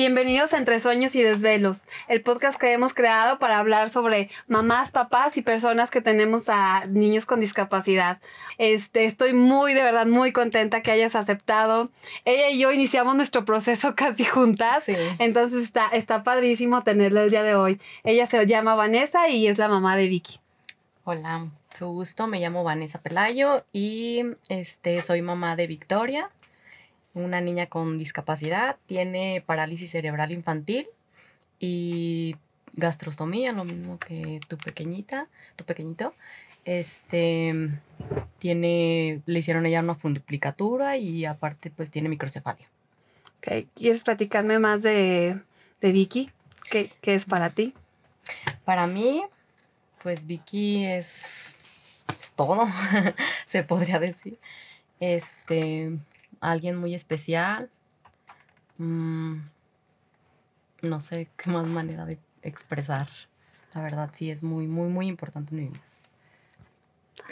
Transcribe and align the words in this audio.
Bienvenidos 0.00 0.54
a 0.54 0.56
Entre 0.56 0.80
Sueños 0.80 1.14
y 1.14 1.22
Desvelos, 1.22 1.82
el 2.08 2.22
podcast 2.22 2.58
que 2.58 2.72
hemos 2.72 2.94
creado 2.94 3.38
para 3.38 3.58
hablar 3.58 3.90
sobre 3.90 4.30
mamás, 4.48 4.92
papás 4.92 5.36
y 5.36 5.42
personas 5.42 5.90
que 5.90 6.00
tenemos 6.00 6.48
a 6.48 6.86
niños 6.86 7.26
con 7.26 7.38
discapacidad. 7.38 8.18
Este, 8.56 9.04
estoy 9.04 9.34
muy, 9.34 9.74
de 9.74 9.82
verdad, 9.82 10.06
muy 10.06 10.32
contenta 10.32 10.82
que 10.82 10.90
hayas 10.90 11.16
aceptado. 11.16 11.90
Ella 12.24 12.48
y 12.48 12.58
yo 12.58 12.72
iniciamos 12.72 13.14
nuestro 13.14 13.44
proceso 13.44 13.94
casi 13.94 14.24
juntas, 14.24 14.86
entonces 15.18 15.62
está, 15.62 15.88
está 15.88 16.24
padrísimo 16.24 16.82
tenerla 16.82 17.24
el 17.24 17.30
día 17.30 17.42
de 17.42 17.54
hoy. 17.54 17.78
Ella 18.02 18.26
se 18.26 18.46
llama 18.46 18.74
Vanessa 18.76 19.28
y 19.28 19.48
es 19.48 19.58
la 19.58 19.68
mamá 19.68 19.96
de 19.98 20.08
Vicky. 20.08 20.38
Hola, 21.04 21.46
qué 21.78 21.84
gusto, 21.84 22.26
me 22.26 22.40
llamo 22.40 22.64
Vanessa 22.64 23.02
Pelayo 23.02 23.66
y 23.70 24.22
este, 24.48 25.02
soy 25.02 25.20
mamá 25.20 25.56
de 25.56 25.66
Victoria 25.66 26.30
una 27.14 27.40
niña 27.40 27.66
con 27.66 27.98
discapacidad, 27.98 28.76
tiene 28.86 29.42
parálisis 29.44 29.90
cerebral 29.90 30.32
infantil 30.32 30.86
y 31.58 32.36
gastrostomía, 32.74 33.52
lo 33.52 33.64
mismo 33.64 33.98
que 33.98 34.40
tu 34.48 34.56
pequeñita, 34.56 35.28
tu 35.56 35.64
pequeñito. 35.64 36.14
Este 36.64 37.70
tiene, 38.38 39.22
le 39.26 39.38
hicieron 39.38 39.66
ella 39.66 39.80
una 39.80 39.94
funduplicatura 39.94 40.96
y 40.96 41.24
aparte 41.24 41.70
pues 41.70 41.90
tiene 41.90 42.08
microcefalia. 42.08 42.68
¿Quieres 43.74 44.04
platicarme 44.04 44.58
más 44.58 44.82
de, 44.82 45.40
Vicky? 45.80 46.30
¿Qué, 46.70 46.92
¿Qué, 47.00 47.14
es 47.14 47.24
para 47.24 47.50
ti? 47.50 47.74
Para 48.64 48.86
mí, 48.86 49.22
pues 50.02 50.26
Vicky 50.26 50.84
es, 50.84 51.56
es 52.22 52.32
todo, 52.32 52.68
se 53.46 53.62
podría 53.64 53.98
decir. 53.98 54.38
Este, 55.00 55.98
alguien 56.40 56.76
muy 56.76 56.94
especial. 56.94 57.70
Mm, 58.78 59.36
no 60.82 61.00
sé 61.00 61.28
qué 61.36 61.50
más 61.50 61.66
manera 61.66 62.06
de 62.06 62.18
expresar. 62.42 63.08
La 63.74 63.82
verdad, 63.82 64.10
sí, 64.12 64.30
es 64.30 64.42
muy, 64.42 64.66
muy, 64.66 64.88
muy 64.88 65.06
importante 65.06 65.54
en 65.54 65.60
mi 65.60 65.68
vida. 65.68 65.80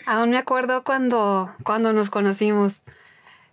Aún 0.07 0.31
me 0.31 0.37
acuerdo 0.37 0.85
cuando, 0.85 1.53
cuando 1.65 1.93
nos 1.93 2.11
conocimos. 2.11 2.83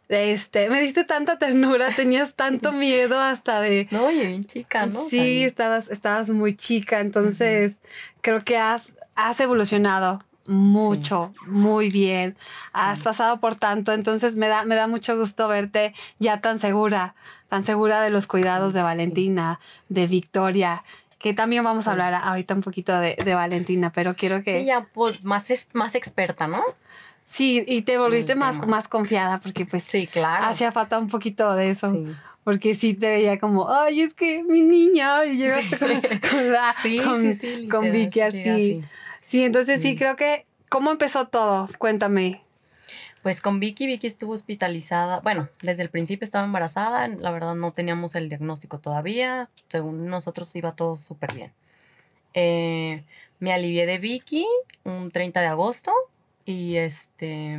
Este, 0.07 0.69
me 0.69 0.79
diste 0.81 1.03
tanta 1.03 1.39
ternura, 1.39 1.89
tenías 1.89 2.35
tanto 2.35 2.71
miedo 2.73 3.19
hasta 3.19 3.59
de. 3.59 3.87
No, 3.89 4.11
y 4.11 4.19
bien 4.19 4.45
chica, 4.45 4.85
¿no? 4.85 5.03
Sí, 5.07 5.43
estabas, 5.43 5.89
estabas 5.89 6.29
muy 6.29 6.55
chica. 6.55 6.99
Entonces, 6.99 7.81
creo 8.21 8.43
que 8.43 8.57
has, 8.57 8.93
has 9.15 9.39
evolucionado 9.39 10.23
mucho, 10.47 11.33
muy 11.47 11.89
bien. 11.89 12.37
Has 12.73 13.03
pasado 13.03 13.39
por 13.39 13.55
tanto, 13.55 13.93
entonces 13.93 14.37
me 14.37 14.47
da, 14.47 14.63
me 14.65 14.75
da 14.75 14.87
mucho 14.87 15.17
gusto 15.17 15.47
verte 15.47 15.93
ya 16.19 16.41
tan 16.41 16.59
segura, 16.59 17.15
tan 17.49 17.63
segura 17.63 18.01
de 18.01 18.09
los 18.09 18.27
cuidados 18.27 18.73
de 18.73 18.81
Valentina, 18.81 19.59
de 19.89 20.07
Victoria, 20.07 20.83
que 21.17 21.33
también 21.33 21.63
vamos 21.63 21.87
a 21.87 21.91
hablar 21.91 22.13
ahorita 22.13 22.53
un 22.53 22.61
poquito 22.61 22.97
de, 22.99 23.15
Valentina, 23.33 23.91
pero 23.91 24.13
quiero 24.13 24.43
que... 24.43 24.59
Sí, 24.59 24.65
ya 24.65 24.87
pues 24.93 25.23
más, 25.23 25.49
es, 25.49 25.69
más 25.73 25.95
experta, 25.95 26.47
¿no? 26.47 26.61
Sí, 27.23 27.63
y 27.67 27.81
te 27.81 27.97
volviste 27.97 28.35
más, 28.35 28.59
más 28.67 28.87
confiada 28.87 29.39
porque 29.39 29.65
pues 29.65 29.83
sí, 29.83 30.05
claro. 30.05 30.45
hacía 30.45 30.71
falta 30.71 30.99
un 30.99 31.07
poquito 31.07 31.55
de 31.55 31.71
eso. 31.71 31.97
Porque 32.43 32.75
sí 32.75 32.93
te 32.93 33.09
veía 33.09 33.39
como, 33.39 33.73
ay, 33.73 34.01
es 34.01 34.13
que 34.13 34.43
mi 34.43 34.61
niña, 34.61 35.25
y 35.25 35.37
llegaste 35.37 35.79
con, 35.79 35.89
con, 37.03 37.69
con 37.71 37.91
Vicky 37.91 38.21
así. 38.21 38.83
Sí, 39.25 39.43
entonces 39.43 39.81
sí, 39.81 39.95
creo 39.95 40.15
que, 40.15 40.45
¿cómo 40.69 40.91
empezó 40.91 41.27
todo? 41.27 41.67
Cuéntame. 41.79 42.43
Pues 43.23 43.41
con 43.41 43.59
Vicky, 43.59 43.87
Vicky 43.87 44.05
estuvo 44.05 44.33
hospitalizada. 44.33 45.19
Bueno, 45.21 45.49
desde 45.63 45.81
el 45.81 45.89
principio 45.89 46.25
estaba 46.25 46.45
embarazada. 46.45 47.07
La 47.07 47.31
verdad 47.31 47.55
no 47.55 47.71
teníamos 47.71 48.13
el 48.13 48.29
diagnóstico 48.29 48.77
todavía. 48.77 49.49
Según 49.67 50.05
nosotros 50.05 50.55
iba 50.55 50.75
todo 50.75 50.95
súper 50.95 51.33
bien. 51.33 51.51
Eh, 52.35 53.03
me 53.39 53.51
alivié 53.51 53.87
de 53.87 53.97
Vicky 53.97 54.45
un 54.83 55.09
30 55.09 55.41
de 55.41 55.47
agosto 55.47 55.91
y 56.45 56.77
este 56.77 57.57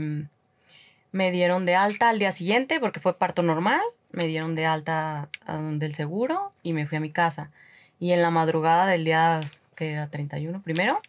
me 1.10 1.32
dieron 1.32 1.66
de 1.66 1.74
alta 1.74 2.10
al 2.10 2.20
día 2.20 2.30
siguiente 2.30 2.78
porque 2.78 3.00
fue 3.00 3.18
parto 3.18 3.42
normal. 3.42 3.82
Me 4.12 4.28
dieron 4.28 4.54
de 4.54 4.66
alta 4.66 5.30
del 5.48 5.94
seguro 5.94 6.52
y 6.62 6.74
me 6.74 6.86
fui 6.86 6.98
a 6.98 7.00
mi 7.00 7.10
casa. 7.10 7.50
Y 7.98 8.12
en 8.12 8.22
la 8.22 8.30
madrugada 8.30 8.86
del 8.86 9.02
día 9.02 9.40
que 9.74 9.94
era 9.94 10.08
31 10.08 10.62
primero, 10.62 11.02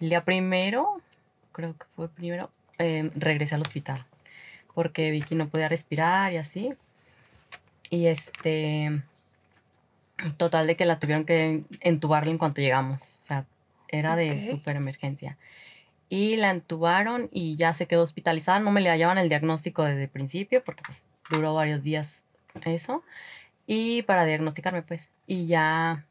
el 0.00 0.08
día 0.08 0.24
primero, 0.24 1.00
creo 1.52 1.76
que 1.76 1.86
fue 1.96 2.08
primero, 2.08 2.50
em, 2.78 3.10
regresé 3.14 3.54
al 3.54 3.62
hospital 3.62 4.04
porque 4.78 5.10
Vicky 5.10 5.34
no 5.34 5.48
podía 5.48 5.68
respirar 5.68 6.32
y 6.32 6.36
así. 6.36 6.72
Y 7.90 8.06
este, 8.06 9.02
total 10.36 10.68
de 10.68 10.76
que 10.76 10.84
la 10.84 11.00
tuvieron 11.00 11.24
que 11.24 11.64
entubarle 11.80 12.30
en 12.30 12.38
cuanto 12.38 12.60
llegamos. 12.60 13.02
O 13.02 13.22
sea, 13.22 13.44
era 13.88 14.14
de 14.14 14.40
súper 14.40 14.76
emergencia. 14.76 15.36
Y 16.08 16.36
la 16.36 16.52
entubaron 16.52 17.28
y 17.32 17.56
ya 17.56 17.72
se 17.72 17.86
quedó 17.88 18.04
hospitalizada. 18.04 18.60
No 18.60 18.70
me 18.70 18.80
le 18.80 18.88
hallaban 18.88 19.18
el 19.18 19.28
diagnóstico 19.28 19.82
desde 19.82 20.04
el 20.04 20.10
principio 20.10 20.62
porque 20.62 20.84
pues 20.86 21.08
duró 21.28 21.54
varios 21.54 21.82
días 21.82 22.22
eso. 22.64 23.02
Y 23.66 24.02
para 24.02 24.26
diagnosticarme 24.26 24.82
pues. 24.82 25.10
Y 25.26 25.46
ya 25.48 26.06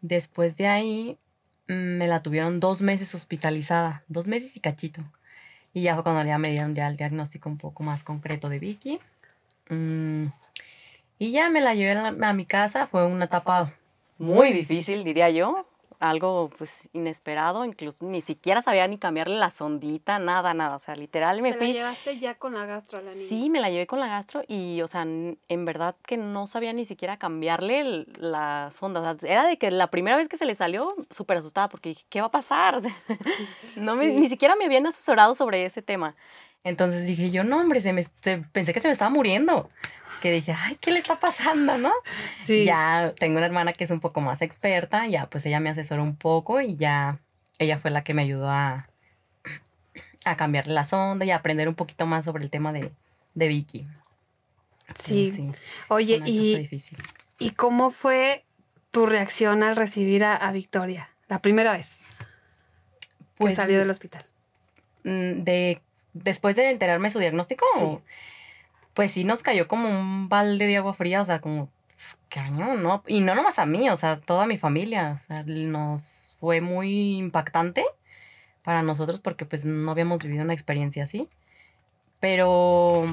después 0.00 0.56
de 0.56 0.68
ahí 0.68 1.18
me 1.66 2.06
la 2.06 2.22
tuvieron 2.22 2.60
dos 2.60 2.82
meses 2.82 3.14
hospitalizada, 3.14 4.04
dos 4.08 4.26
meses 4.26 4.56
y 4.56 4.60
cachito. 4.60 5.02
Y 5.74 5.82
ya 5.82 5.94
fue 5.94 6.02
cuando 6.02 6.24
ya 6.24 6.38
me 6.38 6.50
dieron 6.50 6.74
ya 6.74 6.88
el 6.88 6.96
diagnóstico 6.96 7.48
un 7.48 7.58
poco 7.58 7.82
más 7.82 8.02
concreto 8.02 8.48
de 8.48 8.58
Vicky. 8.58 9.00
Mm, 9.68 10.26
y 11.18 11.32
ya 11.32 11.50
me 11.50 11.60
la 11.60 11.74
llevé 11.74 11.92
a 11.92 12.32
mi 12.32 12.44
casa, 12.46 12.86
fue 12.86 13.06
una 13.06 13.26
etapa 13.26 13.72
muy 14.18 14.52
difícil, 14.52 15.04
diría 15.04 15.30
yo, 15.30 15.66
algo 16.02 16.50
pues 16.58 16.70
inesperado, 16.92 17.64
incluso 17.64 18.04
ni 18.04 18.20
siquiera 18.20 18.60
sabía 18.60 18.86
ni 18.88 18.98
cambiarle 18.98 19.36
la 19.36 19.50
sondita, 19.50 20.18
nada, 20.18 20.52
nada, 20.52 20.76
o 20.76 20.78
sea, 20.78 20.96
literal 20.96 21.40
me 21.40 21.52
¿Te 21.52 21.58
fui. 21.58 21.68
la 21.68 21.72
llevaste 21.72 22.18
ya 22.18 22.34
con 22.34 22.54
la 22.54 22.66
gastro 22.66 23.00
la 23.00 23.12
niña? 23.12 23.28
Sí, 23.28 23.48
me 23.48 23.60
la 23.60 23.70
llevé 23.70 23.86
con 23.86 24.00
la 24.00 24.08
gastro 24.08 24.42
y, 24.48 24.82
o 24.82 24.88
sea, 24.88 25.02
en 25.02 25.64
verdad 25.64 25.94
que 26.04 26.16
no 26.16 26.46
sabía 26.46 26.72
ni 26.72 26.84
siquiera 26.84 27.16
cambiarle 27.16 28.06
la 28.18 28.70
sonda, 28.72 29.00
o 29.00 29.18
sea, 29.18 29.30
era 29.30 29.46
de 29.46 29.56
que 29.56 29.70
la 29.70 29.86
primera 29.88 30.16
vez 30.16 30.28
que 30.28 30.36
se 30.36 30.44
le 30.44 30.54
salió, 30.54 30.94
súper 31.10 31.38
asustada 31.38 31.68
porque 31.68 31.90
dije, 31.90 32.04
¿qué 32.10 32.20
va 32.20 32.26
a 32.26 32.30
pasar? 32.32 32.80
no 33.76 33.96
me, 33.96 34.08
ni 34.08 34.28
siquiera 34.28 34.56
me 34.56 34.64
habían 34.64 34.86
asesorado 34.86 35.34
sobre 35.34 35.64
ese 35.64 35.82
tema. 35.82 36.14
Entonces 36.64 37.06
dije 37.06 37.30
yo, 37.30 37.44
no, 37.44 37.60
hombre, 37.60 37.80
se 37.80 37.92
me, 37.92 38.04
pensé 38.52 38.72
que 38.72 38.80
se 38.80 38.88
me 38.88 38.92
estaba 38.92 39.10
muriendo 39.10 39.68
que 40.22 40.30
dije, 40.30 40.54
ay, 40.56 40.76
¿qué 40.80 40.92
le 40.92 41.00
está 41.00 41.18
pasando, 41.18 41.76
no? 41.78 41.92
Sí. 42.44 42.64
Ya 42.64 43.12
tengo 43.18 43.38
una 43.38 43.46
hermana 43.46 43.72
que 43.72 43.82
es 43.82 43.90
un 43.90 43.98
poco 43.98 44.20
más 44.20 44.40
experta, 44.40 45.06
ya 45.08 45.28
pues 45.28 45.44
ella 45.46 45.58
me 45.58 45.68
asesoró 45.68 46.04
un 46.04 46.14
poco 46.14 46.60
y 46.60 46.76
ya 46.76 47.18
ella 47.58 47.78
fue 47.78 47.90
la 47.90 48.04
que 48.04 48.14
me 48.14 48.22
ayudó 48.22 48.48
a, 48.48 48.88
a 50.24 50.36
cambiarle 50.36 50.74
la 50.74 50.84
sonda 50.84 51.24
y 51.24 51.32
a 51.32 51.36
aprender 51.36 51.68
un 51.68 51.74
poquito 51.74 52.06
más 52.06 52.24
sobre 52.24 52.44
el 52.44 52.50
tema 52.50 52.72
de, 52.72 52.92
Vicky. 53.34 53.86
Sí. 54.94 55.50
Oye, 55.88 56.22
y, 56.24 56.68
¿y 57.38 57.50
cómo 57.50 57.90
fue 57.90 58.44
tu 58.92 59.06
reacción 59.06 59.64
al 59.64 59.74
recibir 59.74 60.24
a, 60.24 60.52
Victoria 60.52 61.10
la 61.28 61.40
primera 61.40 61.72
vez 61.72 61.98
pues, 63.38 63.50
que 63.50 63.56
salió 63.56 63.78
del 63.78 63.90
hospital? 63.90 64.24
Mm, 65.02 65.42
de, 65.42 65.82
después 66.12 66.56
de 66.56 66.70
enterarme 66.70 67.10
su 67.10 67.18
diagnóstico. 67.18 67.64
Sí 67.78 67.98
pues 68.94 69.12
sí 69.12 69.24
nos 69.24 69.42
cayó 69.42 69.68
como 69.68 69.88
un 69.88 70.28
balde 70.28 70.66
de 70.66 70.76
agua 70.76 70.94
fría, 70.94 71.22
o 71.22 71.24
sea, 71.24 71.40
como 71.40 71.70
pues, 71.88 72.18
cañón, 72.28 72.82
¿no? 72.82 73.02
Y 73.06 73.20
no 73.20 73.34
nomás 73.34 73.58
a 73.58 73.66
mí, 73.66 73.88
o 73.90 73.96
sea, 73.96 74.20
toda 74.20 74.46
mi 74.46 74.58
familia, 74.58 75.20
o 75.22 75.26
sea, 75.26 75.44
nos 75.44 76.36
fue 76.40 76.60
muy 76.60 77.18
impactante 77.18 77.84
para 78.62 78.82
nosotros 78.82 79.20
porque 79.20 79.46
pues 79.46 79.64
no 79.64 79.90
habíamos 79.90 80.22
vivido 80.22 80.44
una 80.44 80.52
experiencia 80.54 81.04
así, 81.04 81.28
pero 82.20 83.04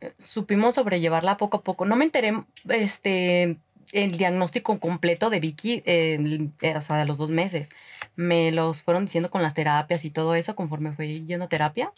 eh, 0.00 0.12
supimos 0.18 0.76
sobrellevarla 0.76 1.36
poco 1.36 1.58
a 1.58 1.62
poco. 1.62 1.84
No 1.84 1.96
me 1.96 2.04
enteré, 2.04 2.32
este, 2.68 3.56
el 3.92 4.16
diagnóstico 4.18 4.80
completo 4.80 5.30
de 5.30 5.40
Vicky, 5.40 5.82
eh, 5.86 6.48
o 6.76 6.80
sea, 6.80 6.96
de 6.96 7.06
los 7.06 7.18
dos 7.18 7.30
meses. 7.30 7.68
Me 8.16 8.52
los 8.52 8.82
fueron 8.82 9.06
diciendo 9.06 9.30
con 9.30 9.42
las 9.42 9.54
terapias 9.54 10.04
y 10.04 10.10
todo 10.10 10.34
eso 10.34 10.56
conforme 10.56 10.92
fui 10.92 11.24
yendo 11.26 11.46
a 11.46 11.48
terapia. 11.48 11.92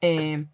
Eh, 0.00 0.44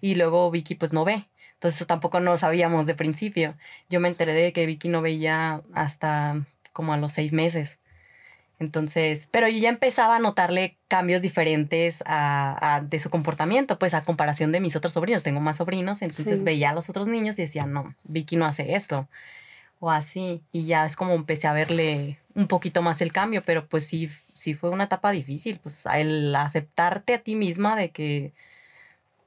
y 0.00 0.14
luego 0.14 0.50
Vicky 0.50 0.74
pues 0.74 0.92
no 0.92 1.04
ve. 1.04 1.26
Entonces 1.54 1.78
eso 1.78 1.86
tampoco 1.86 2.20
no 2.20 2.30
lo 2.30 2.38
sabíamos 2.38 2.86
de 2.86 2.94
principio. 2.94 3.54
Yo 3.90 4.00
me 4.00 4.08
enteré 4.08 4.32
de 4.32 4.52
que 4.52 4.66
Vicky 4.66 4.88
no 4.88 5.02
veía 5.02 5.62
hasta 5.74 6.46
como 6.72 6.92
a 6.92 6.96
los 6.96 7.12
seis 7.12 7.32
meses. 7.32 7.80
Entonces, 8.58 9.28
pero 9.32 9.48
yo 9.48 9.58
ya 9.58 9.70
empezaba 9.70 10.16
a 10.16 10.18
notarle 10.18 10.76
cambios 10.86 11.22
diferentes 11.22 12.02
a, 12.06 12.82
de 12.86 12.98
su 12.98 13.08
comportamiento, 13.08 13.78
pues 13.78 13.94
a 13.94 14.04
comparación 14.04 14.52
de 14.52 14.60
mis 14.60 14.76
otros 14.76 14.92
sobrinos. 14.92 15.22
Tengo 15.22 15.40
más 15.40 15.56
sobrinos, 15.56 16.02
entonces 16.02 16.44
veía 16.44 16.70
a 16.70 16.74
los 16.74 16.90
otros 16.90 17.08
niños 17.08 17.38
y 17.38 17.42
decía, 17.42 17.64
no, 17.64 17.94
Vicky 18.04 18.36
no 18.36 18.44
hace 18.44 18.74
esto. 18.74 19.08
O 19.80 19.90
así. 19.90 20.42
Y 20.52 20.66
ya 20.66 20.84
es 20.84 20.96
como 20.96 21.14
empecé 21.14 21.46
a 21.46 21.54
verle 21.54 22.18
un 22.34 22.48
poquito 22.48 22.82
más 22.82 23.00
el 23.00 23.12
cambio, 23.12 23.42
pero 23.44 23.66
pues 23.66 23.86
sí, 23.86 24.10
sí 24.34 24.54
fue 24.54 24.70
una 24.70 24.84
etapa 24.84 25.10
difícil, 25.10 25.58
pues 25.62 25.86
el 25.94 26.34
aceptarte 26.34 27.14
a 27.14 27.18
ti 27.18 27.36
misma 27.36 27.76
de 27.76 27.90
que, 27.90 28.32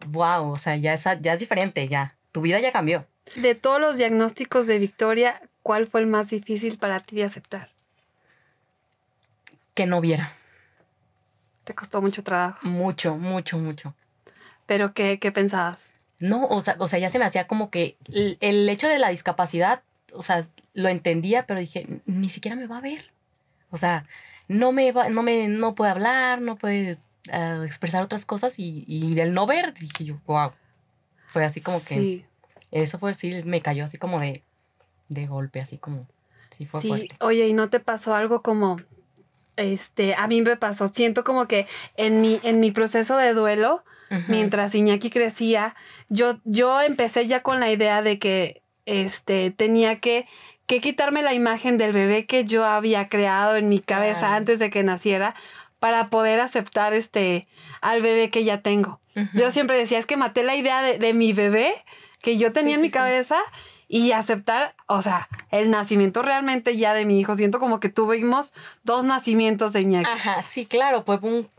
wow, 0.07 0.51
o 0.51 0.57
sea, 0.57 0.75
ya 0.75 0.93
es, 0.93 1.03
ya 1.21 1.33
es 1.33 1.39
diferente, 1.39 1.87
ya 1.87 2.15
tu 2.31 2.41
vida 2.41 2.59
ya 2.59 2.71
cambió. 2.71 3.05
De 3.35 3.55
todos 3.55 3.79
los 3.79 3.97
diagnósticos 3.97 4.67
de 4.67 4.79
Victoria, 4.79 5.41
¿cuál 5.61 5.87
fue 5.87 6.01
el 6.01 6.07
más 6.07 6.29
difícil 6.29 6.77
para 6.77 6.99
ti 6.99 7.17
de 7.17 7.23
aceptar? 7.23 7.69
Que 9.73 9.85
no 9.85 10.01
viera. 10.01 10.35
¿Te 11.63 11.73
costó 11.73 12.01
mucho 12.01 12.23
trabajo? 12.23 12.59
Mucho, 12.67 13.17
mucho, 13.17 13.57
mucho. 13.57 13.95
¿Pero 14.65 14.93
qué, 14.93 15.19
qué 15.19 15.31
pensabas? 15.31 15.93
No, 16.19 16.45
o 16.47 16.61
sea, 16.61 16.75
o 16.79 16.87
sea, 16.87 16.99
ya 16.99 17.09
se 17.09 17.19
me 17.19 17.25
hacía 17.25 17.47
como 17.47 17.69
que 17.69 17.97
el, 18.11 18.37
el 18.41 18.67
hecho 18.67 18.87
de 18.87 18.99
la 18.99 19.09
discapacidad, 19.09 19.81
o 20.11 20.21
sea, 20.21 20.47
lo 20.73 20.89
entendía, 20.89 21.45
pero 21.45 21.59
dije, 21.59 22.01
ni 22.05 22.29
siquiera 22.29 22.55
me 22.55 22.67
va 22.67 22.77
a 22.77 22.81
ver. 22.81 23.11
O 23.69 23.77
sea, 23.77 24.05
no 24.47 24.71
me 24.71 24.91
va, 24.91 25.09
no 25.09 25.23
me, 25.23 25.47
no 25.47 25.75
puede 25.75 25.91
hablar, 25.91 26.41
no 26.41 26.55
puede 26.55 26.97
eh, 27.31 27.61
expresar 27.65 28.03
otras 28.03 28.25
cosas 28.25 28.59
y, 28.59 28.83
y 28.87 29.19
el 29.19 29.33
no 29.33 29.45
ver, 29.45 29.73
dije 29.73 30.03
yo, 30.05 30.19
wow. 30.25 30.51
Fue 31.27 31.43
así 31.43 31.61
como 31.61 31.79
que, 31.79 31.95
Sí, 31.95 32.25
eso 32.71 32.99
fue 32.99 33.13
sí, 33.13 33.33
me 33.45 33.61
cayó 33.61 33.85
así 33.85 33.97
como 33.97 34.19
de, 34.19 34.43
de 35.09 35.25
golpe, 35.27 35.59
así 35.61 35.77
como, 35.77 36.07
sí 36.51 36.65
fue 36.65 36.81
sí. 36.81 36.87
fuerte. 36.87 37.15
Oye, 37.21 37.47
¿y 37.47 37.53
no 37.53 37.69
te 37.69 37.79
pasó 37.79 38.13
algo 38.13 38.41
como, 38.43 38.79
este, 39.55 40.15
a 40.15 40.27
mí 40.27 40.41
me 40.41 40.57
pasó, 40.57 40.87
siento 40.87 41.23
como 41.23 41.47
que 41.47 41.67
en 41.95 42.21
mi, 42.21 42.39
en 42.43 42.59
mi 42.59 42.71
proceso 42.71 43.17
de 43.17 43.33
duelo, 43.33 43.83
mientras 44.27 44.75
Iñaki 44.75 45.09
crecía, 45.09 45.75
yo, 46.07 46.39
yo 46.43 46.81
empecé 46.81 47.25
ya 47.25 47.41
con 47.41 47.59
la 47.59 47.71
idea 47.71 48.03
de 48.03 48.19
que 48.19 48.61
este, 48.85 49.49
tenía 49.49 49.99
que, 49.99 50.27
que 50.67 50.81
quitarme 50.81 51.23
la 51.23 51.33
imagen 51.33 51.79
del 51.79 51.93
bebé 51.93 52.27
que 52.27 52.45
yo 52.45 52.63
había 52.63 53.09
creado 53.09 53.55
en 53.55 53.69
mi 53.69 53.79
cabeza 53.79 54.19
Claro. 54.27 54.35
antes 54.35 54.59
de 54.59 54.69
que 54.69 54.83
naciera 54.83 55.33
para 55.83 56.07
poder 56.07 56.39
aceptar 56.39 56.93
este, 56.93 57.45
al 57.81 58.01
bebé 58.01 58.29
que 58.29 58.45
ya 58.45 58.61
tengo. 58.61 59.01
Yo 59.33 59.51
siempre 59.51 59.77
decía, 59.77 59.99
es 59.99 60.05
que 60.05 60.15
maté 60.15 60.41
la 60.41 60.55
idea 60.55 60.81
de, 60.81 60.97
de 60.97 61.13
mi 61.13 61.33
bebé 61.33 61.73
que 62.21 62.37
yo 62.37 62.53
tenía 62.53 62.75
Sí, 62.75 62.75
en 62.75 62.81
mi 62.83 62.87
sí, 62.87 62.93
sí. 62.93 62.97
cabeza 62.99 63.37
y 63.89 64.13
aceptar, 64.13 64.75
o 64.87 65.01
sea, 65.01 65.27
el 65.51 65.69
nacimiento 65.71 66.21
realmente 66.21 66.77
ya 66.77 66.93
de 66.93 67.03
mi 67.03 67.19
hijo. 67.19 67.35
Siento 67.35 67.59
como 67.59 67.81
que 67.81 67.89
tuvimos 67.89 68.53
dos 68.85 69.03
nacimientos 69.03 69.73
de 69.73 69.81
Iñaki. 69.81 70.09
Ajá, 70.09 70.41
sí, 70.41 70.65
claro, 70.65 71.03
fue 71.03 71.19
un 71.21 71.49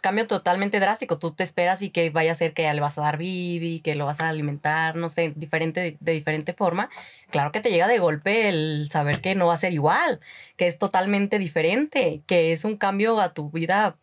cambio 0.00 0.26
totalmente 0.26 0.80
drástico. 0.80 1.18
Tú 1.18 1.32
te 1.32 1.42
esperas 1.44 1.82
y 1.82 1.90
que 1.90 2.10
vaya 2.10 2.32
a 2.32 2.34
ser 2.34 2.54
que 2.54 2.72
le 2.72 2.80
vas 2.80 2.98
a 2.98 3.02
dar 3.02 3.18
bibi, 3.18 3.80
que 3.80 3.94
lo 3.94 4.06
vas 4.06 4.20
a 4.20 4.28
alimentar, 4.28 4.96
no 4.96 5.08
sé, 5.08 5.32
diferente, 5.36 5.96
de 6.00 6.12
diferente 6.12 6.52
forma. 6.54 6.88
Claro 7.30 7.52
que 7.52 7.60
te 7.60 7.70
llega 7.70 7.86
de 7.88 7.98
golpe 7.98 8.48
el 8.48 8.88
saber 8.90 9.20
que 9.20 9.34
no 9.34 9.46
va 9.46 9.54
a 9.54 9.58
ser 9.58 9.72
igual, 9.72 10.20
que 10.56 10.66
es 10.66 10.78
totalmente 10.78 11.38
diferente, 11.38 12.22
que 12.26 12.52
es 12.52 12.64
un 12.64 12.76
cambio 12.76 13.20
a 13.20 13.32
tu 13.34 13.50
vida, 13.50 13.96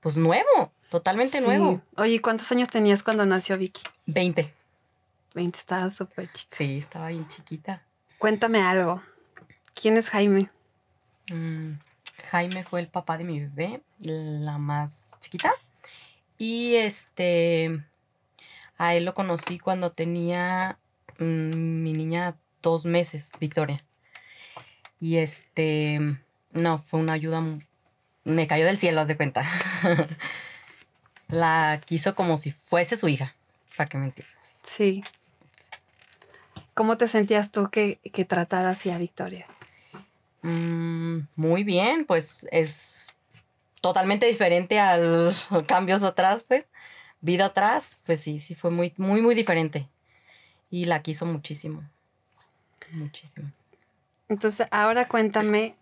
pues 0.00 0.16
nuevo, 0.16 0.72
totalmente 0.90 1.38
Sí. 1.40 1.44
nuevo. 1.44 1.80
Oye, 1.96 2.20
¿cuántos 2.20 2.50
años 2.52 2.68
tenías 2.68 3.02
cuando 3.02 3.24
nació 3.26 3.56
Vicky? 3.58 3.82
20. 4.06 4.52
20, 5.34 5.58
estaba 5.58 5.90
súper 5.90 6.30
chica. 6.32 6.56
Sí, 6.56 6.78
estaba 6.78 7.08
bien 7.08 7.26
chiquita. 7.28 7.82
Cuéntame 8.18 8.60
algo. 8.62 9.02
¿Quién 9.74 9.96
es 9.96 10.08
Jaime? 10.10 10.48
Mm, 11.30 11.72
Jaime 12.30 12.64
fue 12.64 12.80
el 12.80 12.88
papá 12.88 13.18
de 13.18 13.24
mi 13.24 13.40
bebé, 13.40 13.82
la 14.00 14.58
más 14.58 15.16
chiquita. 15.20 15.52
Y 16.36 16.74
este, 16.76 17.84
a 18.76 18.94
él 18.94 19.04
lo 19.04 19.14
conocí 19.14 19.58
cuando 19.58 19.92
tenía 19.92 20.78
mm, 21.18 21.82
mi 21.82 21.92
niña 21.92 22.36
dos 22.62 22.84
meses, 22.84 23.30
Victoria. 23.40 23.84
Y 25.00 25.16
este, 25.16 26.00
no, 26.52 26.78
fue 26.78 27.00
una 27.00 27.14
ayuda, 27.14 27.42
me 28.24 28.46
cayó 28.46 28.66
del 28.66 28.78
cielo, 28.78 29.00
haz 29.00 29.08
de 29.08 29.16
cuenta. 29.16 29.44
la 31.28 31.80
quiso 31.84 32.14
como 32.14 32.36
si 32.36 32.52
fuese 32.52 32.96
su 32.96 33.08
hija, 33.08 33.34
para 33.76 33.88
que 33.88 33.98
me 33.98 34.06
entiendas. 34.06 34.36
Sí. 34.62 35.02
¿Cómo 36.74 36.96
te 36.96 37.08
sentías 37.08 37.50
tú 37.50 37.70
que, 37.70 37.98
que 38.12 38.24
tratara 38.24 38.70
así 38.70 38.90
a 38.90 38.98
Victoria? 38.98 39.46
Mm, 40.42 41.20
muy 41.36 41.64
bien, 41.64 42.04
pues 42.04 42.46
es 42.50 43.08
totalmente 43.80 44.26
diferente 44.26 44.78
al 44.78 45.34
cambios 45.66 46.02
atrás, 46.02 46.44
pues. 46.46 46.64
Vida 47.20 47.46
atrás, 47.46 48.00
pues 48.06 48.20
sí, 48.20 48.38
sí 48.38 48.54
fue 48.54 48.70
muy, 48.70 48.94
muy, 48.96 49.20
muy 49.20 49.34
diferente. 49.34 49.88
Y 50.70 50.84
la 50.84 51.02
quiso 51.02 51.26
muchísimo. 51.26 51.82
Muchísimo. 52.92 53.50
Entonces, 54.28 54.68
ahora 54.70 55.08
cuéntame 55.08 55.74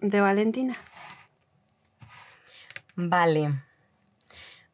de 0.00 0.20
Valentina. 0.20 0.76
Vale. 2.94 3.62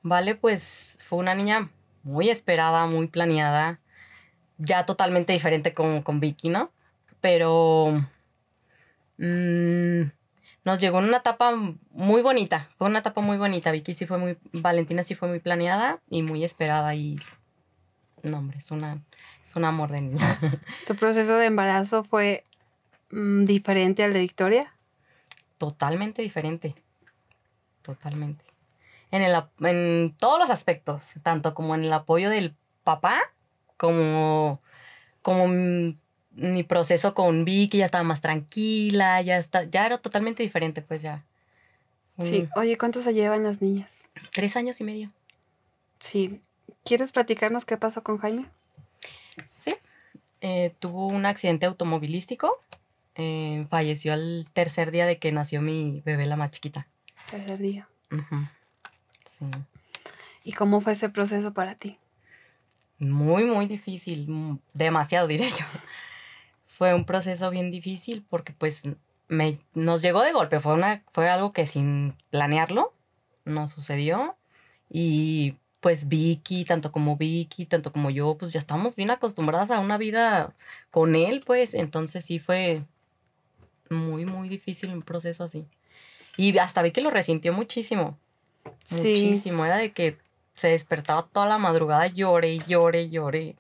Vale, 0.02 0.35
pues 0.35 0.99
fue 1.06 1.19
una 1.19 1.35
niña 1.35 1.70
muy 2.02 2.31
esperada, 2.31 2.87
muy 2.87 3.06
planeada. 3.06 3.79
Ya 4.56 4.87
totalmente 4.87 5.32
diferente 5.32 5.73
con, 5.73 6.02
con 6.02 6.19
Vicky, 6.19 6.49
¿no? 6.49 6.73
Pero 7.20 8.00
mm, 9.18 10.10
nos 10.64 10.80
llegó 10.80 10.98
en 10.98 11.06
una 11.06 11.18
etapa 11.18 11.52
muy 11.90 12.22
bonita. 12.22 12.68
Fue 12.78 12.86
una 12.88 12.98
etapa 13.00 13.20
muy 13.20 13.36
bonita. 13.36 13.70
Vicky 13.72 13.94
sí 13.94 14.06
fue 14.06 14.18
muy. 14.18 14.38
Valentina 14.52 15.02
sí 15.02 15.14
fue 15.14 15.28
muy 15.28 15.40
planeada 15.40 16.00
y 16.10 16.22
muy 16.22 16.44
esperada. 16.44 16.94
Y. 16.94 17.16
No, 18.22 18.38
hombre, 18.38 18.58
es 18.58 18.70
una. 18.70 19.02
Es 19.44 19.56
un 19.56 19.64
amor 19.64 19.90
de 19.90 20.00
niña. 20.02 20.38
¿Tu 20.86 20.94
proceso 20.96 21.36
de 21.38 21.46
embarazo 21.46 22.04
fue 22.04 22.44
mm, 23.10 23.44
diferente 23.44 24.02
al 24.04 24.12
de 24.12 24.20
Victoria? 24.20 24.72
totalmente 25.58 26.22
diferente. 26.22 26.76
Totalmente. 27.82 28.44
En, 29.10 29.22
el, 29.22 29.34
en 29.60 30.14
todos 30.18 30.38
los 30.38 30.50
aspectos, 30.50 31.14
tanto 31.22 31.54
como 31.54 31.74
en 31.74 31.82
el 31.84 31.92
apoyo 31.92 32.30
del 32.30 32.54
papá, 32.84 33.18
como, 33.76 34.60
como 35.22 35.44
m- 35.46 35.96
mi 36.38 36.62
proceso 36.62 37.14
con 37.14 37.44
Vicky, 37.44 37.79
ya 37.79 37.85
estaba 37.85 38.05
más 38.05 38.20
tranquila, 38.20 39.20
ya, 39.23 39.38
está, 39.38 39.64
ya 39.64 39.85
era 39.87 39.99
totalmente 39.99 40.43
diferente, 40.43 40.82
pues 40.82 41.02
ya. 41.02 41.25
Sí. 42.19 42.49
Oye, 42.56 42.76
¿cuántos 42.79 43.05
se 43.05 43.14
llevan 43.14 43.44
las 43.44 43.61
niñas? 43.62 43.99
Tres 44.32 44.56
años 44.56 44.81
y 44.81 44.85
medio. 44.85 45.11
Sí. 45.99 46.40
¿Quieres 46.85 47.12
platicarnos 47.12 47.64
qué 47.64 47.76
pasó 47.76 48.02
con 48.02 48.19
Jaime? 48.19 48.46
Sí. 49.46 49.75
Eh, 50.40 50.75
tuvo 50.79 51.06
un 51.08 51.26
accidente 51.26 51.67
automovilístico. 51.67 52.58
eh, 53.20 53.67
falleció 53.69 54.12
al 54.12 54.46
tercer 54.52 54.93
día 54.93 55.05
de 55.05 55.19
que 55.19 55.32
nació 55.32 55.61
mi 55.61 56.02
bebé, 56.05 56.26
la 56.26 56.37
más 56.37 56.52
chiquita. 56.52 56.87
Tercer 57.28 57.59
día. 57.59 57.88
Sí. 59.28 59.45
¿Y 60.45 60.52
cómo 60.52 60.80
fue 60.80 60.92
ese 60.92 61.09
proceso 61.09 61.52
para 61.52 61.75
ti? 61.75 61.99
Muy, 63.00 63.45
muy 63.45 63.66
difícil, 63.66 64.28
mm, 64.28 64.59
demasiado 64.73 65.26
diré 65.26 65.50
yo. 65.50 65.64
Fue 66.78 66.94
un 66.94 67.04
proceso 67.04 67.50
bien 67.50 67.73
difícil 67.73 68.25
porque 68.30 68.52
pues 68.52 68.88
me, 69.26 69.58
nos 69.75 70.00
llegó 70.00 70.23
de 70.23 70.30
golpe, 70.30 70.61
fue, 70.61 70.75
una, 70.75 71.02
fue 71.11 71.28
algo 71.28 71.52
que 71.52 71.66
sin 71.66 72.14
planearlo 72.30 72.94
nos 73.44 73.73
sucedió 73.73 74.37
y 74.88 75.56
pues 75.80 76.06
Vicky, 76.06 76.64
tanto 76.64 76.92
como 76.92 77.16
Vicky, 77.16 77.66
tanto 77.66 77.90
como 77.90 78.11
yo, 78.11 78.37
pues 78.38 78.52
ya 78.52 78.61
estamos 78.61 78.94
bien 78.94 79.11
acostumbradas 79.11 79.73
a 79.73 79.80
una 79.80 79.99
vida 79.99 80.54
con 80.92 81.16
él, 81.16 81.42
pues 81.44 81.75
entonces 81.75 82.25
sí 82.25 82.38
fue 82.38 82.85
muy, 83.90 84.25
muy 84.25 84.49
difícil 84.49 84.92
un 84.92 85.02
proceso 85.02 85.42
así. 85.42 85.66
Y 86.37 86.56
hasta 86.58 86.82
Vicky 86.82 87.00
lo 87.00 87.11
resintió 87.11 87.52
muchísimo. 87.52 88.16
Sí. 88.85 89.08
Muchísimo. 89.08 89.66
Era 89.66 89.78
de 89.78 89.90
que 89.90 90.16
se 90.54 90.68
despertaba 90.68 91.26
toda 91.26 91.47
la 91.47 91.58
madrugada, 91.58 92.06
llore 92.06 92.54
y 92.54 92.61
llore 92.61 93.56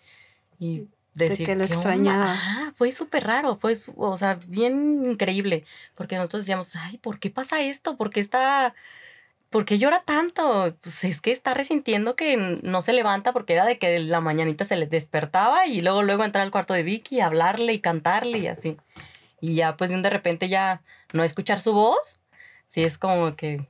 y 0.60 0.86
decir 1.18 1.46
que 1.46 1.54
lo 1.54 1.64
extrañaba. 1.64 2.32
Ajá, 2.32 2.72
fue 2.76 2.92
súper 2.92 3.24
raro, 3.24 3.56
fue, 3.56 3.74
o 3.96 4.16
sea, 4.16 4.38
bien 4.46 5.04
increíble. 5.04 5.64
Porque 5.94 6.16
nosotros 6.16 6.42
decíamos, 6.42 6.74
ay, 6.76 6.98
¿por 6.98 7.18
qué 7.18 7.30
pasa 7.30 7.60
esto? 7.60 7.96
¿Por 7.96 8.10
qué 8.10 8.20
está.? 8.20 8.74
¿Por 9.50 9.64
qué 9.64 9.78
llora 9.78 10.00
tanto? 10.00 10.76
Pues 10.82 11.04
es 11.04 11.20
que 11.22 11.32
está 11.32 11.54
resintiendo 11.54 12.16
que 12.16 12.36
no 12.36 12.82
se 12.82 12.92
levanta 12.92 13.32
porque 13.32 13.54
era 13.54 13.64
de 13.64 13.78
que 13.78 13.98
la 13.98 14.20
mañanita 14.20 14.66
se 14.66 14.76
le 14.76 14.86
despertaba 14.86 15.66
y 15.66 15.80
luego 15.80 16.02
luego 16.02 16.24
entrar 16.24 16.44
al 16.44 16.50
cuarto 16.50 16.74
de 16.74 16.82
Vicky, 16.82 17.20
hablarle 17.20 17.72
y 17.72 17.80
cantarle 17.80 18.38
y 18.38 18.46
así. 18.46 18.76
Y 19.40 19.54
ya 19.54 19.76
pues 19.76 19.88
de 19.88 19.96
un 19.96 20.02
de 20.02 20.10
repente 20.10 20.50
ya 20.50 20.82
no 21.14 21.24
escuchar 21.24 21.60
su 21.60 21.72
voz, 21.72 22.20
sí 22.66 22.84
es 22.84 22.98
como 22.98 23.36
que 23.36 23.66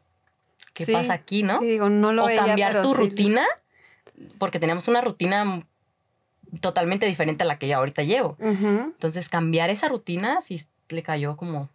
¿qué 0.74 0.84
Sí, 0.84 0.92
pasa 0.92 1.12
aquí, 1.12 1.44
no? 1.44 1.60
Sí, 1.60 1.66
digo, 1.66 1.88
no 1.88 2.12
lo 2.12 2.24
o 2.24 2.26
veía, 2.26 2.44
cambiar 2.44 2.82
tu 2.82 2.94
sí, 2.94 3.00
rutina, 3.00 3.46
porque 4.38 4.58
teníamos 4.58 4.88
una 4.88 5.00
rutina 5.00 5.60
totalmente 6.60 7.06
diferente 7.06 7.44
a 7.44 7.46
la 7.46 7.58
que 7.58 7.68
yo 7.68 7.76
ahorita 7.76 8.02
llevo. 8.02 8.36
Entonces, 8.40 9.28
cambiar 9.28 9.70
esa 9.70 9.88
rutina 9.88 10.40
sí 10.40 10.60
le 10.88 11.02
cayó 11.02 11.36
como 11.36 11.68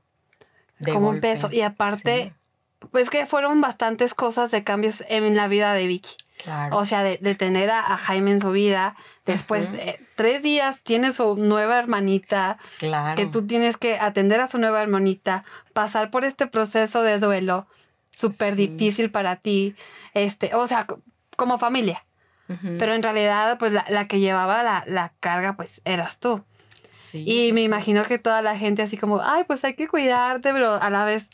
de 0.79 0.91
como 0.93 1.09
un 1.09 1.19
peso. 1.19 1.49
Y 1.51 1.61
aparte, 1.61 2.33
Sí, 2.81 2.87
pues 2.91 3.09
que 3.09 3.25
fueron 3.25 3.61
bastantes 3.61 4.13
cosas 4.13 4.51
de 4.51 4.63
cambios 4.63 5.03
en 5.07 5.35
la 5.35 5.47
vida 5.47 5.73
de 5.73 5.87
Vicky. 5.87 6.15
claro. 6.43 6.75
O 6.77 6.83
sea, 6.85 7.03
de, 7.03 7.17
de 7.21 7.35
tener 7.35 7.69
a, 7.69 7.79
a 7.93 7.97
Jaime 7.97 8.31
en 8.31 8.41
su 8.41 8.51
vida. 8.51 8.95
Después, 9.25 9.67
Ujú. 9.67 9.75
eh, 9.77 9.99
tres 10.15 10.43
días 10.43 10.81
tiene 10.81 11.11
su 11.13 11.35
nueva 11.37 11.77
hermanita, 11.79 12.57
claro. 12.79 13.15
que 13.15 13.25
tú 13.25 13.45
tienes 13.47 13.77
que 13.77 13.97
atender 13.97 14.41
a 14.41 14.47
su 14.47 14.57
nueva 14.57 14.81
hermanita, 14.81 15.45
pasar 15.73 16.11
por 16.11 16.25
este 16.25 16.47
proceso 16.47 17.03
de 17.03 17.19
duelo 17.19 17.67
súper 18.11 18.55
Sí. 18.55 18.67
difícil 18.67 19.11
para 19.11 19.37
ti, 19.37 19.75
este, 20.13 20.53
o 20.55 20.67
sea, 20.67 20.85
co- 20.85 20.99
como 21.37 21.57
familia. 21.57 22.03
Ujú. 22.49 22.75
Pero 22.77 22.93
en 22.93 23.03
realidad, 23.03 23.57
pues 23.57 23.71
la, 23.71 23.85
la 23.89 24.07
que 24.07 24.19
llevaba 24.19 24.63
la, 24.63 24.83
la 24.85 25.13
carga, 25.19 25.55
pues 25.55 25.81
eras 25.85 26.19
tú. 26.19 26.43
Sí, 26.89 27.23
y 27.25 27.53
me 27.53 27.59
sí. 27.59 27.65
imagino 27.65 28.03
que 28.03 28.19
toda 28.19 28.41
la 28.41 28.57
gente 28.57 28.81
así 28.81 28.97
como, 28.97 29.21
ay, 29.21 29.43
pues 29.45 29.63
hay 29.63 29.75
que 29.75 29.87
cuidarte, 29.87 30.51
pero 30.51 30.73
a 30.73 30.89
la 30.89 31.05
vez, 31.05 31.29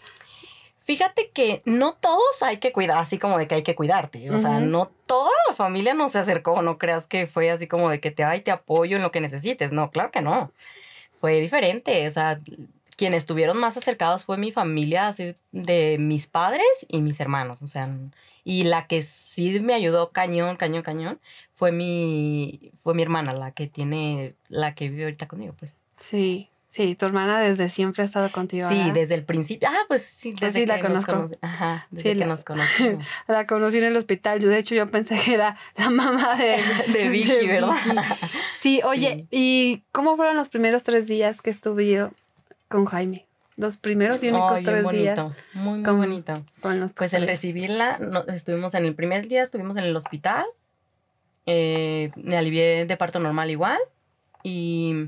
Fíjate 0.89 1.29
que 1.29 1.61
no 1.65 1.93
todos 1.93 2.41
hay 2.41 2.57
que 2.57 2.71
cuidar, 2.71 2.97
así 2.97 3.19
como 3.19 3.37
de 3.37 3.47
que 3.47 3.53
hay 3.53 3.61
que 3.61 3.75
cuidarte. 3.75 4.31
O 4.31 4.39
sea, 4.39 4.57
Ujú. 4.57 4.65
no 4.65 4.91
toda 5.05 5.29
la 5.47 5.53
familia 5.53 5.93
no 5.93 6.09
se 6.09 6.17
acercó. 6.17 6.63
No 6.63 6.79
creas 6.79 7.05
que 7.05 7.27
fue 7.27 7.51
así 7.51 7.67
como 7.67 7.91
de 7.91 7.99
que 7.99 8.09
te, 8.09 8.23
ay, 8.23 8.41
te 8.41 8.49
apoyo 8.49 8.95
en 8.95 9.03
lo 9.03 9.11
que 9.11 9.21
necesites. 9.21 9.71
No, 9.71 9.91
claro 9.91 10.09
que 10.09 10.23
no. 10.23 10.51
Fue 11.21 11.41
diferente. 11.41 12.07
O 12.07 12.09
sea, 12.09 12.39
quienes 12.97 13.19
estuvieron 13.19 13.59
más 13.59 13.77
acercados 13.77 14.25
fue 14.25 14.39
mi 14.39 14.51
familia, 14.51 15.09
así 15.09 15.35
de 15.51 15.97
mis 15.99 16.25
padres 16.25 16.87
y 16.87 17.01
mis 17.01 17.19
hermanos. 17.19 17.61
O 17.61 17.67
sea, 17.67 17.87
y 18.43 18.63
la 18.63 18.87
que 18.87 19.01
sí 19.03 19.59
me 19.59 19.73
ayudó 19.73 20.11
cañón, 20.11 20.55
cañón, 20.55 20.83
cañón, 20.83 21.19
fue 21.55 21.71
mi, 21.71 22.71
fue 22.83 22.93
mi 22.93 23.01
hermana, 23.03 23.33
la 23.33 23.51
que 23.51 23.67
tiene, 23.67 24.35
la 24.47 24.75
que 24.75 24.89
vive 24.89 25.03
ahorita 25.05 25.27
conmigo, 25.27 25.53
pues. 25.59 25.73
sí, 25.97 26.49
sí, 26.69 26.95
tu 26.95 27.05
hermana 27.05 27.39
desde 27.39 27.67
siempre 27.69 28.03
ha 28.03 28.05
estado 28.05 28.31
contigo. 28.31 28.69
Sí, 28.69 28.75
¿verdad? 28.75 28.93
desde 28.93 29.15
el 29.15 29.23
principio. 29.25 29.67
Ah, 29.71 29.85
pues 29.87 30.03
sí, 30.03 30.31
Pues 30.31 30.53
desde 30.53 30.61
sí, 30.61 30.65
la 30.67 30.81
que 30.81 30.89
nos 30.89 31.05
conozco. 31.05 31.37
Ajá, 31.41 31.87
desde 31.91 32.11
Sí, 32.11 32.15
que 32.17 32.19
la- 32.21 32.27
nos 32.27 32.43
conocimos. 32.45 33.05
La 33.27 33.45
conocí 33.47 33.77
en 33.79 33.85
el 33.85 33.95
hospital. 33.97 34.39
Yo, 34.39 34.49
de 34.49 34.59
hecho, 34.59 34.75
yo 34.75 34.87
pensé 34.89 35.19
que 35.19 35.33
era 35.33 35.57
la 35.75 35.89
mamá 35.89 36.35
de, 36.35 36.57
De 36.93 37.09
Vicky, 37.09 37.47
¿verdad? 37.47 37.73
Sí, 38.53 38.81
oye, 38.85 39.25
¿y 39.31 39.83
cómo 39.91 40.15
fueron 40.15 40.37
los 40.37 40.49
primeros 40.49 40.83
tres 40.83 41.07
días 41.07 41.41
que 41.41 41.49
estuvieron 41.49 42.13
con 42.67 42.85
Jaime? 42.85 43.25
Los 43.59 43.75
primeros 43.77 44.23
y 44.23 44.29
únicos 44.29 44.53
bien 44.53 44.63
tres 44.65 44.83
bonito, 44.83 45.03
días 45.03 45.19
muy, 45.53 45.73
muy 45.79 45.83
con- 45.83 45.97
bonito. 45.97 46.43
con 46.61 46.79
los 46.79 46.93
Pues 46.93 47.13
el 47.13 47.27
recibirla, 47.27 47.97
no- 47.99 48.21
estuvimos 48.27 48.73
en 48.73 48.85
el 48.85 48.95
primer 48.95 49.27
día, 49.27 49.43
estuvimos 49.43 49.75
en 49.77 49.83
el 49.83 49.95
hospital, 49.95 50.45
eh, 51.45 52.11
me 52.15 52.37
alivié 52.37 52.85
de 52.85 52.97
parto 52.97 53.19
normal 53.19 53.49
igual 53.49 53.79
y 54.43 55.07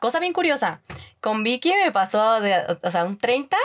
cosa 0.00 0.20
bien 0.20 0.32
curiosa, 0.32 0.80
con 1.20 1.42
Vicky 1.42 1.72
me 1.84 1.92
pasó 1.92 2.40
de, 2.40 2.54
o 2.82 2.90
sea, 2.90 3.04
un 3.04 3.18
30, 3.18 3.56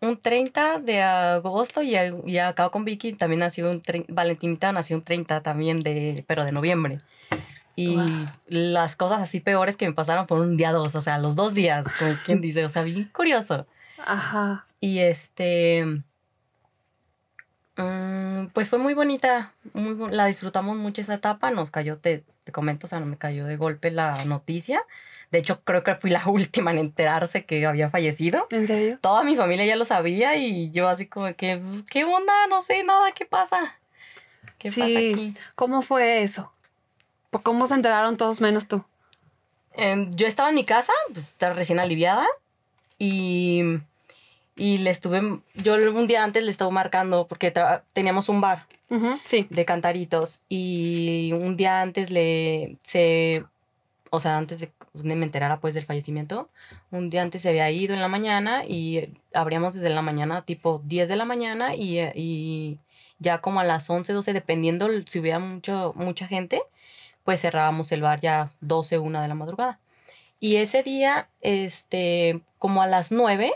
un 0.00 0.16
30 0.18 0.78
de 0.78 1.02
agosto 1.02 1.82
y, 1.82 1.96
y 2.26 2.38
acá 2.38 2.68
con 2.68 2.84
Vicky 2.84 3.14
también 3.14 3.40
nació 3.40 3.70
un, 3.70 3.82
Valentinita 4.08 4.70
nació 4.72 4.96
un 4.96 5.02
30 5.02 5.42
también 5.42 5.80
de, 5.80 6.24
pero 6.28 6.44
de 6.44 6.52
noviembre. 6.52 6.98
Y 7.78 7.94
Wow. 7.94 8.06
las 8.48 8.96
cosas 8.96 9.20
así 9.20 9.38
peores 9.40 9.76
que 9.76 9.86
me 9.86 9.92
pasaron 9.92 10.26
fueron 10.26 10.48
un 10.48 10.56
día 10.56 10.72
dos, 10.72 10.94
o 10.94 11.02
sea, 11.02 11.18
los 11.18 11.36
dos 11.36 11.52
días, 11.54 11.86
como 11.98 12.10
quien 12.24 12.40
dice, 12.40 12.64
o 12.64 12.68
sea, 12.70 12.82
bien 12.82 13.04
curioso. 13.12 13.66
Ajá. 14.04 14.66
Y 14.80 14.98
este. 15.00 15.84
mm, 17.76 18.46
pues 18.52 18.70
fue 18.70 18.78
muy 18.78 18.94
bonita. 18.94 19.52
Muy, 19.74 20.10
la 20.10 20.26
disfrutamos 20.26 20.76
mucho 20.76 21.00
esa 21.02 21.14
etapa. 21.14 21.50
Nos 21.50 21.70
cayó, 21.70 21.98
te, 21.98 22.24
te 22.44 22.52
comento, 22.52 22.86
o 22.86 22.88
sea, 22.88 23.00
no 23.00 23.06
me 23.06 23.18
cayó 23.18 23.44
de 23.46 23.56
golpe 23.56 23.90
la 23.90 24.24
noticia. 24.24 24.82
De 25.30 25.38
hecho, 25.38 25.62
creo 25.64 25.82
que 25.82 25.94
fui 25.96 26.10
la 26.10 26.22
última 26.26 26.70
en 26.70 26.78
enterarse 26.78 27.44
que 27.44 27.66
había 27.66 27.90
fallecido. 27.90 28.46
¿En 28.50 28.66
serio? 28.66 28.98
Toda 29.00 29.22
mi 29.24 29.36
familia 29.36 29.66
ya 29.66 29.76
lo 29.76 29.84
sabía 29.84 30.36
y 30.36 30.70
yo 30.70 30.88
así 30.88 31.06
como 31.06 31.34
que, 31.34 31.58
pues, 31.58 31.82
¿qué 31.82 32.04
onda? 32.04 32.32
No 32.48 32.62
sé 32.62 32.82
nada, 32.84 33.10
¿qué 33.12 33.26
pasa? 33.26 33.58
¿Qué 34.58 34.68
pasa 34.70 34.86
Sí. 34.86 35.12
aquí? 35.12 35.34
¿Cómo 35.54 35.82
fue 35.82 36.22
eso? 36.22 36.52
¿Por 37.36 37.42
¿Cómo 37.42 37.66
se 37.66 37.74
enteraron 37.74 38.16
todos 38.16 38.40
menos 38.40 38.66
tú? 38.66 38.82
Em, 39.74 40.14
yo 40.16 40.26
estaba 40.26 40.48
en 40.48 40.54
mi 40.54 40.64
casa, 40.64 40.94
pues 41.12 41.26
estaba 41.28 41.52
recién 41.52 41.78
aliviada 41.78 42.26
y, 42.98 43.60
y 44.56 44.78
le 44.78 44.88
estuve, 44.88 45.20
yo 45.54 45.74
un 45.92 46.06
día 46.06 46.24
antes 46.24 46.42
le 46.44 46.50
estaba 46.50 46.70
marcando 46.70 47.26
porque 47.28 47.52
teníamos 47.92 48.30
un 48.30 48.40
bar 48.40 48.64
Sí. 49.24 49.46
de 49.50 49.66
cantaritos 49.66 50.40
y 50.48 51.32
un 51.34 51.58
día 51.58 51.82
antes 51.82 52.10
le, 52.10 52.78
se, 52.82 53.44
o 54.08 54.18
sea, 54.18 54.38
antes 54.38 54.60
de 54.60 54.68
que 54.68 54.72
me 55.02 55.12
enterara 55.26 55.60
pues 55.60 55.74
del 55.74 55.84
fallecimiento, 55.84 56.48
un 56.90 57.10
día 57.10 57.20
antes 57.20 57.42
se 57.42 57.50
había 57.50 57.70
ido 57.70 57.92
en 57.92 58.00
la 58.00 58.08
mañana 58.08 58.64
y 58.64 59.10
abríamos 59.34 59.74
desde 59.74 59.90
la 59.90 60.00
mañana, 60.00 60.40
tipo 60.46 60.80
10 60.86 61.10
de 61.10 61.16
la 61.16 61.26
mañana 61.26 61.74
y, 61.74 61.98
y 62.14 62.78
ya 63.18 63.42
como 63.42 63.60
a 63.60 63.64
las 63.64 63.90
11, 63.90 64.14
12, 64.14 64.32
dependiendo 64.32 64.88
si 65.06 65.18
hubiera 65.18 65.38
mucho, 65.38 65.92
mucha 65.96 66.26
gente, 66.26 66.62
pues 67.26 67.40
cerrábamos 67.40 67.90
el 67.90 68.02
bar 68.02 68.20
ya 68.20 68.52
12, 68.60 69.00
1 69.00 69.20
de 69.20 69.28
la 69.28 69.34
madrugada. 69.34 69.80
Y 70.38 70.56
ese 70.56 70.84
día, 70.84 71.28
este, 71.40 72.40
como 72.58 72.82
a 72.82 72.86
las 72.86 73.10
9 73.10 73.52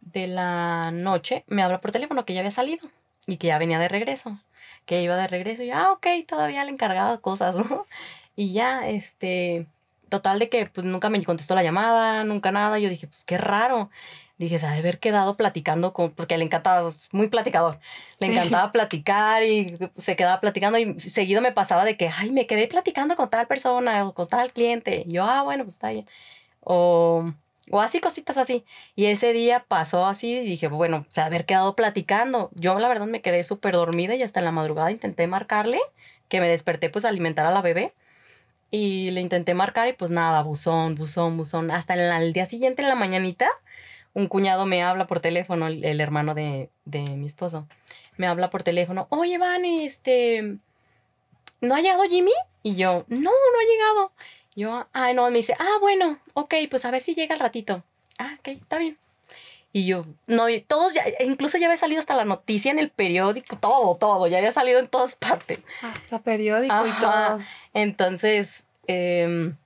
de 0.00 0.26
la 0.26 0.90
noche, 0.92 1.44
me 1.46 1.62
habla 1.62 1.82
por 1.82 1.92
teléfono 1.92 2.24
que 2.24 2.32
ya 2.32 2.40
había 2.40 2.50
salido 2.50 2.88
y 3.26 3.36
que 3.36 3.48
ya 3.48 3.58
venía 3.58 3.78
de 3.78 3.88
regreso, 3.88 4.38
que 4.86 5.02
iba 5.02 5.14
de 5.14 5.28
regreso. 5.28 5.62
Y 5.62 5.66
yo, 5.66 5.74
ah, 5.76 5.92
ok, 5.92 6.06
todavía 6.26 6.64
le 6.64 6.70
encargaba 6.70 7.18
cosas, 7.18 7.54
¿no? 7.70 7.86
Y 8.34 8.54
ya, 8.54 8.88
este, 8.88 9.66
total 10.08 10.38
de 10.38 10.48
que 10.48 10.64
pues 10.64 10.86
nunca 10.86 11.10
me 11.10 11.22
contestó 11.22 11.54
la 11.54 11.62
llamada, 11.62 12.24
nunca 12.24 12.50
nada. 12.50 12.78
Yo 12.78 12.88
dije, 12.88 13.06
pues 13.08 13.24
qué 13.24 13.36
raro. 13.36 13.90
Dije, 14.38 14.58
se 14.58 14.66
ha 14.66 14.70
de 14.72 14.78
haber 14.80 14.98
quedado 14.98 15.36
platicando 15.36 15.94
con, 15.94 16.10
porque 16.10 16.36
le 16.36 16.44
encantaba, 16.44 16.86
es 16.88 17.08
muy 17.12 17.28
platicador. 17.28 17.78
Le 18.18 18.26
Sí. 18.26 18.32
encantaba 18.32 18.70
platicar 18.70 19.42
y 19.42 19.78
se 19.96 20.14
quedaba 20.14 20.40
platicando 20.40 20.76
y 20.78 21.00
seguido 21.00 21.40
me 21.40 21.52
pasaba 21.52 21.86
de 21.86 21.96
que, 21.96 22.08
ay, 22.14 22.30
me 22.32 22.46
quedé 22.46 22.68
platicando 22.68 23.16
con 23.16 23.30
tal 23.30 23.46
persona 23.46 24.06
o 24.06 24.12
con 24.12 24.28
tal 24.28 24.52
cliente. 24.52 25.04
Y 25.06 25.12
yo, 25.12 25.24
ah, 25.24 25.42
bueno, 25.42 25.64
pues 25.64 25.76
está 25.76 25.88
bien. 25.90 26.06
O, 26.60 27.32
o 27.70 27.80
así, 27.80 28.00
cositas 28.00 28.36
así. 28.36 28.64
Y 28.94 29.06
ese 29.06 29.32
día 29.32 29.64
pasó 29.66 30.04
así 30.04 30.32
y 30.34 30.40
dije, 30.40 30.68
bueno, 30.68 31.06
se 31.08 31.20
ha 31.22 31.24
de 31.24 31.28
haber 31.28 31.46
quedado 31.46 31.74
platicando. 31.74 32.50
Yo 32.54 32.78
la 32.78 32.88
verdad 32.88 33.06
me 33.06 33.22
quedé 33.22 33.42
súper 33.42 33.72
dormida 33.74 34.14
y 34.16 34.22
hasta 34.22 34.40
en 34.40 34.44
la 34.44 34.52
madrugada 34.52 34.90
intenté 34.90 35.26
marcarle, 35.26 35.80
que 36.28 36.40
me 36.40 36.48
desperté 36.48 36.90
pues 36.90 37.06
a 37.06 37.08
alimentar 37.08 37.46
a 37.46 37.50
la 37.52 37.62
bebé. 37.62 37.94
Y 38.70 39.12
le 39.12 39.20
intenté 39.20 39.54
marcar 39.54 39.88
y 39.88 39.92
pues 39.94 40.10
nada, 40.10 40.42
buzón, 40.42 40.96
buzón, 40.96 41.36
buzón. 41.38 41.70
Hasta 41.70 41.94
en 41.94 42.08
la- 42.08 42.20
el 42.20 42.32
día 42.34 42.44
siguiente, 42.46 42.82
en 42.82 42.88
la 42.88 42.96
mañanita, 42.96 43.48
un 44.16 44.28
cuñado 44.28 44.64
me 44.64 44.82
habla 44.82 45.04
por 45.04 45.20
teléfono, 45.20 45.66
el, 45.66 45.84
el 45.84 46.00
hermano 46.00 46.34
de, 46.34 46.70
de 46.86 47.00
mi 47.00 47.26
esposo. 47.26 47.68
Me 48.16 48.26
habla 48.26 48.48
por 48.48 48.62
teléfono, 48.62 49.06
oye, 49.10 49.36
Van, 49.36 49.66
este, 49.66 50.56
¿no 51.60 51.74
ha 51.74 51.82
llegado 51.82 52.02
Jimmy? 52.04 52.32
Y 52.62 52.76
yo, 52.76 53.04
no, 53.08 53.18
no 53.18 53.30
ha 53.30 53.70
llegado. 53.70 54.12
Yo, 54.54 54.86
ay, 54.94 55.12
no, 55.12 55.30
me 55.30 55.36
dice, 55.36 55.54
ah, 55.58 55.76
bueno, 55.82 56.18
ok, 56.32 56.54
pues 56.70 56.86
a 56.86 56.90
ver 56.90 57.02
si 57.02 57.14
llega 57.14 57.34
al 57.34 57.40
ratito. 57.40 57.84
Ah, 58.18 58.36
ok, 58.38 58.48
está 58.48 58.78
bien. 58.78 58.96
Y 59.74 59.84
yo, 59.84 60.06
no, 60.26 60.46
todos 60.66 60.94
ya, 60.94 61.04
incluso 61.20 61.58
ya 61.58 61.66
había 61.66 61.76
salido 61.76 62.00
hasta 62.00 62.16
la 62.16 62.24
noticia 62.24 62.70
en 62.70 62.78
el 62.78 62.88
periódico, 62.88 63.58
todo, 63.58 63.96
todo, 63.96 64.28
ya 64.28 64.38
había 64.38 64.50
salido 64.50 64.78
en 64.78 64.88
todas 64.88 65.14
partes. 65.14 65.58
Hasta 65.82 66.22
periódico 66.22 66.86
y 66.86 67.00
todo. 67.02 67.40
Entonces, 67.74 68.66
em, 68.86 69.58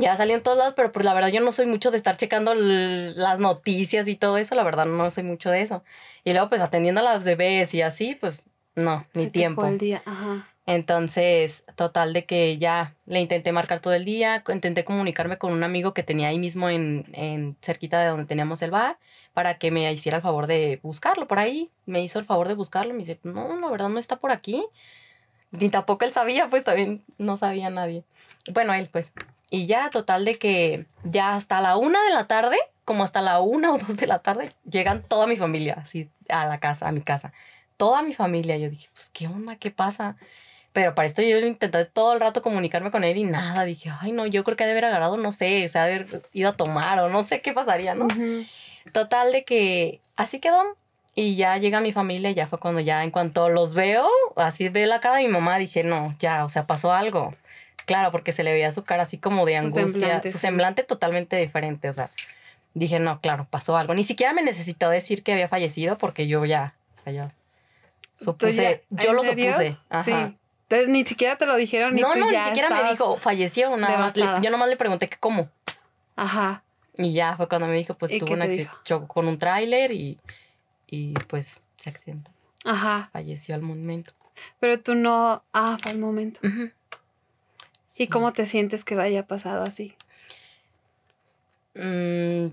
ya 0.00 0.16
salió 0.16 0.34
en 0.34 0.42
todos 0.42 0.58
lados, 0.58 0.74
pero 0.76 0.92
pues 0.92 1.04
la 1.04 1.14
verdad 1.14 1.28
yo 1.28 1.40
no 1.40 1.52
soy 1.52 1.66
mucho 1.66 1.90
de 1.90 1.96
estar 1.96 2.16
checando 2.16 2.54
las 2.54 3.40
noticias 3.40 4.08
y 4.08 4.16
todo 4.16 4.38
eso, 4.38 4.54
la 4.54 4.64
verdad 4.64 4.86
no 4.86 5.10
soy 5.10 5.24
mucho 5.24 5.50
de 5.50 5.62
eso. 5.62 5.82
Y 6.24 6.32
luego 6.32 6.48
pues 6.48 6.60
atendiendo 6.60 7.00
a 7.00 7.04
las 7.04 7.24
bebés 7.24 7.74
y 7.74 7.82
así, 7.82 8.14
pues 8.14 8.48
no, 8.74 9.06
ni 9.14 9.22
Se 9.22 9.26
te 9.28 9.32
tiempo. 9.32 9.62
fue 9.62 9.70
el 9.70 9.78
día. 9.78 10.02
Ajá. 10.04 10.48
Entonces, 10.68 11.64
total 11.76 12.12
de 12.12 12.24
que 12.24 12.58
ya 12.58 12.96
le 13.06 13.20
intenté 13.20 13.52
marcar 13.52 13.78
todo 13.78 13.94
el 13.94 14.04
día, 14.04 14.42
intenté 14.52 14.82
comunicarme 14.82 15.38
con 15.38 15.52
un 15.52 15.62
amigo 15.62 15.94
que 15.94 16.02
tenía 16.02 16.26
ahí 16.28 16.40
mismo 16.40 16.68
en, 16.68 17.06
en 17.12 17.56
cerquita 17.62 18.00
de 18.00 18.08
donde 18.08 18.24
teníamos 18.26 18.60
el 18.62 18.72
bar 18.72 18.98
para 19.32 19.58
que 19.58 19.70
me 19.70 19.90
hiciera 19.92 20.16
el 20.16 20.22
favor 20.22 20.48
de 20.48 20.80
buscarlo 20.82 21.28
por 21.28 21.38
ahí. 21.38 21.70
Me 21.86 22.02
hizo 22.02 22.18
el 22.18 22.24
favor 22.24 22.48
de 22.48 22.54
buscarlo, 22.54 22.92
me 22.94 22.98
dice, 23.00 23.20
no, 23.22 23.56
la 23.60 23.70
verdad 23.70 23.88
no 23.88 24.00
está 24.00 24.16
por 24.16 24.32
aquí. 24.32 24.66
Ni 25.52 25.70
tampoco 25.70 26.04
él 26.04 26.12
sabía, 26.12 26.48
pues 26.48 26.64
también 26.64 27.04
no 27.16 27.36
sabía 27.36 27.70
nadie. 27.70 28.02
Bueno, 28.52 28.74
él 28.74 28.88
pues. 28.90 29.12
Y 29.50 29.66
ya, 29.66 29.90
total 29.90 30.24
de 30.24 30.36
que 30.36 30.86
ya 31.04 31.34
hasta 31.34 31.60
la 31.60 31.76
una 31.76 32.02
de 32.04 32.10
la 32.12 32.26
tarde, 32.26 32.56
como 32.84 33.04
hasta 33.04 33.22
la 33.22 33.40
una 33.40 33.72
o 33.74 33.78
dos 33.78 33.96
de 33.96 34.06
la 34.06 34.20
tarde, 34.20 34.52
llegan 34.68 35.02
toda 35.02 35.26
mi 35.26 35.36
familia, 35.36 35.78
así, 35.80 36.08
a 36.28 36.46
la 36.46 36.58
casa, 36.58 36.88
a 36.88 36.92
mi 36.92 37.02
casa. 37.02 37.32
Toda 37.76 38.02
mi 38.02 38.14
familia. 38.14 38.56
Yo 38.56 38.70
dije, 38.70 38.88
pues, 38.94 39.10
¿qué 39.10 39.26
onda? 39.26 39.56
¿Qué 39.56 39.70
pasa? 39.70 40.16
Pero 40.72 40.94
para 40.94 41.06
esto 41.06 41.22
yo 41.22 41.38
intenté 41.38 41.86
todo 41.86 42.12
el 42.12 42.20
rato 42.20 42.42
comunicarme 42.42 42.90
con 42.90 43.04
él 43.04 43.16
y 43.16 43.24
nada. 43.24 43.64
Dije, 43.64 43.90
ay, 44.00 44.12
no, 44.12 44.26
yo 44.26 44.44
creo 44.44 44.56
que 44.56 44.64
ha 44.64 44.66
de 44.66 44.72
haber 44.72 44.84
agarrado, 44.86 45.16
no 45.16 45.32
sé, 45.32 45.68
se 45.68 45.78
ha 45.78 45.86
de 45.86 45.94
haber 45.94 46.22
ido 46.32 46.50
a 46.50 46.56
tomar 46.56 46.98
o 47.00 47.08
no 47.08 47.22
sé 47.22 47.40
qué 47.40 47.52
pasaría, 47.52 47.94
¿no? 47.94 48.06
Ujú. 48.06 48.44
Total 48.92 49.32
de 49.32 49.44
que 49.44 50.00
así 50.16 50.38
quedó. 50.38 50.62
Y 51.14 51.36
ya 51.36 51.56
llega 51.56 51.80
mi 51.80 51.92
familia, 51.92 52.30
ya 52.32 52.46
fue 52.46 52.58
cuando 52.58 52.80
ya 52.80 53.02
en 53.02 53.10
cuanto 53.10 53.48
los 53.48 53.72
veo, 53.72 54.06
así 54.36 54.68
ve 54.68 54.86
la 54.86 55.00
cara 55.00 55.16
de 55.16 55.22
mi 55.22 55.28
mamá, 55.28 55.56
dije, 55.56 55.82
no, 55.82 56.14
ya, 56.18 56.44
o 56.44 56.50
sea, 56.50 56.66
pasó 56.66 56.92
algo. 56.92 57.32
Claro, 57.86 58.10
porque 58.12 58.32
se 58.32 58.42
le 58.44 58.52
veía 58.52 58.70
su 58.72 58.84
cara 58.84 59.04
así 59.04 59.16
como 59.18 59.46
de 59.46 59.54
Su 59.54 59.58
angustia, 59.66 59.88
semblante, 59.88 60.30
su 60.30 60.38
sí. 60.38 60.42
semblante 60.42 60.82
totalmente 60.82 61.36
diferente, 61.36 61.88
o 61.88 61.92
sea, 61.92 62.10
dije, 62.74 62.98
no, 62.98 63.20
claro, 63.20 63.46
pasó 63.48 63.76
algo. 63.78 63.94
Ni 63.94 64.04
siquiera 64.04 64.32
me 64.34 64.42
necesitó 64.42 64.90
decir 64.90 65.22
que 65.22 65.32
había 65.32 65.48
fallecido 65.48 65.96
porque 65.96 66.26
yo 66.26 66.44
ya, 66.44 66.74
o 66.98 67.00
sea, 67.00 67.12
ya 67.12 67.32
supuse, 68.16 68.82
¿Tú 68.90 68.96
ya- 68.96 69.02
yo 69.04 69.12
lo 69.12 69.22
serio? 69.24 69.52
supuse. 69.52 69.76
Ajá. 69.88 70.02
Sí. 70.02 70.36
Entonces 70.68 70.88
ni 70.88 71.04
siquiera 71.04 71.36
te 71.38 71.46
lo 71.46 71.54
dijeron 71.54 71.94
ni 71.94 72.00
No, 72.02 72.12
tú 72.12 72.18
no, 72.18 72.26
ni 72.26 72.32
ya 72.32 72.44
siquiera 72.44 72.70
me 72.70 72.90
dijo, 72.90 73.16
falleció, 73.18 73.76
nada 73.76 73.98
más. 73.98 74.16
le- 74.16 74.26
yo 74.42 74.50
nomás 74.50 74.68
le 74.68 74.76
pregunté 74.76 75.08
que 75.08 75.16
cómo. 75.16 75.48
Ajá. 76.16 76.62
Y 76.98 77.12
ya 77.12 77.36
fue 77.36 77.48
cuando 77.48 77.68
me 77.68 77.74
dijo, 77.76 77.94
pues 77.94 78.10
¿Y 78.12 78.18
tuvo 78.18 78.32
un 78.32 78.40
te 78.40 78.46
accidente, 78.46 78.72
chocó 78.84 79.06
con 79.06 79.28
un 79.28 79.38
tráiler 79.38 79.92
y, 79.92 80.18
y 80.88 81.12
pues 81.28 81.60
se 81.76 81.90
accidentó. 81.90 82.30
Ajá. 82.64 83.10
Falleció 83.12 83.54
al 83.54 83.62
momento. 83.62 84.12
Pero 84.58 84.80
tú 84.80 84.94
no. 84.94 85.44
Ah, 85.52 85.78
fue 85.80 85.92
el 85.92 85.98
momento. 85.98 86.40
Ujú. 86.42 86.70
¿Y 87.96 88.08
cómo 88.08 88.32
te 88.32 88.46
sientes 88.46 88.84
que 88.84 88.94
vaya 88.94 89.26
pasado 89.26 89.64
así? 89.64 89.94
Mm, 91.74 92.48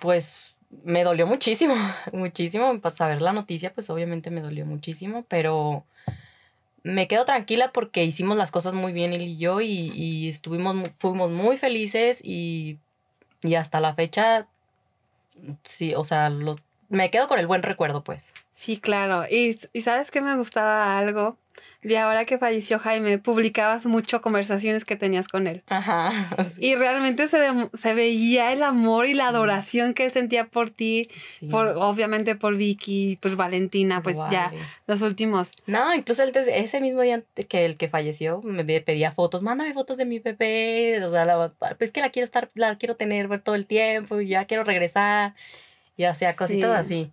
pues 0.00 0.56
me 0.84 1.04
dolió 1.04 1.26
muchísimo, 1.26 1.74
muchísimo. 2.12 2.80
Para 2.80 2.94
saber 2.94 3.22
la 3.22 3.32
noticia, 3.32 3.72
pues 3.72 3.90
obviamente 3.90 4.30
me 4.30 4.40
dolió 4.40 4.66
muchísimo, 4.66 5.24
pero 5.28 5.84
me 6.82 7.08
quedo 7.08 7.24
tranquila 7.24 7.72
porque 7.72 8.04
hicimos 8.04 8.36
las 8.36 8.50
cosas 8.50 8.74
muy 8.74 8.92
bien 8.92 9.12
él 9.12 9.22
y 9.22 9.36
yo 9.36 9.60
y, 9.60 9.92
y 9.94 10.28
estuvimos, 10.28 10.90
fuimos 10.98 11.30
muy 11.30 11.56
felices 11.56 12.20
y, 12.24 12.78
y 13.42 13.54
hasta 13.54 13.80
la 13.80 13.94
fecha, 13.94 14.46
sí, 15.64 15.94
o 15.94 16.04
sea, 16.04 16.30
los, 16.30 16.58
me 16.88 17.10
quedo 17.10 17.28
con 17.28 17.38
el 17.38 17.46
buen 17.46 17.62
recuerdo, 17.62 18.02
pues. 18.02 18.32
Sí, 18.52 18.78
claro. 18.78 19.24
Y, 19.30 19.58
y 19.72 19.82
sabes 19.82 20.10
que 20.10 20.20
me 20.20 20.36
gustaba 20.36 20.98
algo 20.98 21.36
y 21.80 21.94
ahora 21.94 22.24
que 22.24 22.38
falleció 22.38 22.80
Jaime, 22.80 23.18
publicabas 23.18 23.86
mucho 23.86 24.20
conversaciones 24.20 24.84
que 24.84 24.96
tenías 24.96 25.28
con 25.28 25.46
él. 25.46 25.62
Ajá. 25.68 26.10
Y 26.58 26.74
realmente 26.74 27.28
se, 27.28 27.38
se, 27.74 27.94
veía 27.94 28.52
el 28.52 28.62
amor 28.62 29.06
y 29.06 29.14
la 29.14 29.28
adoración 29.28 29.94
que 29.94 30.04
él 30.04 30.10
sentía 30.10 30.46
por 30.46 30.70
ti, 30.70 31.08
por, 31.50 31.68
obviamente 31.68 32.34
por 32.34 32.56
Vicky, 32.56 33.18
pues 33.20 33.36
Valentina, 33.36 34.02
pues 34.02 34.16
ya 34.30 34.52
los 34.86 35.02
últimos. 35.02 35.52
No, 35.66 35.94
incluso 35.94 36.22
él, 36.24 36.32
ese 36.34 36.80
mismo 36.80 37.02
día 37.02 37.22
que 37.48 37.64
el 37.64 37.76
que 37.76 37.88
falleció 37.88 38.40
me 38.42 38.64
pedía 38.80 39.12
fotos, 39.12 39.42
mándame 39.42 39.72
fotos 39.72 39.98
de 39.98 40.04
mi 40.04 40.18
bebé, 40.18 41.04
o 41.04 41.10
sea, 41.12 41.50
pues 41.78 41.92
que 41.92 42.00
la 42.00 42.10
quiero 42.10 42.24
estar, 42.24 42.50
la 42.54 42.74
quiero 42.76 42.96
tener 42.96 43.40
todo 43.40 43.54
el 43.54 43.66
tiempo, 43.66 44.20
ya 44.20 44.46
quiero 44.46 44.64
regresar, 44.64 45.34
y 45.96 46.04
hacía 46.04 46.34
cositas 46.34 46.70
así. 46.70 47.10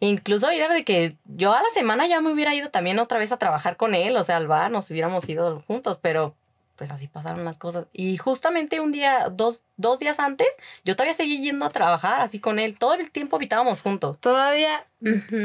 Incluso 0.00 0.48
era 0.48 0.72
de 0.72 0.84
que 0.84 1.16
yo 1.26 1.52
a 1.52 1.62
la 1.62 1.68
semana 1.68 2.06
ya 2.06 2.20
me 2.20 2.32
hubiera 2.32 2.54
ido 2.54 2.70
también 2.70 2.98
otra 2.98 3.18
vez 3.18 3.32
a 3.32 3.38
trabajar 3.38 3.76
con 3.76 3.94
él, 3.94 4.16
o 4.16 4.24
sea, 4.24 4.38
al 4.38 4.48
bar, 4.48 4.70
nos 4.70 4.90
hubiéramos 4.90 5.28
ido 5.28 5.60
juntos, 5.60 5.98
pero 6.00 6.34
pues 6.80 6.90
así 6.92 7.08
pasaron 7.08 7.44
las 7.44 7.58
cosas. 7.58 7.88
Y 7.92 8.16
justamente 8.16 8.80
un 8.80 8.90
día, 8.90 9.28
dos, 9.30 9.64
dos 9.76 9.98
días 9.98 10.18
antes, 10.18 10.48
yo 10.82 10.96
todavía 10.96 11.12
seguí 11.12 11.42
yendo 11.42 11.66
a 11.66 11.68
trabajar 11.68 12.22
así 12.22 12.38
con 12.40 12.58
él. 12.58 12.78
Todo 12.78 12.94
el 12.94 13.10
tiempo 13.10 13.36
habitábamos 13.36 13.82
juntos. 13.82 14.18
Todavía, 14.18 14.86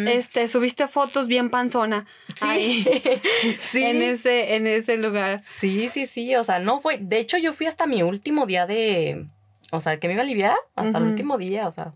este, 0.08 0.48
subiste 0.48 0.88
fotos 0.88 1.28
bien 1.28 1.50
panzona. 1.50 2.06
Sí. 2.38 2.88
sí. 3.60 3.84
En 3.84 4.02
ese, 4.02 4.56
en 4.56 4.66
ese 4.66 4.96
lugar. 4.96 5.42
Sí, 5.44 5.90
sí, 5.90 6.06
sí. 6.06 6.34
O 6.38 6.46
sea, 6.46 6.60
no 6.60 6.80
fue. 6.80 7.00
De 7.00 7.20
hecho, 7.20 7.38
yo 7.38 7.52
fui 7.52 7.68
hasta 7.68 7.86
mi 7.86 8.02
último 8.02 8.46
día 8.46 8.66
de. 8.66 9.28
O 9.74 9.82
sea, 9.82 10.00
que 10.00 10.08
me 10.08 10.14
iba 10.14 10.22
a 10.22 10.24
aliviar 10.24 10.56
hasta 10.74 11.00
el 11.00 11.04
último 11.04 11.38
día. 11.38 11.68
O 11.68 11.72
sea, 11.74 11.92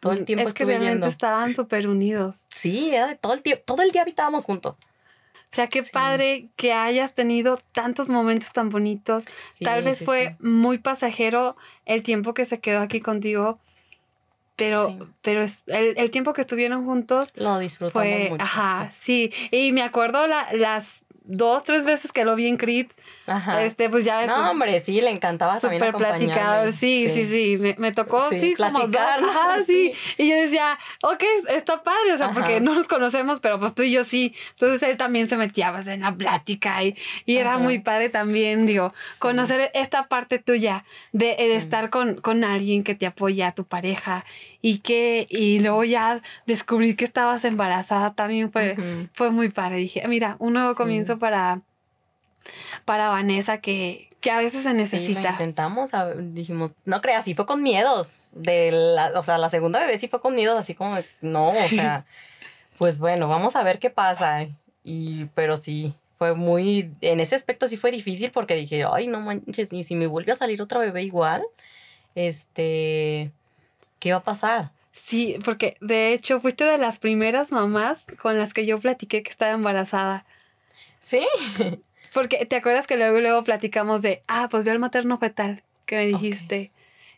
todo 0.00 0.12
el 0.12 0.24
tiempo 0.24 0.48
Es 0.48 0.54
que 0.54 0.64
realmente 0.64 1.08
estaban 1.08 1.54
súper 1.54 1.88
unidos. 1.88 2.46
Sí, 2.48 2.90
era 2.94 3.06
de 3.06 3.16
todo 3.16 3.32
el 3.32 3.42
tiempo, 3.42 3.62
todo 3.64 3.82
el 3.82 3.90
día 3.90 4.02
habitábamos 4.02 4.44
juntos. 4.44 4.76
O 4.76 5.54
sea, 5.56 5.68
qué 5.68 5.82
padre 5.82 6.50
que 6.56 6.72
hayas 6.72 7.14
tenido 7.14 7.58
tantos 7.72 8.10
momentos 8.10 8.52
tan 8.52 8.68
bonitos. 8.68 9.24
Tal 9.62 9.82
vez 9.82 10.04
fue 10.04 10.36
muy 10.40 10.78
pasajero 10.78 11.54
el 11.86 12.02
tiempo 12.02 12.34
que 12.34 12.44
se 12.44 12.60
quedó 12.60 12.80
aquí 12.80 13.00
contigo, 13.00 13.58
pero, 14.56 15.08
pero 15.22 15.42
el, 15.42 15.94
el, 15.96 16.10
tiempo 16.10 16.34
que 16.34 16.42
estuvieron 16.42 16.84
juntos. 16.84 17.32
Lo 17.36 17.58
disfrutamos 17.58 18.06
fue, 18.06 18.30
mucho. 18.30 18.42
Ajá, 18.42 18.90
sí. 18.92 19.32
Y 19.50 19.72
me 19.72 19.82
acuerdo 19.82 20.26
la, 20.26 20.46
las 20.52 21.05
dos, 21.26 21.64
tres 21.64 21.84
veces 21.84 22.12
que 22.12 22.24
lo 22.24 22.36
vi 22.36 22.46
en 22.46 22.56
Creed. 22.56 22.86
Ajá. 23.26 23.62
Este, 23.64 23.90
pues 23.90 24.04
ya. 24.04 24.26
No, 24.26 24.50
hombre, 24.50 24.80
sí, 24.80 25.00
le 25.00 25.10
encantaba 25.10 25.58
también. 25.58 25.82
Súper 25.82 25.96
platicador, 25.96 26.72
sí, 26.72 27.08
sí, 27.08 27.24
sí, 27.24 27.56
Me, 27.58 27.74
me, 27.78 27.92
tocó, 27.92 28.30
sí, 28.32 28.54
como 28.54 28.86
dos, 28.86 29.00
ajá, 29.00 29.62
sí. 29.62 29.92
Y 30.16 30.30
yo 30.30 30.36
decía, 30.36 30.78
ok, 31.02 31.22
está 31.48 31.82
padre, 31.82 32.12
o 32.14 32.16
sea, 32.16 32.30
porque 32.30 32.60
no 32.60 32.74
nos 32.74 32.88
conocemos, 32.88 33.40
pero 33.40 33.58
pues 33.58 33.74
tú 33.74 33.82
y 33.82 33.90
yo 33.90 34.04
sí. 34.04 34.34
Entonces 34.52 34.82
él 34.82 34.96
también 34.96 35.26
se 35.26 35.36
metía 35.36 35.72
pues, 35.72 35.88
en 35.88 36.02
la 36.02 36.14
plática 36.14 36.82
y, 36.84 36.96
y 37.24 37.36
era 37.36 37.58
muy 37.58 37.80
padre 37.80 38.08
también, 38.08 38.66
digo, 38.66 38.94
conocer 39.18 39.70
esta 39.74 40.08
parte 40.08 40.38
tuya 40.38 40.84
de, 41.12 41.34
de 41.36 41.56
estar 41.56 41.90
con, 41.90 42.16
con 42.16 42.44
alguien 42.44 42.84
que 42.84 42.94
te 42.94 43.06
apoya, 43.06 43.52
tu 43.52 43.64
pareja, 43.64 44.24
y 44.62 44.78
que, 44.78 45.26
y 45.30 45.60
luego 45.60 45.84
ya 45.84 46.20
descubrir 46.46 46.96
que 46.96 47.04
estabas 47.04 47.44
embarazada 47.44 48.14
también 48.14 48.50
fue, 48.50 48.76
fue 49.12 49.30
muy 49.30 49.48
padre. 49.48 49.76
Dije, 49.76 50.06
mira, 50.08 50.34
un 50.40 50.54
nuevo 50.54 50.74
comienzo 50.74 51.15
para, 51.18 51.60
para 52.84 53.08
Vanessa 53.08 53.60
que, 53.60 54.08
que 54.20 54.30
a 54.30 54.38
veces 54.38 54.62
se 54.62 54.72
necesita. 54.72 55.22
Sí, 55.22 55.28
intentamos, 55.28 55.92
dijimos, 56.16 56.72
no 56.84 57.00
creas, 57.00 57.24
sí 57.24 57.34
fue 57.34 57.46
con 57.46 57.62
miedos. 57.62 58.30
De 58.34 58.72
la, 58.72 59.12
o 59.18 59.22
sea, 59.22 59.38
la 59.38 59.48
segunda 59.48 59.80
bebé 59.80 59.98
sí 59.98 60.08
fue 60.08 60.20
con 60.20 60.34
miedos, 60.34 60.58
así 60.58 60.74
como, 60.74 60.96
no, 61.20 61.50
o 61.50 61.68
sea, 61.68 62.04
pues 62.78 62.98
bueno, 62.98 63.28
vamos 63.28 63.56
a 63.56 63.62
ver 63.62 63.78
qué 63.78 63.90
pasa. 63.90 64.46
Y, 64.84 65.26
pero 65.34 65.56
sí, 65.56 65.94
fue 66.18 66.34
muy, 66.34 66.90
en 67.00 67.20
ese 67.20 67.34
aspecto 67.34 67.68
sí 67.68 67.76
fue 67.76 67.90
difícil 67.90 68.30
porque 68.30 68.54
dije, 68.54 68.84
ay, 68.90 69.06
no 69.06 69.20
manches, 69.20 69.72
y 69.72 69.84
si 69.84 69.94
me 69.94 70.06
vuelve 70.06 70.32
a 70.32 70.36
salir 70.36 70.62
otra 70.62 70.78
bebé 70.78 71.02
igual, 71.02 71.44
este, 72.14 73.30
¿qué 73.98 74.12
va 74.12 74.18
a 74.18 74.24
pasar? 74.24 74.70
Sí, 74.92 75.36
porque 75.44 75.76
de 75.82 76.14
hecho 76.14 76.40
fuiste 76.40 76.64
de 76.64 76.78
las 76.78 76.98
primeras 76.98 77.52
mamás 77.52 78.06
con 78.20 78.38
las 78.38 78.54
que 78.54 78.64
yo 78.64 78.78
platiqué 78.78 79.22
que 79.22 79.30
estaba 79.30 79.52
embarazada. 79.52 80.24
Sí. 81.06 81.24
Porque 82.12 82.46
te 82.46 82.56
acuerdas 82.56 82.86
que 82.86 82.96
luego 82.96 83.20
luego 83.20 83.44
platicamos 83.44 84.02
de, 84.02 84.22
ah, 84.26 84.48
pues 84.50 84.64
veo 84.64 84.74
el 84.74 84.80
materno 84.80 85.18
fetal 85.18 85.62
que 85.84 85.96
me 85.96 86.06
dijiste. 86.06 86.72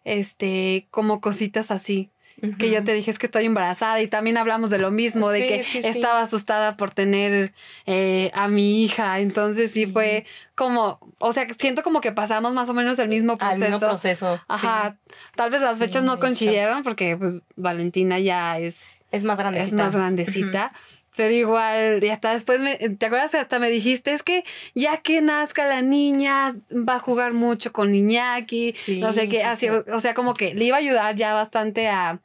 Este, 0.05 0.87
como 0.91 1.21
cositas 1.21 1.71
así. 1.71 2.11
Que 2.59 2.71
yo 2.71 2.85
te 2.85 2.93
dije 2.93 3.11
es 3.11 3.19
que 3.19 3.27
estoy 3.27 3.47
embarazada 3.47 4.01
y 4.01 4.07
también 4.07 4.37
hablamos 4.37 4.71
de 4.71 4.79
lo 4.79 4.93
mismo, 4.93 5.29
de 5.31 5.47
que 5.49 5.61
estaba 5.89 6.21
asustada 6.21 6.77
por 6.77 6.91
tener 6.91 7.53
eh, 7.85 8.31
a 8.33 8.47
mi 8.47 8.85
hija. 8.85 9.19
Entonces 9.19 9.73
sí. 9.73 9.87
fue 9.87 10.25
como, 10.55 11.01
o 11.19 11.33
sea, 11.33 11.49
siento 11.59 11.83
como 11.83 12.01
que 12.01 12.13
pasamos 12.13 12.55
más 12.55 12.69
o 12.69 12.75
menos 12.75 13.01
el 13.01 13.09
mismo 13.09 13.39
proceso. 13.39 13.65
El 13.65 13.73
mismo 13.73 13.89
proceso. 13.89 14.41
Ajá. 14.47 14.97
Tal 15.35 15.51
vez 15.51 15.63
las 15.63 15.81
fechas 15.81 16.05
no 16.05 16.21
coincidieron 16.21 16.85
porque 16.85 17.17
pues 17.17 17.35
Valentina 17.57 18.21
ya 18.21 18.59
es... 18.61 19.01
Es 19.11 19.25
más 19.25 19.39
grandecita. 19.39 19.69
Es 19.69 19.75
más 19.75 19.97
grandecita. 19.97 20.71
Pero 21.19 21.35
igual, 21.35 22.05
y 22.05 22.11
hasta 22.11 22.33
después, 22.33 22.61
me, 22.61 22.77
¿te 22.77 23.07
acuerdas? 23.07 23.35
Hasta 23.35 23.59
me 23.59 23.71
dijiste, 23.71 24.13
es 24.13 24.23
que 24.23 24.45
ya 24.77 24.99
que 24.99 25.21
nazca 25.21 25.67
la 25.67 25.83
niña, 25.83 26.55
va 26.71 26.95
a 26.95 26.99
jugar 27.01 27.33
mucho 27.33 27.73
con 27.73 27.93
Iñaki, 27.93 28.73
no 29.01 29.13
sé 29.13 29.29
qué, 29.29 29.43
así, 29.43 29.69
o 29.69 29.99
sea, 29.99 30.15
como 30.15 30.35
que 30.35 30.55
le 30.55 30.67
iba 30.67 30.77
a 30.77 30.79
ayudar 30.79 31.17
ya 31.17 31.35
bastante 31.35 31.89
a, 31.89 32.21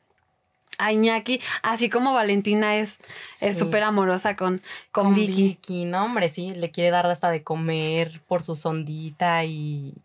a 0.78 0.92
Iñaki, 0.94 1.42
así 1.64 1.90
como 1.90 2.14
Valentina 2.14 2.76
es 2.76 3.00
súper 3.58 3.82
amorosa 3.82 4.36
con, 4.36 4.62
con, 4.92 5.16
Vicky. 5.16 5.48
Vicky. 5.48 5.86
No, 5.86 6.06
hombre, 6.06 6.30
sí, 6.30 6.52
le 6.52 6.70
quiere 6.70 6.92
dar 6.92 7.08
hasta 7.08 7.32
de 7.32 7.42
comer 7.42 8.22
por 8.28 8.44
su 8.44 8.56
sondita 8.56 9.44
y 9.44 9.96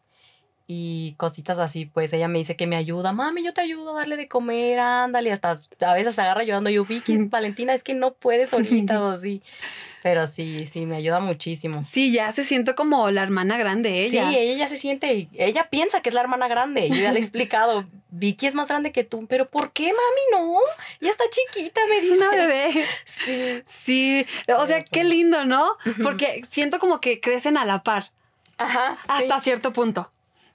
y 0.70 1.14
cositas 1.16 1.58
así, 1.58 1.86
pues 1.86 2.12
ella 2.12 2.28
me 2.28 2.36
dice 2.36 2.54
que 2.54 2.66
me 2.66 2.76
ayuda, 2.76 3.14
mami, 3.14 3.42
yo 3.42 3.54
te 3.54 3.62
ayudo 3.62 3.94
a 3.94 4.00
darle 4.00 4.18
de 4.18 4.28
comer, 4.28 4.78
ándale, 4.78 5.32
hasta 5.32 5.56
a 5.80 5.94
veces 5.94 6.14
se 6.14 6.20
agarra 6.20 6.42
llorando, 6.42 6.68
yo, 6.68 6.84
Vicky, 6.84 7.16
Valentina, 7.30 7.72
es 7.72 7.82
que 7.82 7.94
no 7.94 8.12
puedes 8.12 8.52
ahorita 8.52 9.02
o 9.02 9.08
así, 9.08 9.40
pero 10.02 10.26
sí, 10.26 10.66
sí, 10.66 10.84
me 10.84 10.96
ayuda 10.96 11.20
muchísimo. 11.20 11.82
Sí, 11.82 12.12
ya 12.12 12.30
se 12.32 12.44
siente 12.44 12.74
como 12.74 13.10
la 13.10 13.22
hermana 13.22 13.56
grande 13.56 14.00
ella. 14.00 14.28
Sí, 14.28 14.36
ella 14.36 14.58
ya 14.58 14.68
se 14.68 14.76
siente, 14.76 15.30
ella 15.32 15.70
piensa 15.70 16.02
que 16.02 16.10
es 16.10 16.14
la 16.14 16.20
hermana 16.20 16.48
grande, 16.48 16.90
yo 16.90 16.96
ya 16.96 17.12
le 17.12 17.18
he 17.18 17.22
explicado, 17.22 17.86
Vicky 18.10 18.46
es 18.46 18.54
más 18.54 18.68
grande 18.68 18.92
que 18.92 19.04
tú, 19.04 19.26
pero 19.26 19.48
¿por 19.48 19.72
qué, 19.72 19.84
mami, 19.84 20.44
no? 20.44 20.58
Ya 21.00 21.08
está 21.08 21.24
chiquita, 21.30 21.80
me 21.88 21.94
dice. 21.94 22.12
Es 22.12 22.18
una 22.18 22.30
bebé. 22.30 22.84
Sí. 23.06 23.62
Sí, 23.64 24.26
o 24.54 24.66
sea, 24.66 24.82
qué 24.82 25.02
lindo, 25.04 25.46
¿no? 25.46 25.66
Porque 26.02 26.42
siento 26.46 26.78
como 26.78 27.00
que 27.00 27.20
crecen 27.20 27.56
a 27.56 27.64
la 27.64 27.82
par. 27.82 28.10
Ajá. 28.58 28.98
Hasta 29.06 29.40
cierto 29.40 29.72
punto. 29.72 30.10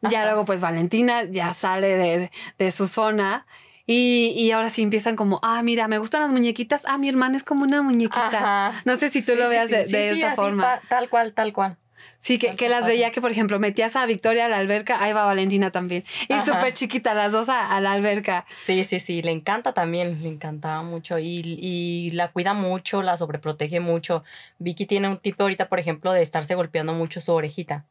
Ya 0.10 0.26
luego, 0.26 0.46
pues 0.46 0.62
Valentina 0.62 1.24
ya 1.24 1.54
sale 1.54 1.98
de, 1.98 2.32
de 2.58 2.72
su 2.72 2.88
zona. 2.88 3.46
Y, 3.86 4.34
y, 4.38 4.52
ahora 4.52 4.70
sí 4.70 4.82
empiezan 4.82 5.18
como, 5.18 5.40
ah, 5.44 5.62
mira, 5.62 5.90
me 5.90 5.98
gustan 5.98 6.22
las 6.22 6.32
muñequitas. 6.32 6.86
Ah, 6.88 6.98
mi 6.98 7.10
hermana 7.10 7.36
es 7.36 7.44
como 7.44 7.64
una 7.64 7.82
muñequita. 7.82 8.82
No 8.86 8.96
sé 8.96 9.10
si 9.10 9.22
tú 9.22 9.36
lo 9.36 9.50
veas 9.50 9.70
de, 9.70 9.82
esa 10.12 10.36
forma. 10.36 10.80
tal 10.88 11.10
cual, 11.10 11.34
tal 11.34 11.52
cual. 11.52 11.78
Sí, 12.18 12.38
que, 12.38 12.56
que 12.56 12.70
las 12.70 12.86
veía 12.86 13.12
que, 13.12 13.20
por 13.20 13.32
ejemplo, 13.32 13.60
metías 13.60 13.96
a 13.96 14.06
Victoria 14.06 14.46
a 14.46 14.50
la 14.50 14.58
alberca, 14.58 15.04
ahí 15.04 15.12
va 15.12 15.26
Valentina 15.26 15.72
también. 15.72 16.06
Y 16.30 16.34
súper 16.46 16.72
chiquita, 16.74 17.14
las 17.14 17.34
dos 17.34 17.50
a, 17.50 17.80
la 17.82 17.92
alberca. 17.92 18.46
Sí, 18.54 18.84
sí, 18.86 19.00
sí, 19.02 19.22
le 19.22 19.32
encanta 19.32 19.74
también, 19.74 20.24
le 20.24 20.30
encantaba 20.30 20.84
mucho 20.84 21.20
y, 21.20 21.42
y, 21.44 22.12
la 22.12 22.30
cuida 22.30 22.54
mucho, 22.54 23.02
la 23.04 23.18
sobreprotege 23.18 23.82
mucho. 23.82 24.24
Vicky 24.60 24.86
tiene 24.86 25.10
un 25.10 25.18
tipo 25.18 25.44
ahorita, 25.44 25.68
por 25.68 25.80
ejemplo, 25.80 26.14
de 26.14 26.22
estarse 26.22 26.56
golpeando 26.56 26.94
mucho 26.94 27.20
su 27.20 27.34
orejita 27.34 27.86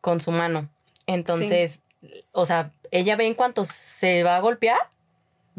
con 0.00 0.20
su 0.20 0.30
mano. 0.30 0.68
Entonces, 1.08 1.84
o 2.32 2.46
sea, 2.46 2.70
ella 2.90 3.16
ve 3.16 3.26
en 3.26 3.34
cuanto 3.34 3.64
se 3.64 4.22
va 4.22 4.36
a 4.36 4.40
golpear, 4.40 4.78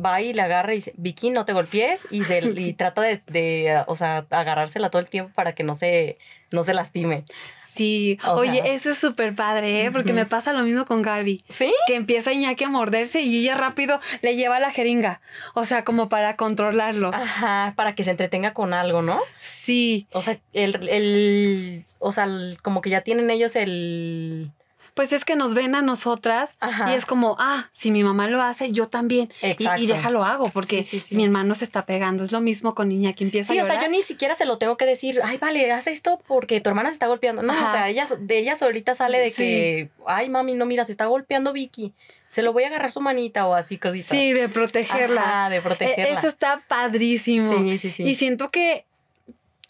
va 0.04 0.22
y 0.22 0.32
le 0.32 0.44
agarra 0.44 0.74
y 0.74 0.78
dice, 0.78 0.94
Vicky, 0.96 1.32
no 1.32 1.44
te 1.44 1.54
golpees, 1.54 2.08
y, 2.12 2.24
se, 2.24 2.40
y 2.46 2.74
trata 2.78 3.02
de, 3.02 3.84
o 3.88 3.96
sea, 3.96 4.28
agarrársela 4.30 4.92
todo 4.92 5.02
el 5.02 5.10
tiempo 5.10 5.34
para 5.34 5.56
que 5.56 5.64
no 5.64 5.74
se, 5.74 6.20
no 6.52 6.62
se 6.62 6.76
lastime. 6.76 7.26
Sí, 7.60 8.20
oye, 8.28 8.62
eso 8.76 8.92
es 8.92 9.00
súper 9.00 9.34
padre, 9.34 9.86
¿eh? 9.86 9.92
porque 9.92 10.14
me 10.14 10.28
pasa 10.28 10.54
lo 10.54 10.64
mismo 10.64 10.86
con 10.86 11.02
Garby. 11.02 11.44
Sí. 11.50 11.74
Que 11.88 11.96
empieza 11.96 12.32
Iñaki 12.32 12.66
a 12.66 12.70
morderse 12.70 13.22
y 13.22 13.40
ella 13.40 13.56
rápido 13.56 14.00
le 14.22 14.36
lleva 14.36 14.60
la 14.60 14.70
jeringa, 14.70 15.20
o 15.56 15.66
sea, 15.66 15.84
como 15.84 16.10
para 16.10 16.36
controlarlo. 16.36 17.10
Ajá, 17.12 17.74
para 17.76 17.96
que 17.96 18.04
se 18.04 18.12
entretenga 18.12 18.54
con 18.54 18.76
algo, 18.76 19.02
¿no? 19.02 19.20
Sí. 19.40 20.08
O 20.12 20.22
sea, 20.22 20.40
el, 20.54 20.88
el 20.90 21.86
o 21.98 22.12
sea, 22.12 22.28
como 22.62 22.82
que 22.82 22.92
ya 22.92 23.02
tienen 23.02 23.32
ellos 23.32 23.56
el 23.56 24.52
Pues 24.94 25.14
es 25.14 25.26
que 25.26 25.36
nos 25.36 25.54
ven 25.54 25.76
a 25.76 25.82
nosotras 25.82 26.56
Ajá. 26.60 26.92
y 26.92 26.96
es 26.96 27.06
como, 27.06 27.36
ah, 27.40 27.70
si 27.72 27.92
mi 27.92 28.04
mamá 28.04 28.28
lo 28.28 28.42
hace, 28.42 28.72
yo 28.72 28.88
también. 28.88 29.30
Y- 29.42 29.48
Exacto. 29.48 29.82
Y, 29.82 29.88
déjalo 29.88 30.24
hago 30.24 30.50
porque 30.50 30.84
Sí, 30.84 31.00
sí, 31.00 31.08
sí. 31.10 31.16
mi 31.16 31.24
hermano 31.26 31.56
se 31.56 31.66
está 31.66 31.86
pegando. 31.86 32.24
Es 32.24 32.32
lo 32.32 32.42
mismo 32.42 32.76
con 32.76 32.90
niña 32.90 33.14
que 33.14 33.24
empieza 33.24 33.54
Sí, 33.54 33.60
a 33.60 33.64
o 33.64 33.66
sea, 33.66 33.82
yo 33.82 33.88
ni 33.90 34.02
siquiera 34.02 34.36
se 34.36 34.46
lo 34.46 34.58
tengo 34.58 34.78
que 34.78 34.86
decir, 34.86 35.20
ay, 35.24 35.38
vale, 35.38 35.72
haz 35.72 35.88
esto 35.88 36.22
porque 36.28 36.62
tu 36.62 36.70
hermana 36.70 36.90
se 36.90 36.94
está 36.94 37.08
golpeando. 37.08 37.42
No, 37.42 37.54
Ajá. 37.54 37.68
o 37.68 37.72
sea, 37.72 37.90
ella, 37.90 38.08
de 38.20 38.38
ella 38.40 38.56
solita 38.56 38.96
sale 38.96 39.20
de 39.20 39.30
Sí. 39.30 39.36
que, 39.44 39.90
ay, 40.06 40.30
mami, 40.30 40.54
no, 40.56 40.66
mira, 40.66 40.84
se 40.86 40.92
está 40.92 41.06
golpeando 41.06 41.54
Vicky. 41.54 41.94
Se 42.30 42.44
lo 42.44 42.54
voy 42.54 42.64
a 42.64 42.68
agarrar 42.68 42.92
su 42.92 43.02
manita 43.02 43.48
o 43.48 43.56
así 43.56 43.80
cositas. 43.80 44.06
Sí, 44.08 44.34
de 44.34 44.50
protegerla. 44.50 45.22
Ajá, 45.22 45.50
de 45.50 45.58
E- 45.58 45.62
protegerla. 45.64 46.20
Eso 46.20 46.28
está 46.28 46.62
padrísimo. 46.68 47.50
Sí, 47.58 47.78
sí, 47.80 47.92
sí. 47.92 48.04
Y 48.04 48.14
siento 48.16 48.50
que, 48.50 48.86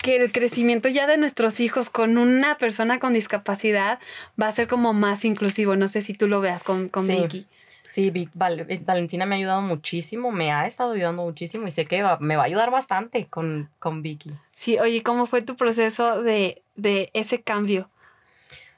que 0.02 0.16
el 0.18 0.32
crecimiento 0.32 0.88
ya 0.90 1.08
de 1.08 1.18
nuestros 1.18 1.60
hijos 1.60 1.90
con 1.90 2.18
una 2.18 2.58
persona 2.58 3.00
con 3.00 3.14
discapacidad 3.14 4.00
va 4.42 4.48
a 4.48 4.52
ser 4.52 4.68
como 4.68 4.94
más 4.94 5.26
inclusivo. 5.26 5.76
No 5.76 5.88
sé 5.88 6.02
si 6.02 6.14
tú 6.14 6.28
lo 6.28 6.42
veas 6.42 6.64
con, 6.64 6.90
con 6.90 7.06
Sí. 7.06 7.16
Vicky. 7.18 7.48
Sí, 7.88 8.12
Val- 8.36 8.68
eh, 8.70 8.80
Valentina 8.86 9.26
me 9.26 9.34
ha 9.36 9.38
ayudado 9.40 9.62
muchísimo, 9.64 10.32
me 10.32 10.52
ha 10.52 10.68
estado 10.68 10.92
ayudando 10.94 11.24
muchísimo 11.24 11.68
y 11.68 11.72
sé 11.72 11.86
que 11.86 12.04
va- 12.04 12.20
me 12.20 12.36
va 12.36 12.44
a 12.44 12.46
ayudar 12.46 12.70
bastante 12.70 13.26
con, 13.26 13.70
con 13.80 14.04
Vicky. 14.04 14.32
Sí, 14.54 14.78
oye, 14.78 15.02
¿cómo 15.02 15.26
fue 15.26 15.42
tu 15.42 15.56
proceso 15.56 16.22
de, 16.22 16.62
de 16.76 17.10
ese 17.14 17.42
cambio? 17.42 17.90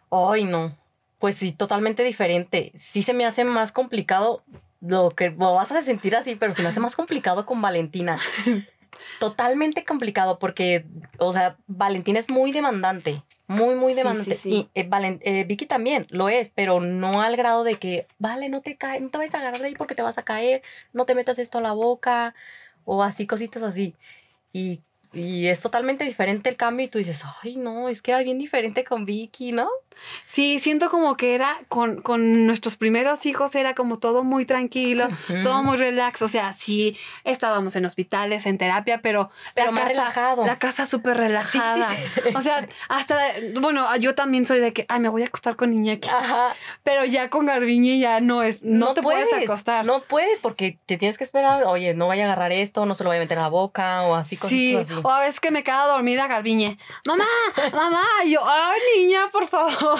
Ay, 0.10 0.45
no. 0.45 0.75
Pues 1.19 1.36
sí, 1.36 1.51
totalmente 1.51 2.03
diferente. 2.03 2.71
Sí 2.75 3.03
se 3.03 3.13
me 3.13 3.25
hace 3.25 3.43
más 3.43 3.71
complicado 3.73 4.43
lo 4.79 5.12
que 5.12 5.29
lo 5.29 5.53
vas 5.55 5.71
a 5.73 5.81
sentir 5.81 6.15
así, 6.15 6.36
pero 6.36 6.53
se 6.53 6.62
me 6.63 6.69
hace 6.69 6.79
más 6.79 6.95
complicado 6.95 7.45
con 7.45 7.62
Valentina. 7.62 8.17
Totalmente 9.19 9.86
complicado 9.86 10.39
porque, 10.39 10.86
o 11.17 11.32
sea, 11.34 11.58
Valentina 11.67 12.19
es 12.19 12.30
muy 12.30 12.51
demandante, 12.51 13.21
muy, 13.47 13.75
muy 13.75 13.93
Sí, 13.93 13.97
demandante. 13.99 14.36
sí, 14.36 14.41
sí. 14.41 14.69
Y 14.75 14.80
eh, 14.80 14.89
Valen- 14.89 15.19
eh, 15.23 15.43
Vicky 15.45 15.65
también 15.65 16.08
lo 16.10 16.30
es, 16.30 16.51
pero 16.56 16.80
no 16.80 17.21
al 17.21 17.36
grado 17.38 17.63
de 17.63 17.75
que, 17.75 18.08
vale, 18.19 18.49
no 18.49 18.62
te 18.62 18.77
caes, 18.77 19.01
no 19.01 19.10
te 19.10 19.17
vayas 19.17 19.36
a 19.36 19.39
agarrar 19.39 19.62
de 19.62 19.67
ahí 19.67 19.75
porque 19.75 19.95
te 19.95 20.01
vas 20.01 20.17
a 20.17 20.23
caer, 20.23 20.62
no 20.93 21.06
te 21.06 21.15
metas 21.15 21.39
esto 21.39 21.58
a 21.60 21.62
la 21.62 21.73
boca 21.73 22.34
o 22.86 23.04
así, 23.04 23.27
cositas 23.27 23.63
así. 23.63 23.95
Y, 24.54 24.82
y 25.13 25.47
es 25.47 25.62
totalmente 25.62 26.04
diferente 26.06 26.50
el 26.50 26.56
cambio 26.56 26.86
y 26.86 26.89
tú 26.89 26.97
dices, 26.97 27.24
ay, 27.43 27.58
no, 27.58 27.89
es 27.89 28.02
que 28.02 28.12
era 28.12 28.21
bien 28.21 28.38
diferente 28.38 28.84
con 28.84 29.06
Vicky, 29.06 29.52
¿no? 29.52 29.69
Sí, 30.26 30.60
siento 30.60 30.89
como 30.89 31.17
que 31.17 31.36
era 31.36 31.60
con, 31.67 32.02
con 32.02 32.47
nuestros 32.47 32.78
primeros 32.78 33.26
hijos, 33.26 33.56
era 33.56 33.76
como 33.76 33.97
todo 33.97 34.24
muy 34.24 34.45
tranquilo, 34.45 35.10
todo 35.43 35.63
muy 35.63 35.78
relax. 35.78 36.21
O 36.21 36.28
sea, 36.28 36.54
sí, 36.54 36.97
estábamos 37.24 37.76
en 37.76 37.86
hospitales, 37.86 38.45
en 38.45 38.58
terapia, 38.58 39.02
pero, 39.02 39.30
Pero 39.54 39.67
la 39.67 39.71
más 39.71 39.84
casa, 39.84 39.93
relajado. 39.93 40.45
La 40.45 40.60
casa 40.60 40.86
súper 40.86 41.17
relajada. 41.17 41.89
sí. 41.89 42.21
O 42.36 42.41
sea, 42.41 42.67
hasta, 42.88 43.17
bueno, 43.60 43.86
yo 43.97 44.15
también 44.15 44.45
soy 44.45 44.60
de 44.60 44.74
que, 44.74 44.86
ay, 44.88 45.00
me 45.02 45.10
voy 45.10 45.24
a 45.24 45.26
acostar 45.26 45.56
con 45.56 45.74
Iñaki. 45.74 46.10
Ajá. 46.10 46.56
Pero 46.84 47.06
ya 47.06 47.30
con 47.30 47.45
Garbiñe 47.45 48.00
ya 48.00 48.21
no 48.21 48.43
es, 48.43 48.63
no, 48.63 48.93
te 48.93 49.02
puedes, 49.02 49.32
acostar. 49.34 49.86
No 49.86 50.02
puedes 50.02 50.39
porque 50.39 50.80
te 50.86 50.97
tienes 50.97 51.17
que 51.17 51.24
esperar. 51.24 51.63
Oye, 51.63 51.93
no 51.93 52.08
vaya 52.08 52.24
a 52.24 52.26
agarrar 52.28 52.52
esto, 52.52 52.86
no 52.86 52.95
se 52.95 53.04
lo 53.04 53.10
vaya 53.10 53.21
a 53.21 53.26
meter 53.26 53.38
a 53.38 53.41
la 53.41 53.50
boca 53.50 54.04
o 54.04 54.15
así 54.15 54.36
Sí, 54.36 54.41
cositas 54.41 54.91
así. 54.91 55.01
O 55.04 55.10
a 55.10 55.20
veces 55.22 55.40
que 55.40 55.52
me 55.52 55.64
queda 55.64 55.86
dormida 55.86 56.28
Garbiñe. 56.28 56.78
Mamá, 57.06 57.26
mamá, 57.74 58.04
y 58.26 58.32
yo, 58.32 58.42
ay, 58.48 58.80
niña, 58.98 59.30
por 59.32 59.48
favor. 59.48 60.00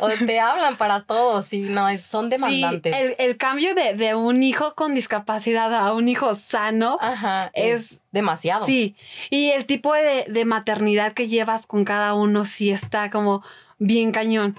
O 0.00 0.08
te 0.08 0.40
hablan 0.40 0.76
para 0.76 1.02
todo, 1.04 1.42
sí, 1.42 1.60
no, 1.62 1.88
es- 1.88 2.04
son 2.04 2.28
demandantes. 2.30 2.94
Sí, 2.96 3.02
el, 3.02 3.14
el 3.18 3.36
cambio 3.36 3.74
de, 3.74 3.94
de 3.94 4.14
un 4.14 4.42
hijo 4.42 4.74
con 4.74 4.94
discapacidad 4.94 5.74
a 5.74 5.92
un 5.92 6.08
hijo 6.08 6.34
sano. 6.34 6.98
Ajá, 7.00 7.50
es- 7.54 7.92
es, 7.92 8.06
demasiado. 8.12 8.64
Sí, 8.66 8.96
y 9.30 9.50
el 9.50 9.66
tipo 9.66 9.94
de, 9.94 10.24
de 10.28 10.44
maternidad 10.44 11.12
que 11.12 11.28
llevas 11.28 11.66
con 11.66 11.84
cada 11.84 12.14
uno 12.14 12.44
sí 12.46 12.70
está 12.70 13.10
como 13.10 13.42
bien 13.78 14.12
cañón. 14.12 14.56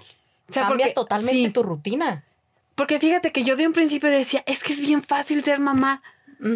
O 0.50 0.54
sea, 0.54 0.64
Cambias 0.68 0.90
porque- 0.90 0.94
totalmente 0.96 1.48
sí, 1.48 1.50
tu 1.50 1.64
rutina. 1.64 2.24
Porque 2.76 3.00
fíjate 3.00 3.32
que 3.32 3.44
yo 3.44 3.56
de 3.56 3.68
un 3.68 3.74
principio 3.74 4.10
decía, 4.10 4.44
es 4.48 4.64
que 4.64 4.74
es 4.74 4.82
bien 4.82 5.04
fácil 5.04 5.44
ser 5.44 5.60
mamá 5.60 6.02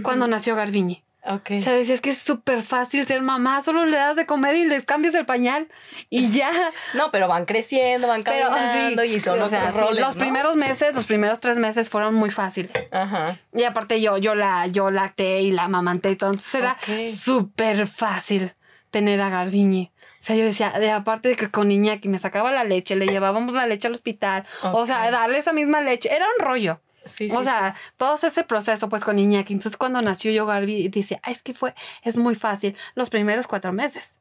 cuando 0.02 0.26
nació 0.28 0.56
Garbiñe. 0.56 1.04
Ok. 1.28 1.52
O 1.58 1.60
sea, 1.60 1.74
decía, 1.74 1.94
es 1.96 2.02
que 2.02 2.12
es 2.12 2.20
súper 2.20 2.62
fácil 2.62 3.06
ser 3.06 3.22
mamá, 3.22 3.62
solo 3.62 3.86
le 3.86 3.98
das 3.98 4.16
de 4.16 4.26
comer 4.26 4.56
y 4.56 4.66
les 4.66 4.86
cambias 4.86 5.16
el 5.16 5.26
pañal 5.26 5.68
y 6.10 6.30
ya. 6.30 6.52
No, 6.94 7.12
pero 7.12 7.28
van 7.28 7.46
creciendo, 7.46 8.08
van 8.08 8.24
Pero 8.24 8.48
caminando 8.50 9.02
sí, 9.04 9.10
y 9.16 9.20
son 9.20 9.42
o 9.42 9.48
sea, 9.48 9.74
sí, 9.74 9.80
los 9.98 10.16
¿no? 10.16 10.20
primeros 10.20 10.56
meses, 10.56 10.94
los 10.96 11.06
primeros 11.06 11.40
tres 11.40 11.58
meses 11.58 11.90
fueron 11.90 12.14
muy 12.14 12.30
fáciles. 12.30 12.72
Ajá. 12.92 13.36
Y 13.54 13.64
aparte 13.64 14.00
yo, 14.02 14.18
yo 14.18 14.36
la, 14.36 14.68
yo 14.68 14.92
lacté 14.92 15.42
y 15.42 15.52
la 15.52 15.64
amamanté, 15.64 16.10
entonces 16.10 16.54
era 16.56 16.78
Ok. 16.84 17.08
súper 17.08 17.88
fácil 17.88 18.54
tener 18.92 19.20
a 19.22 19.30
Garbiñe. 19.30 19.92
O 19.98 20.26
sea, 20.26 20.36
yo 20.36 20.44
decía, 20.46 20.72
de 20.80 20.90
aparte 20.92 21.30
de 21.30 21.36
que 21.36 21.52
con 21.52 21.72
Iñaki 21.72 22.08
me 22.08 22.18
sacaba 22.18 22.52
la 22.52 22.64
leche, 22.64 22.96
le 22.96 23.08
llevábamos 23.08 23.54
la 23.54 23.68
leche 23.68 23.88
al 23.88 23.94
hospital, 23.94 24.46
o 24.64 24.86
sea, 24.86 25.12
darle 25.12 25.38
esa 25.38 25.54
misma 25.54 25.82
leche, 25.82 26.12
era 26.12 26.26
un 26.38 26.46
rollo. 26.46 26.82
Sí, 27.06 27.30
sí, 27.30 27.36
o 27.36 27.44
sea, 27.44 27.76
todo 27.98 28.16
ese 28.16 28.44
proceso 28.44 28.90
pues 28.90 29.04
con 29.04 29.20
Iñaki. 29.20 29.54
Entonces 29.54 29.78
cuando 29.78 30.02
nació 30.02 30.32
yo 30.32 30.46
Garbi, 30.46 30.88
dice, 30.90 31.20
"Ah, 31.24 31.32
es 31.32 31.44
que 31.44 31.54
fue, 31.54 31.74
es 32.04 32.18
muy 32.18 32.36
fácil 32.36 32.76
los 32.96 33.10
primeros 33.10 33.48
cuatro 33.48 33.72
meses. 33.72 34.20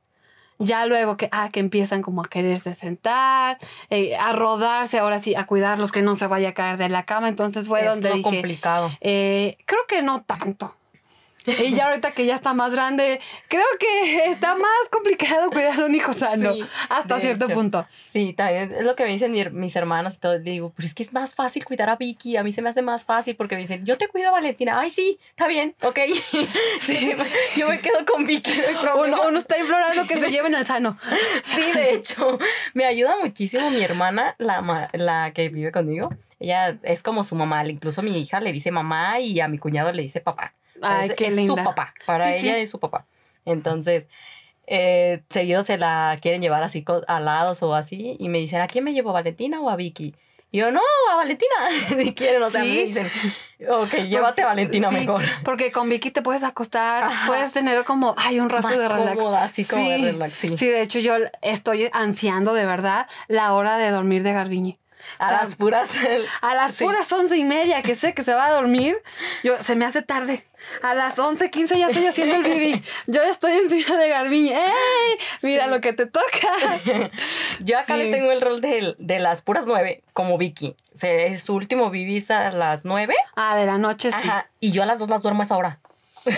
Ya 0.60 0.86
luego 0.86 1.16
que, 1.16 1.28
ah, 1.32 1.48
que 1.50 1.58
empiezan 1.58 2.00
como 2.00 2.22
a 2.22 2.28
quererse 2.28 2.74
sentar, 2.74 3.58
eh, 3.90 4.14
a 4.16 4.30
rodarse, 4.32 4.98
ahora 5.00 5.18
sí, 5.18 5.34
a 5.34 5.46
cuidarlos, 5.46 5.90
que 5.90 6.00
no 6.00 6.14
se 6.14 6.28
vaya 6.28 6.50
a 6.50 6.54
caer 6.54 6.76
de 6.76 6.88
la 6.88 7.04
cama. 7.04 7.28
Entonces 7.28 7.66
fue 7.66 7.80
es 7.80 7.86
donde 7.90 8.10
lo 8.10 8.14
dije, 8.16 8.22
complicado. 8.22 8.90
eh, 9.00 9.58
creo 9.66 9.80
que 9.88 10.02
no 10.02 10.22
tanto. 10.22 10.76
Y 11.46 11.74
ya 11.74 11.86
ahorita 11.88 12.12
que 12.12 12.24
ya 12.26 12.34
está 12.34 12.54
más 12.54 12.72
grande, 12.72 13.20
creo 13.48 13.64
que 13.78 14.24
está 14.30 14.54
más 14.56 14.88
complicado 14.90 15.50
cuidar 15.50 15.80
a 15.80 15.84
un 15.84 15.94
hijo 15.94 16.12
sano. 16.12 16.54
Sí, 16.54 16.64
hasta 16.88 17.20
cierto 17.20 17.44
hecho. 17.46 17.54
punto. 17.54 17.86
Sí, 17.90 18.32
también 18.32 18.72
es 18.72 18.84
lo 18.84 18.96
que 18.96 19.04
me 19.04 19.10
dicen 19.10 19.30
mi- 19.32 19.44
mis 19.50 19.76
hermanas 19.76 20.16
y 20.16 20.20
todo. 20.20 20.34
Le 20.38 20.50
digo, 20.50 20.72
pero 20.74 20.86
es 20.86 20.94
que 20.94 21.02
es 21.02 21.12
más 21.12 21.34
fácil 21.34 21.64
cuidar 21.64 21.90
a 21.90 21.96
Vicky. 21.96 22.36
A 22.36 22.42
mí 22.42 22.52
se 22.52 22.62
me 22.62 22.68
hace 22.70 22.82
más 22.82 23.04
fácil 23.04 23.36
porque 23.36 23.56
me 23.56 23.60
dicen, 23.62 23.84
yo 23.84 23.98
te 23.98 24.08
cuido 24.08 24.28
a 24.30 24.32
Valentina. 24.32 24.78
Ay, 24.80 24.90
sí, 24.90 25.18
está 25.30 25.46
bien, 25.46 25.74
ok. 25.82 25.98
Sí, 26.80 27.14
yo 27.56 27.68
me 27.68 27.80
quedo 27.80 28.04
con 28.06 28.26
Vicky, 28.26 28.52
no. 28.84 28.96
Uno, 29.02 29.22
uno 29.28 29.38
está 29.38 29.58
implorando 29.58 30.06
que 30.06 30.16
se 30.18 30.30
lleven 30.30 30.54
al 30.54 30.64
sano. 30.66 30.98
Sí, 31.54 31.62
de 31.74 31.94
hecho, 31.94 32.38
me 32.74 32.84
ayuda 32.84 33.16
muchísimo 33.22 33.70
mi 33.70 33.82
hermana, 33.82 34.34
la, 34.38 34.88
la 34.92 35.32
que 35.32 35.48
vive 35.48 35.72
conmigo. 35.72 36.10
Ella 36.40 36.76
es 36.82 37.02
como 37.02 37.24
su 37.24 37.36
mamá. 37.36 37.64
Incluso 37.66 38.02
mi 38.02 38.18
hija 38.18 38.40
le 38.40 38.52
dice 38.52 38.70
mamá 38.70 39.20
y 39.20 39.40
a 39.40 39.48
mi 39.48 39.58
cuñado 39.58 39.92
le 39.92 40.02
dice 40.02 40.20
papá. 40.20 40.52
Ay, 40.82 41.08
es, 41.10 41.14
qué 41.16 41.26
es 41.28 41.34
linda. 41.36 41.62
su 41.62 41.64
papá. 41.64 41.94
Para 42.06 42.32
Sí, 42.32 42.46
ella 42.48 42.56
sí. 42.56 42.60
es 42.62 42.70
su 42.70 42.80
papá. 42.80 43.06
Entonces, 43.44 44.06
eh, 44.66 45.22
seguido 45.28 45.62
se 45.62 45.76
la 45.78 46.16
quieren 46.20 46.40
llevar 46.40 46.62
así 46.62 46.84
alados 47.06 47.62
o 47.62 47.74
así. 47.74 48.16
Y 48.18 48.28
me 48.28 48.38
dicen, 48.38 48.60
¿a 48.60 48.66
quién 48.68 48.84
me 48.84 48.92
llevo? 48.92 49.10
¿A 49.10 49.14
Valentina 49.14 49.60
o 49.60 49.68
a 49.70 49.76
Vicky? 49.76 50.14
Y 50.50 50.58
yo, 50.58 50.70
no, 50.70 50.80
a 51.12 51.16
Valentina. 51.16 51.50
Y 52.02 52.14
quieren, 52.14 52.42
o 52.42 52.48
sea, 52.48 52.62
Sí. 52.62 52.68
me 52.70 52.84
dicen, 52.84 53.10
ok, 53.68 53.92
llévate 54.08 54.42
a 54.42 54.46
Valentina 54.46 54.90
mejor. 54.90 55.20
Porque 55.44 55.72
con 55.72 55.88
Vicky 55.88 56.10
te 56.12 56.22
puedes 56.22 56.44
acostar, 56.44 57.02
Ajá. 57.04 57.26
puedes 57.26 57.52
tener 57.52 57.84
como, 57.84 58.14
ay, 58.16 58.38
un 58.40 58.48
rato 58.48 58.68
Más 58.68 58.78
de 58.78 58.88
relax. 58.88 59.16
cómoda, 59.16 59.44
así 59.44 59.64
como 59.64 59.88
de 59.88 59.98
relax, 60.12 60.36
sí. 60.38 60.56
Sí, 60.56 60.66
de 60.68 60.80
hecho 60.82 61.00
yo 61.00 61.14
estoy 61.42 61.88
ansiando 61.92 62.54
de 62.54 62.66
verdad 62.66 63.08
la 63.26 63.52
hora 63.52 63.78
de 63.78 63.90
dormir 63.90 64.22
de 64.22 64.32
Garbiñe. 64.32 64.78
A 65.18 65.26
O 65.26 65.28
sea, 65.28 65.40
las 65.42 65.54
puras. 65.56 65.96
A 66.40 66.54
las 66.54 66.74
Sí. 66.74 66.84
puras 66.84 67.10
once 67.12 67.36
y 67.36 67.44
media 67.44 67.82
que 67.82 67.94
sé 67.96 68.14
que 68.14 68.22
se 68.22 68.34
va 68.34 68.46
a 68.46 68.50
dormir, 68.52 68.96
yo 69.42 69.56
se 69.62 69.76
me 69.76 69.84
hace 69.84 70.02
tarde. 70.02 70.44
A 70.82 70.94
las 70.94 71.18
once 71.18 71.50
quince 71.50 71.78
ya 71.78 71.88
estoy 71.88 72.06
haciendo 72.06 72.36
el 72.36 72.42
bibi. 72.44 72.82
Yo 73.06 73.22
estoy 73.22 73.52
encima 73.52 73.96
de 73.96 74.08
Garbiñe. 74.08 74.54
¡Ey! 74.54 75.18
Mira 75.42 75.64
Sí. 75.64 75.70
lo 75.70 75.80
que 75.80 75.92
te 75.92 76.06
toca. 76.06 76.24
Yo 77.60 77.78
acá 77.78 77.94
Sí. 77.94 78.00
les 78.02 78.10
tengo 78.10 78.32
el 78.32 78.40
rol 78.40 78.60
de, 78.60 78.94
de 78.98 79.18
las 79.18 79.42
puras 79.42 79.66
nueve, 79.66 80.02
como 80.12 80.38
Vicky. 80.38 80.74
Se, 80.92 81.26
es 81.28 81.42
su 81.42 81.54
último 81.54 81.90
bibis 81.90 82.30
a 82.30 82.50
las 82.50 82.84
nueve. 82.84 83.14
Ah, 83.36 83.56
de 83.56 83.66
la 83.66 83.78
noche 83.78 84.10
sí. 84.10 84.28
Ajá. 84.28 84.48
Y 84.60 84.72
yo 84.72 84.82
a 84.82 84.86
las 84.86 84.98
dos 84.98 85.08
las 85.10 85.22
duermo 85.22 85.42
a 85.42 85.44
esa 85.44 85.56
hora. 85.56 85.78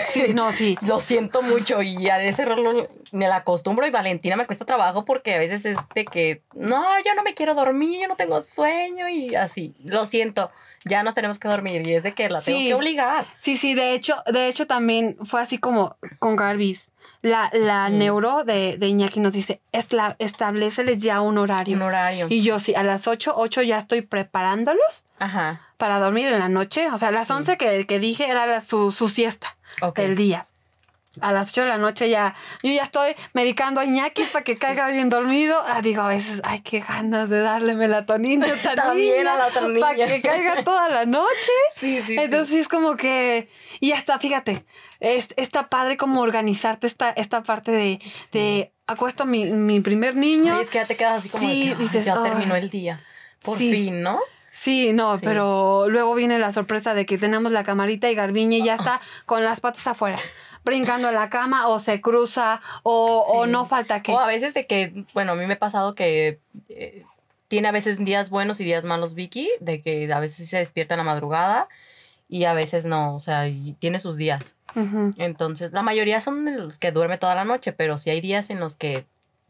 Sí, 0.07 0.33
no, 0.33 0.51
sí. 0.51 0.77
Lo 0.81 0.99
siento 0.99 1.41
mucho 1.41 1.81
y 1.81 2.09
a 2.09 2.21
ese 2.21 2.45
rol 2.45 2.63
lo- 2.63 2.89
me 3.11 3.27
la 3.27 3.37
acostumbro 3.37 3.85
y 3.87 3.89
Valentina 3.91 4.35
me 4.35 4.45
cuesta 4.45 4.65
trabajo 4.65 5.05
porque 5.05 5.35
a 5.35 5.39
veces 5.39 5.65
es 5.65 5.77
de 5.95 6.05
que, 6.05 6.41
no, 6.53 6.83
yo 7.05 7.13
no 7.15 7.23
me 7.23 7.33
quiero 7.33 7.55
dormir, 7.55 8.01
yo 8.01 8.07
no 8.07 8.15
tengo 8.15 8.39
sueño 8.41 9.07
y 9.07 9.35
así. 9.35 9.73
Lo 9.85 10.05
siento, 10.05 10.51
ya 10.85 11.03
nos 11.03 11.15
tenemos 11.15 11.39
que 11.39 11.47
dormir 11.47 11.87
y 11.87 11.93
es 11.95 12.03
de 12.03 12.13
que 12.13 12.27
la 12.29 12.41
tengo 12.41 12.59
Sí. 12.59 12.67
que 12.67 12.73
obligar. 12.73 13.25
Sí, 13.39 13.55
sí, 13.57 13.73
de 13.75 13.93
hecho, 13.93 14.15
de 14.31 14.47
hecho 14.47 14.67
también 14.67 15.17
fue 15.25 15.41
así 15.41 15.57
como 15.57 15.95
con 16.19 16.35
Garbis. 16.35 16.91
La, 17.21 17.49
la 17.53 17.87
Sí. 17.87 17.93
neuro 17.93 18.43
de, 18.43 18.77
de 18.77 18.87
Iñaki 18.87 19.19
nos 19.19 19.33
dice, 19.33 19.59
"Esla- 19.71 20.15
estableceles 20.19 21.01
ya 21.01 21.21
un 21.21 21.37
horario. 21.37 21.75
Un 21.77 21.81
horario. 21.83 22.27
Y 22.29 22.41
yo 22.43 22.59
sí, 22.59 22.75
a 22.75 22.83
las 22.83 23.07
8, 23.07 23.33
8 23.35 23.61
ya 23.63 23.77
estoy 23.77 24.01
preparándolos 24.01 25.05
Ajá. 25.19 25.61
para 25.77 25.99
dormir 25.99 26.27
en 26.27 26.39
la 26.39 26.49
noche. 26.49 26.89
O 26.91 26.97
sea, 26.97 27.07
a 27.09 27.11
las 27.11 27.27
Sí. 27.27 27.33
11 27.33 27.57
que, 27.57 27.87
que 27.87 27.99
dije 27.99 28.29
era 28.29 28.45
la- 28.45 28.61
su, 28.61 28.91
su 28.91 29.09
siesta 29.09 29.56
Ok. 29.81 29.97
del 29.97 30.15
día. 30.15 30.45
A 31.19 31.31
las 31.31 31.49
8 31.49 31.61
de 31.61 31.67
la 31.69 31.77
noche 31.79 32.09
ya, 32.11 32.35
yo 32.61 32.71
ya 32.71 32.83
estoy 32.83 33.15
medicando 33.33 33.81
a 33.81 33.85
Iñaki 33.85 34.21
para 34.25 34.43
que 34.43 34.55
caiga 34.55 34.87
bien 34.89 35.09
dormido. 35.09 35.59
Ah, 35.65 35.81
digo, 35.81 36.03
a 36.03 36.09
veces, 36.09 36.41
ay, 36.43 36.61
qué 36.61 36.79
ganas 36.81 37.31
de 37.31 37.39
darle 37.39 37.73
melatonina 37.73 38.45
También 38.75 39.27
a 39.27 39.35
la 39.35 39.47
otra 39.47 39.61
niña. 39.67 39.79
Para 39.79 39.95
que 40.07 40.21
caiga 40.21 40.63
toda 40.63 40.89
la 40.89 41.05
noche. 41.05 41.51
Sí, 41.73 42.03
sí. 42.05 42.15
Entonces 42.19 42.49
sí 42.49 42.59
es 42.59 42.67
como 42.67 42.97
que, 42.97 43.49
y 43.79 43.93
hasta 43.93 44.19
fíjate, 44.19 44.63
es, 44.99 45.29
está 45.37 45.69
padre 45.69 45.97
como 45.97 46.21
organizarte 46.21 46.85
esta, 46.85 47.09
esta 47.11 47.41
parte 47.41 47.71
de, 47.71 47.99
de 48.31 48.71
acuesto 48.85 49.23
a 49.23 49.25
mi, 49.25 49.45
mi 49.45 49.79
primer 49.79 50.15
niño. 50.15 50.53
Ay, 50.55 50.61
es 50.61 50.69
que 50.69 50.77
ya 50.77 50.85
te 50.85 50.97
quedas 50.97 51.17
así 51.17 51.29
como 51.29 51.47
de 51.47 51.53
Sí, 51.53 51.61
que, 51.63 51.69
ay, 51.69 51.75
dices, 51.79 52.05
ya 52.05 52.21
terminó 52.21 52.55
el 52.55 52.69
día. 52.69 53.03
Por 53.43 53.57
Sí. 53.57 53.71
fin, 53.71 54.03
¿no? 54.03 54.19
Sí, 54.59 54.91
no, 54.91 55.17
Sí. 55.17 55.21
pero 55.23 55.87
luego 55.87 56.15
viene 56.15 56.39
la 56.39 56.51
sorpresa 56.51 56.95
de 56.95 57.05
que 57.05 57.19
tenemos 57.19 57.51
la 57.51 57.63
camarita 57.63 58.09
y 58.09 58.15
Garbiñe 58.15 58.59
ya 58.63 58.73
está 58.73 58.99
con 59.27 59.43
las 59.43 59.61
patas 59.61 59.85
afuera, 59.85 60.17
brincando 60.65 61.09
en 61.09 61.13
la 61.13 61.29
cama 61.29 61.67
o 61.67 61.79
se 61.79 62.01
cruza 62.01 62.59
o, 62.81 63.19
o 63.19 63.45
no 63.45 63.65
falta 63.65 64.01
que... 64.01 64.11
O 64.11 64.19
a 64.19 64.25
veces 64.25 64.55
de 64.55 64.65
que, 64.65 65.05
bueno, 65.13 65.33
a 65.33 65.35
mí 65.35 65.45
me 65.45 65.53
ha 65.53 65.59
pasado 65.59 65.93
que 65.93 66.39
eh, 66.69 67.05
tiene 67.47 67.67
a 67.67 67.71
veces 67.71 68.03
días 68.03 68.31
buenos 68.31 68.59
y 68.59 68.63
días 68.63 68.83
malos 68.83 69.13
Vicky, 69.13 69.47
de 69.59 69.79
que 69.83 70.11
a 70.11 70.19
veces 70.19 70.49
se 70.49 70.57
despierta 70.57 70.95
en 70.95 70.99
la 70.99 71.03
madrugada 71.03 71.67
y 72.27 72.45
a 72.45 72.53
veces 72.53 72.85
no, 72.85 73.13
o 73.13 73.19
sea, 73.19 73.47
y 73.47 73.73
tiene 73.79 73.99
sus 73.99 74.17
días. 74.17 74.55
Entonces, 75.17 75.71
la 75.71 75.83
mayoría 75.83 76.19
son 76.19 76.57
los 76.57 76.79
que 76.79 76.91
duerme 76.91 77.19
toda 77.19 77.35
la 77.35 77.45
noche, 77.45 77.73
pero 77.73 77.99
sí 77.99 78.09
hay 78.09 78.21
días 78.21 78.49
en 78.49 78.59
los 78.59 78.75
que 78.75 79.05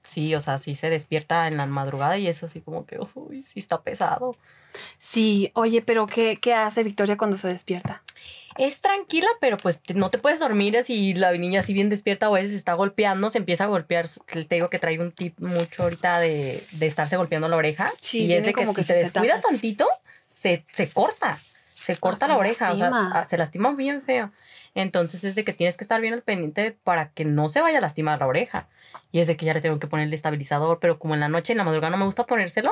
sí, 0.08 0.34
o 0.36 0.42
sea, 0.42 0.58
sí 0.60 0.76
se 0.76 0.90
despierta 0.90 1.48
en 1.48 1.58
la 1.58 1.66
madrugada 1.66 2.18
y 2.18 2.28
eso 2.28 2.46
así 2.48 2.62
como 2.62 2.86
que, 2.86 2.98
uy, 3.16 3.44
sí 3.44 3.60
está 3.60 3.82
pesado. 3.82 4.36
Sí, 5.00 5.52
oye, 5.56 5.82
pero 5.82 6.08
¿qué, 6.08 6.38
¿qué 6.38 6.54
hace 6.54 6.84
Victoria 6.84 7.18
cuando 7.18 7.38
se 7.38 7.48
despierta? 7.48 8.04
Es 8.58 8.82
tranquila, 8.82 9.28
pero 9.40 9.58
pues 9.58 9.82
te- 9.82 9.94
no 9.94 10.10
te 10.10 10.18
puedes 10.18 10.40
dormir 10.40 10.82
si 10.84 11.14
la 11.14 11.32
niña 11.34 11.60
así 11.60 11.74
bien 11.74 11.90
despierta 11.90 12.30
o 12.30 12.36
a 12.36 12.40
veces 12.40 12.56
está 12.56 12.74
golpeando, 12.74 13.30
se 13.30 13.38
empieza 13.38 13.66
a 13.66 13.68
golpear. 13.68 14.08
Te 14.32 14.56
digo 14.56 14.70
que 14.70 14.80
trae 14.80 15.00
un 15.00 15.12
tip 15.12 15.40
mucho 15.40 15.84
ahorita 15.84 16.20
de, 16.20 16.64
de 16.72 16.88
estarse 16.88 17.18
golpeando 17.18 17.48
la 17.50 17.56
oreja. 17.58 17.92
Sí, 18.02 18.26
y 18.26 18.34
es 18.34 18.44
de 18.46 18.50
que 18.54 18.62
como 18.62 18.74
que 18.74 18.84
si 18.84 18.94
te 18.94 19.00
descuidas 19.00 19.40
etapas. 19.40 19.52
tantito, 19.52 19.88
se, 20.28 20.66
se 20.72 20.90
corta. 20.90 21.36
Se 21.36 21.96
corta 21.98 22.26
se 22.26 22.32
la 22.32 22.38
oreja, 22.38 22.72
o 22.74 22.78
sea, 22.78 22.90
ah, 23.14 23.24
se 23.26 23.38
lastima 23.38 23.72
bien 23.74 24.02
feo. 24.02 24.32
Entonces 24.76 25.24
es 25.24 25.36
de 25.36 25.46
que 25.46 25.54
tienes 25.54 25.78
que 25.78 25.84
estar 25.84 26.02
bien 26.02 26.14
al 26.14 26.22
pendiente 26.24 26.76
para 26.84 27.12
que 27.12 27.24
no 27.26 27.48
se 27.50 27.62
vaya 27.62 27.78
a 27.78 27.82
lastimar 27.82 28.20
la 28.20 28.28
oreja. 28.28 28.68
Y 29.12 29.20
es 29.20 29.28
de 29.28 29.38
que 29.38 29.46
ya 29.46 29.54
le 29.54 29.62
tengo 29.62 29.80
que 29.80 29.88
poner 29.88 30.08
el 30.08 30.14
estabilizador, 30.14 30.80
pero 30.80 31.00
como 31.00 31.14
en 31.14 31.20
la 31.22 31.30
noche, 31.30 31.54
en 31.54 31.58
la 31.58 31.64
madrugada 31.64 31.92
no 31.92 31.98
me 31.98 32.06
gusta 32.06 32.26
ponérselo, 32.26 32.72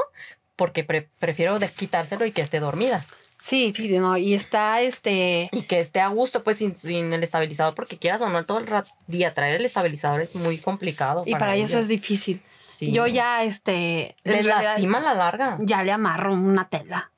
porque 0.55 0.83
pre- 0.83 1.09
prefiero 1.19 1.57
de 1.59 1.69
quitárselo 1.69 2.25
y 2.25 2.31
que 2.31 2.41
esté 2.41 2.59
dormida. 2.59 3.05
Sí, 3.39 3.73
sí, 3.75 3.99
no, 3.99 4.17
y 4.17 4.33
está 4.33 4.81
este... 4.81 5.49
Y 5.51 5.63
que 5.63 5.79
esté 5.79 5.99
a 5.99 6.07
gusto, 6.07 6.43
pues 6.43 6.57
sin, 6.57 6.75
sin 6.75 7.13
el 7.13 7.21
estabilizador, 7.21 7.75
porque 7.75 7.97
quieras 7.97 8.21
o 8.21 8.29
no, 8.29 8.45
todo 8.45 8.59
el 8.59 8.67
día 9.07 9.33
traer 9.33 9.55
el 9.59 9.65
estabilizador 9.65 10.21
es 10.21 10.35
muy 10.35 10.57
complicado. 10.57 11.23
Y 11.25 11.33
para 11.33 11.55
ellos 11.55 11.71
ellos. 11.71 11.83
es 11.83 11.87
difícil. 11.89 12.41
Sí. 12.65 12.91
Yo 12.91 13.05
ya, 13.07 13.43
este... 13.43 14.15
Les 14.23 14.45
realidad, 14.45 14.63
lastima 14.63 14.99
la 14.99 15.13
larga. 15.13 15.57
Ya 15.61 15.83
le 15.83 15.91
amarro 15.91 16.33
una 16.33 16.67
tela. 16.69 17.11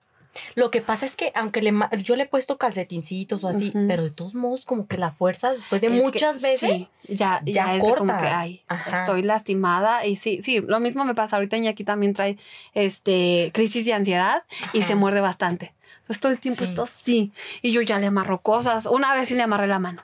Lo 0.56 0.72
que 0.72 0.82
pasa 0.82 1.06
es 1.06 1.16
que, 1.16 1.32
aunque 1.36 1.62
le 1.62 1.74
yo 2.04 2.16
le 2.16 2.24
he 2.24 2.28
puesto 2.28 2.58
calcetincitos 2.58 3.44
o 3.44 3.48
así, 3.48 3.72
pero 3.88 4.04
de 4.04 4.12
todos 4.12 4.36
modos, 4.36 4.66
como 4.66 4.88
que 4.88 4.98
la 4.98 5.12
fuerza, 5.12 5.52
después 5.54 5.82
de 5.82 5.88
Es 5.88 5.94
que 5.94 6.00
muchas 6.02 6.42
veces, 6.42 6.92
sí, 7.08 7.14
ya, 7.16 7.42
ya 7.46 7.74
de 7.74 7.80
como 7.80 7.96
corta. 7.96 8.18
que, 8.20 8.28
ay, 8.28 8.62
estoy 8.94 9.24
lastimada. 9.24 10.06
Y 10.06 10.18
sí, 10.18 10.42
sí, 10.42 10.60
lo 10.62 10.80
mismo 10.80 11.06
me 11.06 11.16
pasa. 11.16 11.36
Ahorita 11.38 11.58
Iñaki 11.58 11.84
también 11.84 12.14
trae 12.14 12.38
este, 12.74 13.52
crisis 13.54 13.86
de 13.86 13.94
ansiedad 13.94 14.44
y 14.74 14.82
se 14.84 14.96
muerde 14.96 15.22
bastante. 15.22 15.74
Entonces 16.02 16.20
todo 16.22 16.32
el 16.32 16.40
tiempo 16.40 16.64
Sí. 16.64 16.70
está 16.70 16.84
así. 16.84 17.32
Y 17.62 17.72
yo 17.74 17.82
ya 17.82 18.00
le 18.00 18.06
amarro 18.08 18.42
cosas. 18.42 18.86
Una 18.86 19.14
vez 19.14 19.28
sí 19.30 19.36
le 19.36 19.44
amarré 19.44 19.68
la 19.68 19.80
mano. 19.80 20.04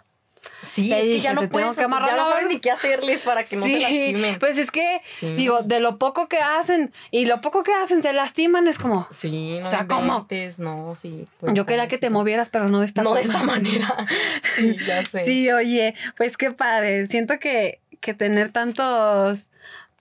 Sí, 0.69 0.88
Le 0.89 0.99
es 0.99 1.06
que 1.06 1.19
ya 1.21 1.29
"Te 1.36 1.41
no 1.43 1.49
puedes, 1.49 1.69
hacer- 1.69 1.86
ya 1.89 2.15
no 2.15 2.25
sabes 2.25 2.43
mano". 2.43 2.47
ni 2.49 2.60
qué 2.60 2.71
hacerles 2.71 3.23
para 3.23 3.43
que 3.43 3.56
no 3.56 3.65
se 3.65 3.79
lastimen. 3.79 4.39
pues 4.39 4.58
es 4.58 4.71
que, 4.71 5.01
Sí. 5.10 5.34
digo, 5.34 5.62
de 5.63 5.79
lo 5.79 5.97
poco 5.97 6.27
que 6.27 6.38
hacen 6.39 6.93
y 7.12 7.25
lo 7.25 7.41
poco 7.41 7.63
que 7.63 7.73
hacen 7.73 8.01
se 8.01 8.13
lastiman, 8.13 8.67
es 8.67 8.77
como, 8.79 9.08
Sí, 9.12 9.58
no 9.60 9.65
O 9.65 9.69
sea, 9.69 9.88
¿cómo? 9.88 10.25
no, 10.60 10.95
sí. 10.95 11.25
pues, 11.39 11.53
yo 11.53 11.65
quería 11.65 11.88
que 11.88 11.97
te 11.97 12.10
movieras, 12.10 12.49
pero 12.49 12.69
no 12.69 12.79
de 12.79 12.86
esta 12.86 13.03
No 13.03 13.13
de 13.13 13.21
esta 13.21 13.43
manera. 13.43 14.08
Sí, 14.56 14.77
ya 14.86 15.03
sé. 15.06 15.23
Sí, 15.25 15.51
oye, 15.51 15.95
pues 16.17 16.38
qué 16.38 16.51
padre. 16.51 17.08
Siento 17.08 17.39
que, 17.39 17.79
que 18.01 18.13
tener 18.13 18.51
tantos, 18.51 19.47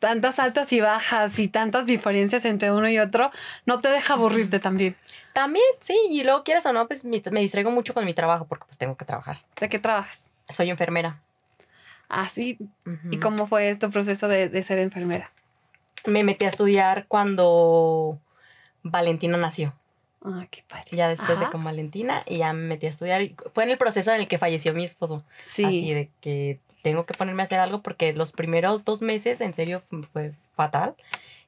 tantas 0.01 0.39
altas 0.41 0.73
y 0.73 0.81
bajas 0.81 1.39
y 1.39 1.47
tantas 1.49 1.87
diferencias 1.87 2.45
entre 2.45 2.73
uno 2.73 2.89
y 2.89 2.99
otro 2.99 3.31
no 3.67 3.79
te 3.81 3.89
deja 3.89 4.15
aburrirte 4.15 4.59
también. 4.59 4.97
También, 5.33 5.65
sí, 5.79 5.97
y 6.11 6.25
luego 6.25 6.43
quieras 6.43 6.67
o 6.67 6.73
no, 6.73 6.87
pues 6.89 7.05
mi- 7.05 7.23
me 7.31 7.41
distraigo 7.41 7.71
mucho 7.71 7.95
con 7.95 8.05
mi 8.05 8.13
trabajo 8.13 8.45
porque 8.47 8.65
pues 8.67 8.77
tengo 8.79 8.97
que 8.97 9.05
trabajar. 9.05 9.39
¿De 9.61 9.69
qué 9.69 9.79
trabajas? 9.79 10.32
Soy 10.49 10.71
enfermera. 10.71 11.21
Así. 12.09 12.59
Ujú. 12.87 13.09
¿Y 13.11 13.19
cómo 13.19 13.47
fue 13.47 13.75
tu 13.77 13.91
proceso 13.91 14.29
de, 14.29 14.49
de 14.49 14.63
ser 14.63 14.79
enfermera? 14.79 15.31
Me 16.07 16.25
metí 16.25 16.45
a 16.45 16.49
estudiar 16.49 17.07
cuando 17.09 18.19
Valentina 18.83 19.37
nació. 19.37 19.75
Ah, 20.25 20.47
qué 20.51 20.63
padre. 20.69 20.85
Ya 20.93 21.09
después 21.09 21.39
de 21.39 21.51
con 21.51 21.65
Valentina 21.65 22.23
y 22.27 22.39
ya 22.39 22.53
me 22.53 22.67
metí 22.67 22.87
a 22.87 22.91
estudiar. 22.91 23.23
fue 23.55 23.65
en 23.65 23.71
el 23.71 23.79
proceso 23.79 24.13
en 24.13 24.21
el 24.21 24.29
que 24.29 24.39
falleció 24.39 24.73
mi 24.73 24.85
esposo. 24.85 25.25
Sí. 25.39 25.65
Así 25.65 25.95
de 25.95 26.11
que 26.21 26.61
tengo 26.83 27.05
que 27.05 27.15
ponerme 27.15 27.43
a 27.43 27.45
hacer 27.45 27.61
algo 27.61 27.81
porque 27.83 28.13
los 28.13 28.33
primeros 28.33 28.85
dos 28.85 29.01
meses 29.03 29.41
en 29.41 29.55
serio 29.55 29.83
fue 30.13 30.33
fatal. 30.55 30.95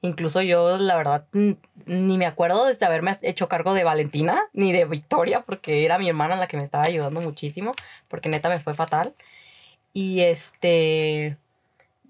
Incluso 0.00 0.42
yo, 0.42 0.76
la 0.78 0.96
verdad, 0.96 1.24
ni 1.86 2.18
me 2.18 2.26
acuerdo 2.26 2.66
de 2.66 2.86
haberme 2.86 3.16
hecho 3.22 3.48
cargo 3.48 3.74
de 3.74 3.84
Valentina 3.84 4.44
ni 4.52 4.70
de 4.72 4.84
Victoria 4.84 5.40
porque 5.40 5.84
era 5.84 5.98
mi 5.98 6.08
hermana 6.08 6.36
la 6.36 6.46
que 6.46 6.56
me 6.56 6.64
estaba 6.64 6.84
ayudando 6.84 7.20
muchísimo 7.20 7.74
porque 8.08 8.28
neta 8.28 8.48
me 8.48 8.60
fue 8.60 8.74
fatal. 8.74 9.14
Y 9.92 10.20
este, 10.20 11.36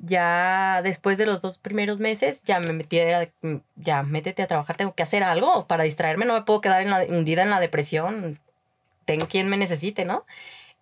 ya 0.01 0.81
después 0.83 1.19
de 1.19 1.27
los 1.27 1.41
dos 1.41 1.59
primeros 1.59 2.01
meses, 2.01 2.43
ya 2.45 2.59
me 2.61 2.73
metí, 2.73 2.99
a- 3.01 3.31
ya 3.77 4.03
métete 4.03 4.43
a 4.43 4.47
trabajar, 4.47 4.77
tengo 4.77 4.95
que 4.95 5.03
hacer 5.03 5.23
algo 5.23 5.67
para 5.67 5.85
distraerme, 5.85 6.25
no 6.27 6.35
me 6.35 6.43
puedo 6.43 6.61
quedar 6.61 6.83
en 6.83 6.91
la- 6.91 7.05
hundida 7.05 7.43
en 7.43 7.51
la 7.51 7.61
depresión, 7.61 8.41
tengo 9.05 9.27
quien 9.29 9.49
me 9.49 9.57
necesite, 9.57 10.05
¿no? 10.05 10.25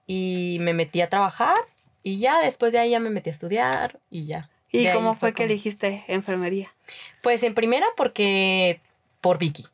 Y 0.07 0.59
me 0.61 0.75
metí 0.75 1.01
a 1.01 1.09
trabajar 1.11 1.55
y 2.03 2.19
ya 2.19 2.41
después 2.41 2.73
de 2.73 2.79
ahí 2.79 2.91
ya 2.91 3.01
me 3.01 3.11
metí 3.11 3.31
a 3.31 3.33
estudiar 3.33 3.99
y 4.11 4.27
ya. 4.27 4.49
¿Y 4.71 4.85
De 4.85 4.93
cómo 4.93 5.15
fue 5.15 5.31
que 5.33 5.43
como- 5.43 5.47
elegiste 5.47 6.05
enfermería? 6.09 6.73
Pues 7.23 7.43
en 7.43 7.55
primera 7.55 7.87
porque 7.97 8.81
por 9.21 9.39
Vicky. 9.39 9.67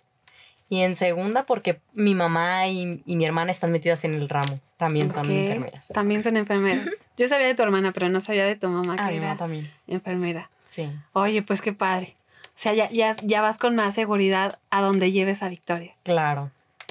Y 0.70 0.80
en 0.82 0.94
segunda 0.96 1.44
porque 1.46 1.80
mi 1.94 2.14
mamá 2.14 2.66
y, 2.68 3.02
y 3.06 3.16
mi 3.16 3.24
hermana 3.24 3.50
están 3.52 3.72
metidas 3.72 4.04
en 4.04 4.14
el 4.14 4.28
ramo. 4.28 4.60
También 4.76 5.10
son 5.10 5.30
enfermeras. 5.30 5.88
También 5.88 6.22
son 6.22 6.36
enfermeras. 6.36 6.86
Yo 7.16 7.26
sabía 7.26 7.46
de 7.46 7.54
tu 7.54 7.62
hermana, 7.62 7.92
pero 7.92 8.08
no 8.10 8.20
sabía 8.20 8.44
de 8.44 8.54
tu 8.56 8.68
mamá 8.68 8.96
Ah, 8.98 9.06
que 9.08 9.14
mi 9.14 9.20
mamá 9.20 9.30
era 9.32 9.38
también. 9.38 9.72
enfermera. 9.86 10.50
Sí. 10.62 10.90
Oye, 11.14 11.42
pues 11.42 11.62
qué 11.62 11.72
padre. 11.72 12.14
O 12.44 12.60
sea, 12.60 12.74
ya, 12.74 12.90
ya, 12.90 13.16
ya 13.22 13.40
vas 13.40 13.56
con 13.56 13.76
más 13.76 13.94
seguridad 13.94 14.58
a 14.70 14.80
donde 14.82 15.10
lleves 15.12 15.42
a 15.42 15.48
Victoria. 15.48 15.94
Claro. 16.02 16.50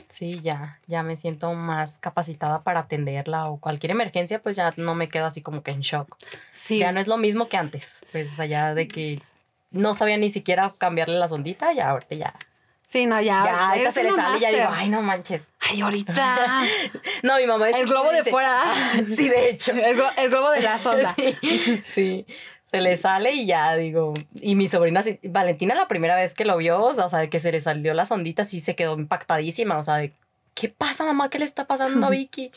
Sí, 0.09 0.39
ya, 0.41 0.79
ya 0.87 1.03
me 1.03 1.17
siento 1.17 1.53
más 1.53 1.99
capacitada 1.99 2.61
para 2.61 2.79
atenderla 2.81 3.49
o 3.49 3.57
cualquier 3.59 3.91
emergencia, 3.91 4.39
pues 4.41 4.55
ya 4.55 4.73
no 4.77 4.95
me 4.95 5.07
quedo 5.09 5.25
así 5.25 5.41
como 5.41 5.63
que 5.63 5.71
en 5.71 5.81
shock. 5.81 6.15
Sí. 6.51 6.79
Ya 6.79 6.91
no 6.91 6.99
es 6.99 7.07
lo 7.07 7.17
mismo 7.17 7.47
que 7.49 7.57
antes, 7.57 8.05
pues 8.11 8.39
allá 8.39 8.73
de 8.73 8.87
que 8.87 9.21
no 9.71 9.93
sabía 9.93 10.17
ni 10.17 10.29
siquiera 10.29 10.73
cambiarle 10.77 11.17
la 11.17 11.27
sondita, 11.27 11.73
ya 11.73 11.89
ahorita 11.89 12.15
ya. 12.15 12.33
Sí, 12.85 13.05
no, 13.05 13.19
ya. 13.19 13.43
ya, 13.43 13.69
ahorita 13.71 13.91
se 13.91 14.03
le 14.03 14.13
sale 14.13 14.37
y 14.37 14.39
ya 14.39 14.49
digo, 14.49 14.69
ay, 14.71 14.87
no 14.87 15.01
manches. 15.01 15.51
Ay, 15.59 15.81
ahorita. 15.81 16.63
No, 17.23 17.35
mi 17.35 17.45
mamá 17.45 17.69
es 17.69 17.75
El 17.75 17.85
globo 17.87 18.09
de 18.11 18.23
fuera. 18.23 18.61
sí, 19.05 19.27
de 19.27 19.49
hecho. 19.49 19.73
el, 19.73 19.97
glo- 19.97 20.13
el 20.15 20.29
globo 20.29 20.51
de 20.51 20.61
la 20.61 20.79
sonda. 20.83 21.13
Sí, 21.15 21.35
sí. 21.85 22.25
Se 22.69 22.81
le 22.81 22.97
sale 22.97 23.33
y 23.33 23.45
ya 23.45 23.75
digo. 23.77 24.13
Y 24.35 24.55
mi 24.55 24.67
sobrina, 24.67 25.01
Valentina, 25.23 25.73
la 25.73 25.87
primera 25.87 26.15
vez 26.15 26.33
que 26.33 26.43
lo 26.43 26.57
vio, 26.57 26.81
o 26.81 27.09
sea, 27.09 27.19
de 27.19 27.29
que 27.29 27.39
se 27.39 27.51
le 27.51 27.61
salió 27.61 27.93
la 27.93 28.05
sondita, 28.05 28.43
sí 28.43 28.59
se 28.59 28.75
quedó 28.75 28.97
impactadísima. 28.97 29.77
O 29.77 29.83
sea, 29.83 29.95
de 29.95 30.11
¿qué 30.53 30.67
pasa, 30.67 31.05
mamá? 31.05 31.29
¿Qué 31.29 31.39
le 31.39 31.45
está 31.45 31.65
pasando 31.65 32.07
a 32.07 32.09
Vicky? 32.11 32.51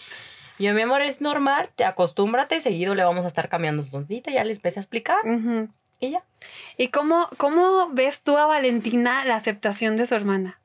Y 0.58 0.64
yo, 0.64 0.74
mi 0.74 0.82
amor, 0.82 1.00
es 1.00 1.20
normal, 1.20 1.68
te 1.74 1.84
acostúmbrate, 1.84 2.60
seguido 2.60 2.94
le 2.94 3.04
vamos 3.04 3.24
a 3.24 3.28
estar 3.28 3.48
cambiando 3.48 3.82
su 3.82 3.90
sondita. 3.90 4.32
Ya 4.32 4.44
le 4.44 4.52
empecé 4.52 4.80
a 4.80 4.82
explicar 4.82 5.18
y 6.00 6.10
ya. 6.10 6.24
¿Y 6.76 6.88
cómo, 6.88 7.28
cómo 7.36 7.88
ves 7.92 8.22
tú 8.22 8.36
a 8.36 8.46
Valentina 8.46 9.24
la 9.24 9.36
aceptación 9.36 9.96
de 9.96 10.06
su 10.06 10.14
hermana? 10.14 10.58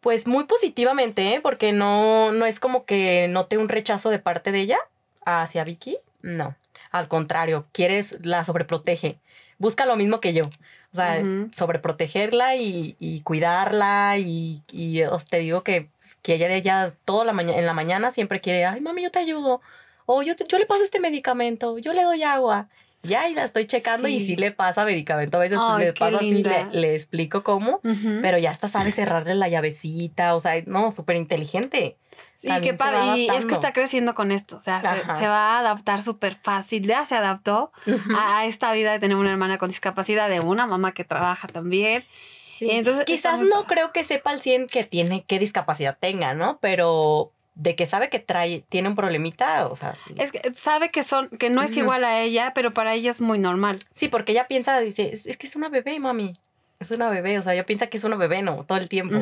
Pues 0.00 0.28
muy 0.28 0.44
positivamente, 0.44 1.34
¿eh? 1.34 1.40
porque 1.40 1.72
no, 1.72 2.30
no 2.30 2.46
es 2.46 2.60
como 2.60 2.84
que 2.84 3.26
note 3.28 3.58
un 3.58 3.68
rechazo 3.68 4.10
de 4.10 4.20
parte 4.20 4.52
de 4.52 4.60
ella 4.60 4.78
hacia 5.24 5.64
Vicky. 5.64 5.98
No. 6.22 6.54
Al 6.90 7.08
contrario, 7.08 7.66
quieres, 7.72 8.18
la 8.24 8.44
sobreprotege. 8.44 9.18
Busca 9.58 9.86
lo 9.86 9.96
mismo 9.96 10.20
que 10.20 10.32
yo. 10.32 10.44
O 10.44 10.96
sea, 10.96 11.20
Ujú. 11.22 11.50
sobreprotegerla 11.54 12.56
y, 12.56 12.96
y 12.98 13.20
cuidarla. 13.22 14.16
Y, 14.18 14.62
y 14.72 15.02
os 15.02 15.26
te 15.26 15.38
digo 15.38 15.62
que, 15.62 15.90
que 16.22 16.34
ella, 16.34 16.48
ella 16.48 16.94
toda 17.04 17.24
la 17.24 17.32
mañana, 17.32 17.58
en 17.58 17.66
la 17.66 17.74
mañana 17.74 18.10
siempre 18.10 18.40
quiere, 18.40 18.64
ay, 18.64 18.80
mami, 18.80 19.02
yo 19.02 19.10
te 19.10 19.18
ayudo. 19.18 19.60
O 20.06 20.22
yo, 20.22 20.34
te- 20.36 20.44
yo 20.48 20.58
le 20.58 20.66
paso 20.66 20.82
este 20.82 21.00
medicamento, 21.00 21.76
yo 21.78 21.92
le 21.92 22.02
doy 22.04 22.22
agua. 22.22 22.68
Ya, 23.02 23.28
y 23.28 23.34
la 23.34 23.44
estoy 23.44 23.66
checando 23.66 24.08
y 24.08 24.18
Sí. 24.18 24.26
sí 24.26 24.36
le 24.36 24.50
pasa 24.50 24.84
medicamento. 24.84 25.36
A 25.36 25.40
veces 25.40 25.60
Ay, 25.62 25.86
le 25.86 25.92
pasa 25.92 26.16
así, 26.16 26.42
le, 26.42 26.66
le 26.72 26.94
explico 26.94 27.44
cómo. 27.44 27.80
Ujú. 27.84 28.18
Pero 28.22 28.38
ya 28.38 28.50
hasta 28.50 28.66
sabe 28.68 28.90
cerrarle 28.90 29.34
la 29.36 29.48
llavecita, 29.48 30.34
o 30.34 30.40
sea, 30.40 30.60
no, 30.66 30.90
súper 30.90 31.14
inteligente. 31.16 31.96
Sí, 32.38 32.48
qué 32.62 32.72
padre. 32.72 33.18
Y 33.18 33.28
es 33.28 33.46
que 33.46 33.54
está 33.54 33.72
creciendo 33.72 34.14
con 34.14 34.30
esto. 34.30 34.56
O 34.56 34.60
sea, 34.60 34.80
se, 34.80 35.26
va 35.26 35.56
a 35.56 35.58
adaptar 35.58 36.00
súper 36.00 36.36
fácil. 36.36 36.86
Ya 36.86 37.04
se 37.04 37.16
adaptó 37.16 37.72
a, 38.16 38.38
a 38.38 38.46
esta 38.46 38.72
vida 38.72 38.92
de 38.92 39.00
tener 39.00 39.16
una 39.16 39.32
hermana 39.32 39.58
con 39.58 39.68
discapacidad, 39.68 40.28
de 40.28 40.38
una 40.38 40.68
mamá 40.68 40.92
que 40.92 41.02
trabaja 41.02 41.48
también. 41.48 42.04
Sí. 42.46 42.68
Entonces, 42.70 43.04
Quizás 43.06 43.42
no 43.42 43.64
creo 43.64 43.92
que 43.92 44.04
sepa 44.04 44.30
al 44.30 44.40
100 44.40 44.68
que 44.68 44.84
tiene, 44.84 45.24
qué 45.26 45.40
discapacidad 45.40 45.98
tenga, 45.98 46.34
¿no? 46.34 46.58
Pero 46.60 47.32
de 47.56 47.74
que 47.74 47.86
sabe 47.86 48.08
que 48.08 48.20
trae, 48.20 48.64
tiene 48.68 48.88
un 48.88 48.94
problemita, 48.94 49.66
o 49.66 49.74
sea, 49.74 49.94
Es 50.16 50.30
que 50.30 50.40
sabe 50.54 50.90
que 50.90 51.02
son, 51.02 51.28
que 51.28 51.50
no 51.50 51.60
es 51.60 51.76
igual 51.76 52.04
a 52.04 52.20
ella, 52.20 52.52
pero 52.54 52.72
para 52.72 52.94
ella 52.94 53.10
es 53.10 53.20
muy 53.20 53.40
normal. 53.40 53.80
sí, 53.90 54.06
porque 54.06 54.30
ella 54.30 54.46
piensa, 54.46 54.78
dice, 54.78 55.10
es, 55.12 55.26
es 55.26 55.36
que 55.36 55.48
es 55.48 55.56
una 55.56 55.68
bebé, 55.68 55.98
mami. 55.98 56.34
Es 56.80 56.90
una 56.92 57.10
bebé, 57.10 57.38
o 57.38 57.42
sea, 57.42 57.54
ella 57.54 57.66
piensa 57.66 57.88
que 57.88 57.96
es 57.96 58.04
una 58.04 58.16
bebé, 58.16 58.40
¿no? 58.42 58.64
Todo 58.64 58.78
el 58.78 58.88
tiempo. 58.88 59.16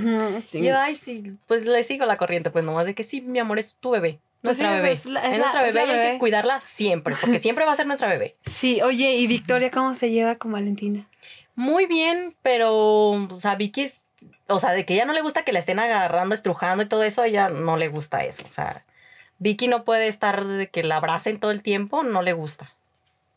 Y 0.52 0.62
yo, 0.62 0.78
ay, 0.78 0.94
sí, 0.94 1.36
pues 1.46 1.64
le 1.64 1.82
sigo 1.84 2.04
la 2.04 2.16
corriente, 2.18 2.50
pues 2.50 2.64
nomás 2.64 2.84
de 2.84 2.94
que 2.94 3.02
sí, 3.04 3.20
mi 3.22 3.38
amor, 3.38 3.58
es 3.58 3.76
tu 3.80 3.90
bebé. 3.90 4.18
Pues 4.42 4.58
Nuestra 4.60 4.70
sí, 4.70 4.76
bebé. 4.82 4.92
es 4.92 5.06
la- 5.06 5.20
Es, 5.20 5.26
es 5.26 5.32
la- 5.32 5.38
nuestra 5.38 5.66
es 5.68 5.74
la 5.74 5.82
bebé 5.84 5.94
y 5.96 6.00
hay 6.06 6.12
que 6.12 6.18
cuidarla 6.18 6.60
siempre, 6.60 7.14
porque 7.20 7.38
siempre 7.38 7.64
va 7.64 7.72
a 7.72 7.76
ser 7.76 7.86
nuestra 7.86 8.08
bebé. 8.08 8.36
Sí, 8.44 8.82
oye, 8.82 9.14
¿y 9.16 9.26
Victoria 9.26 9.70
cómo 9.70 9.94
se 9.94 10.10
lleva 10.10 10.36
con 10.36 10.52
Valentina? 10.52 11.06
Muy 11.54 11.86
bien, 11.86 12.34
pero, 12.42 12.74
o 12.74 13.38
sea, 13.40 13.54
Vicky 13.56 13.82
es, 13.82 14.04
o 14.48 14.60
sea, 14.60 14.72
de 14.72 14.84
que 14.84 14.92
ella 14.94 15.06
no 15.06 15.14
le 15.14 15.22
gusta 15.22 15.42
que 15.42 15.52
la 15.52 15.58
estén 15.58 15.78
agarrando, 15.78 16.34
estrujando 16.34 16.82
y 16.82 16.86
todo 16.88 17.02
eso, 17.02 17.22
a 17.22 17.26
ella 17.26 17.48
no 17.48 17.78
le 17.78 17.88
gusta 17.88 18.22
eso. 18.24 18.44
O 18.48 18.52
sea, 18.52 18.84
Vicky 19.38 19.66
no 19.66 19.84
puede 19.84 20.08
estar 20.08 20.44
de 20.44 20.68
que 20.68 20.82
la 20.84 20.96
abracen 20.98 21.40
todo 21.40 21.50
el 21.52 21.62
tiempo, 21.62 22.02
no 22.02 22.20
le 22.20 22.34
gusta. 22.34 22.72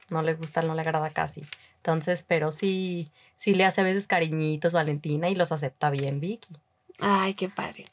No 0.10 0.21
le 0.23 0.34
gusta, 0.34 0.62
no 0.62 0.75
le 0.75 0.82
agrada 0.82 1.10
casi. 1.12 1.43
Entonces, 1.77 2.25
pero 2.27 2.51
sí, 2.51 3.10
sí 3.39 3.54
le 3.54 3.63
hace 3.63 3.80
a 3.80 3.86
veces 3.86 4.06
cariñitos 4.06 4.73
Valentina 4.73 5.30
y 5.30 5.36
los 5.36 5.54
acepta 5.54 5.89
bien 5.89 6.19
Vicky. 6.19 6.58
Ay, 6.99 7.36
qué 7.36 7.47
padre. 7.47 7.86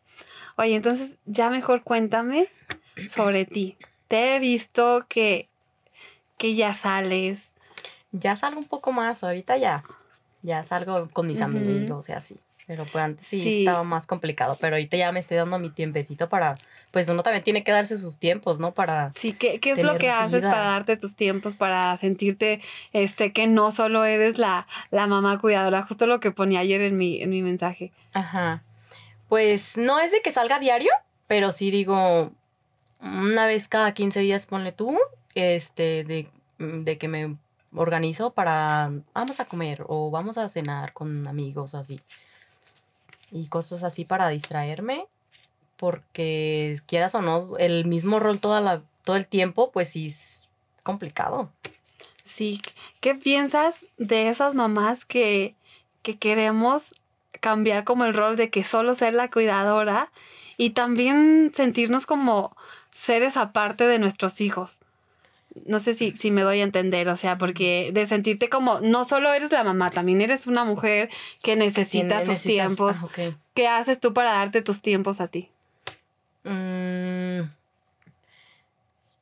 Oye, 0.57 0.75
entonces 0.75 1.19
ya 1.25 1.51
mejor 1.51 1.85
cuéntame 1.85 2.49
sobre 3.09 3.45
ti. 3.45 3.77
Te 4.09 4.35
he 4.35 4.41
visto 4.41 5.07
que, 5.09 5.49
que 6.37 6.57
ya 6.57 6.75
sales. 6.75 7.53
Ya 8.11 8.35
salgo 8.35 8.59
un 8.59 8.67
poco 8.67 8.91
más, 8.91 9.23
ahorita 9.23 9.57
ya. 9.57 9.85
Ya 10.43 10.65
salgo 10.65 11.09
con 11.13 11.29
mis 11.29 11.41
Ujú. 11.41 11.51
amigos 11.51 12.09
y 12.09 12.13
así. 12.13 12.41
Pero 12.67 12.85
pues 12.85 12.97
antes 13.05 13.27
sí, 13.27 13.41
Sí. 13.41 13.59
estaba 13.61 13.85
más 13.85 14.07
complicado. 14.07 14.57
Pero 14.61 14.75
ahorita 14.77 14.97
ya 14.97 15.13
me 15.13 15.21
estoy 15.21 15.37
dando 15.37 15.59
mi 15.59 15.71
tiempecito 15.71 16.29
para. 16.29 16.59
Pues 16.91 17.09
uno 17.09 17.23
también 17.23 17.45
tiene 17.45 17.63
que 17.63 17.71
darse 17.73 17.97
sus 17.97 18.19
tiempos, 18.19 18.59
¿no? 18.59 18.73
Para. 18.75 19.11
Sí, 19.11 19.33
¿qué, 19.35 19.61
qué 19.61 19.71
es 19.71 19.85
lo 19.85 19.99
que 19.99 20.11
haces 20.11 20.45
para 20.45 20.67
darte 20.67 20.97
tus 20.97 21.15
tiempos, 21.15 21.55
para 21.57 21.97
sentirte 21.97 22.61
este, 22.93 23.33
que 23.33 23.47
no 23.47 23.71
solo 23.71 24.05
eres 24.05 24.39
la, 24.39 24.67
la 24.91 25.07
mamá 25.07 25.39
cuidadora? 25.41 25.87
Justo 25.87 26.07
lo 26.07 26.19
que 26.21 26.33
ponía 26.33 26.61
ayer 26.61 26.81
en 26.81 26.97
mi, 26.97 27.23
en 27.23 27.31
mi 27.31 27.43
mensaje. 27.43 27.93
Ajá. 28.15 28.63
Pues 29.29 29.77
no 29.77 29.99
es 30.01 30.11
de 30.13 30.21
que 30.21 30.31
salga 30.31 30.59
diario, 30.59 30.91
pero 31.27 31.53
sí 31.53 31.71
digo. 31.71 32.33
Una 33.01 33.47
vez 33.47 33.69
cada 33.69 33.93
15 33.95 34.21
días, 34.21 34.47
ponle 34.47 34.73
tú. 34.73 34.99
Este, 35.35 36.03
de, 36.03 36.27
de 36.59 36.99
que 36.99 37.07
me 37.09 37.37
organizo 37.75 38.31
para. 38.33 38.91
Vamos 39.15 39.39
a 39.39 39.45
comer 39.45 39.85
o 39.87 40.11
vamos 40.11 40.39
a 40.39 40.49
cenar 40.49 40.93
con 40.95 41.29
amigos 41.29 41.75
así. 41.75 42.01
Y 43.31 43.49
cosas 43.49 43.83
así 43.83 44.05
para 44.05 44.29
distraerme. 44.29 45.07
Porque 45.77 46.81
quieras 46.87 47.15
o 47.15 47.23
no, 47.23 47.59
el 47.59 47.85
mismo 47.85 48.19
rol 48.19 48.41
toda 48.41 48.61
la, 48.61 48.83
todo 49.05 49.17
el 49.17 49.27
tiempo, 49.27 49.71
pues 49.71 49.91
sí 49.91 50.07
es 50.07 50.49
complicado. 50.83 51.51
Sí, 52.25 52.61
¿qué 53.01 53.15
piensas 53.15 53.87
de 53.99 54.29
esas 54.29 54.55
mamás 54.55 55.05
que, 55.05 55.55
que 56.03 56.19
queremos 56.19 56.95
cambiar 57.41 57.85
como 57.85 58.05
el 58.05 58.15
rol 58.15 58.37
de 58.37 58.51
que 58.51 58.65
solo 58.65 58.95
ser 58.95 59.15
la 59.15 59.31
cuidadora 59.31 60.11
y 60.57 60.71
también 60.71 61.53
sentirnos 61.55 62.07
como 62.07 62.57
seres 62.91 63.37
aparte 63.37 63.87
de 63.87 63.99
nuestros 63.99 64.41
hijos? 64.41 64.81
No 65.65 65.79
sé 65.79 65.95
si, 65.95 66.11
si 66.17 66.31
me 66.31 66.43
doy 66.43 66.61
a 66.61 66.65
entender, 66.65 67.09
o 67.09 67.17
sea, 67.17 67.39
porque 67.39 67.91
de 67.93 68.07
sentirte 68.07 68.49
como 68.49 68.81
no 68.81 69.05
solo 69.05 69.33
eres 69.33 69.53
la 69.53 69.65
mamá, 69.65 69.91
también 69.91 70.21
eres 70.21 70.47
una 70.47 70.65
mujer 70.65 71.09
que 71.43 71.57
necesita 71.57 72.21
sus 72.21 72.43
tiempos. 72.43 73.05
ah. 73.05 73.35
¿Qué 73.55 73.69
haces 73.69 74.01
tú 74.01 74.13
para 74.13 74.33
darte 74.33 74.61
tus 74.61 74.83
tiempos 74.83 75.21
a 75.21 75.29
ti? 75.29 75.51
Mm, 76.45 77.49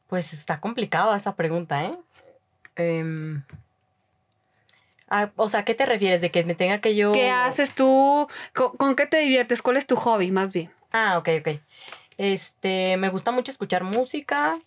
pues 0.09 0.33
está 0.33 0.61
complicada 0.61 1.16
esa 1.16 1.37
pregunta, 1.37 1.85
¿eh? 1.85 1.92
Em, 2.77 3.44
ah, 5.09 5.31
o 5.37 5.49
sea, 5.49 5.64
¿qué 5.64 5.75
te 5.75 5.87
refieres? 5.87 6.20
¿De 6.20 6.31
que 6.31 6.44
me 6.44 6.55
tenga 6.55 6.81
que 6.81 6.97
yo...? 6.97 7.12
¿Qué 7.12 7.31
haces 7.31 7.75
tú? 7.75 8.29
¿Con, 8.55 8.77
con 8.77 8.97
qué 8.97 9.07
te 9.07 9.18
diviertes? 9.18 9.62
¿Cuál 9.62 9.77
es 9.77 9.87
tu 9.87 9.97
hobby, 9.97 10.33
más 10.33 10.53
bien? 10.53 10.70
Ah, 10.90 11.16
ok, 11.18 11.29
ok. 11.40 11.61
Este, 12.18 12.97
me 12.97 13.09
gusta 13.09 13.31
mucho 13.31 13.51
escuchar 13.51 13.85
música. 13.85 14.59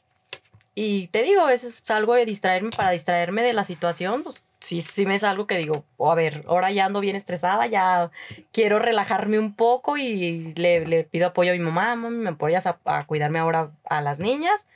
Y 0.80 1.08
te 1.08 1.24
digo, 1.24 1.42
a 1.42 1.48
veces 1.48 1.82
salgo 1.84 2.14
de 2.14 2.24
distraerme 2.24 2.70
para 2.70 2.92
distraerme 2.92 3.42
de 3.42 3.54
la 3.54 3.64
situación. 3.64 4.22
Pues 4.22 4.46
sí, 4.60 4.82
sí 4.84 5.08
me 5.08 5.16
es 5.16 5.24
algo 5.24 5.48
que 5.48 5.58
digo, 5.58 5.84
a 5.98 6.14
ver, 6.14 6.44
ahora 6.48 6.72
ya 6.72 6.86
ando 6.86 7.00
bien 7.00 7.16
estresada, 7.16 7.66
ya 7.66 8.12
quiero 8.52 8.78
relajarme 8.78 9.40
un 9.40 9.56
poco 9.56 9.98
y 9.98 10.54
le, 10.54 10.86
le 10.86 11.04
pido 11.04 11.26
apoyo 11.26 11.52
a 11.52 11.56
mi 11.56 11.62
mamá, 11.62 11.96
mami, 11.96 12.18
me 12.18 12.30
apoyas 12.30 12.68
a, 12.68 12.78
a 12.86 13.08
cuidarme 13.08 13.40
ahora 13.40 13.72
a 13.86 14.02
las 14.02 14.20
niñas. 14.20 14.68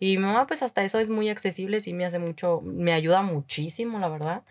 Y 0.00 0.16
mi 0.16 0.24
mamá, 0.24 0.48
pues 0.48 0.64
hasta 0.64 0.82
eso 0.82 0.98
es 0.98 1.08
muy 1.08 1.28
accesible, 1.28 1.80
sí 1.80 1.92
me 1.92 2.04
hace 2.04 2.18
mucho, 2.18 2.60
me 2.64 2.92
ayuda 2.92 3.22
muchísimo, 3.22 4.00
la 4.00 4.08
verdad. 4.08 4.42